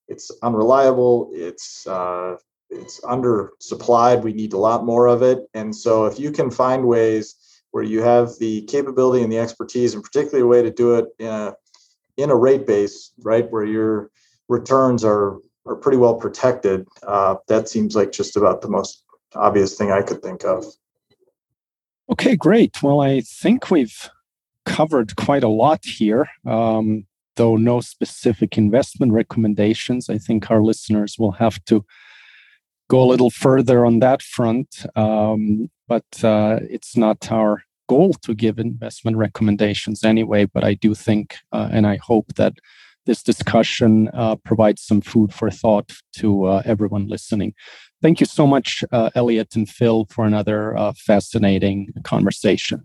it's 0.09 0.31
unreliable, 0.43 1.31
it's 1.33 1.87
uh, 1.87 2.37
it's 2.71 3.01
undersupplied. 3.03 4.23
We 4.23 4.33
need 4.33 4.53
a 4.53 4.59
lot 4.59 4.85
more 4.85 5.07
of 5.07 5.23
it, 5.23 5.41
and 5.55 5.75
so 5.75 6.07
if 6.07 6.19
you 6.19 6.31
can 6.31 6.51
find 6.51 6.87
ways 6.87 7.37
where 7.71 7.85
you 7.85 8.03
have 8.03 8.33
the 8.39 8.63
capability 8.63 9.23
and 9.23 9.33
the 9.33 9.39
expertise, 9.39 9.95
and 9.95 10.03
particularly 10.03 10.43
a 10.43 10.47
way 10.47 10.63
to 10.63 10.71
do 10.71 10.95
it 10.97 11.07
in 11.19 11.27
a 11.27 11.55
in 12.17 12.31
a 12.31 12.37
rate 12.37 12.67
base, 12.67 13.13
right, 13.23 13.51
where 13.51 13.65
your 13.65 14.11
returns 14.49 15.05
are 15.05 15.39
are 15.67 15.77
pretty 15.77 15.99
well 15.99 16.15
protected. 16.15 16.87
Uh, 17.07 17.37
that 17.49 17.69
seems 17.69 17.95
like 17.95 18.13
just 18.13 18.37
about 18.37 18.61
the 18.61 18.69
most 18.69 19.05
obvious 19.35 19.77
thing 19.77 19.91
I 19.91 20.03
could 20.03 20.23
think 20.23 20.45
of. 20.45 20.65
Okay, 22.11 22.37
great. 22.37 22.83
Well, 22.83 23.01
I 23.01 23.21
think 23.21 23.71
we've 23.71 24.11
covered 24.67 25.17
quite 25.17 25.45
a 25.45 25.49
lot 25.49 25.85
here. 25.85 26.29
Um, 26.47 27.07
though 27.37 27.57
no 27.57 27.81
specific 27.81 28.59
investment 28.59 29.13
recommendations, 29.13 30.09
I 30.09 30.19
think 30.19 30.51
our 30.51 30.63
listeners 30.63 31.17
will 31.19 31.33
have 31.33 31.65
to 31.67 31.85
go 32.89 33.03
a 33.03 33.11
little 33.13 33.31
further 33.31 33.87
on 33.87 34.01
that 34.01 34.23
front. 34.23 34.85
Um, 34.97 35.71
but 35.89 36.05
uh, 36.23 36.61
it's 36.63 36.97
not 36.97 37.31
our 37.31 37.63
goal 37.89 38.15
to 38.23 38.35
give 38.35 38.59
investment 38.59 39.17
recommendations 39.17 40.05
anyway. 40.05 40.45
But 40.45 40.65
I 40.65 40.75
do 40.75 40.95
think 40.95 41.37
uh, 41.53 41.69
and 41.71 41.87
I 41.87 41.97
hope 41.97 42.35
that 42.37 42.55
this 43.07 43.23
discussion 43.23 44.09
uh, 44.15 44.37
provides 44.37 44.83
some 44.83 45.01
food 45.01 45.35
for 45.35 45.51
thought 45.51 45.93
to 46.15 46.45
uh, 46.45 46.63
everyone 46.65 47.09
listening. 47.09 47.55
Thank 48.01 48.21
you 48.21 48.27
so 48.27 48.47
much, 48.47 48.85
uh, 48.93 49.11
Elliot 49.15 49.55
and 49.57 49.69
Phil, 49.69 50.07
for 50.11 50.25
another 50.25 50.77
uh, 50.77 50.93
fascinating 50.97 51.93
conversation. 52.05 52.85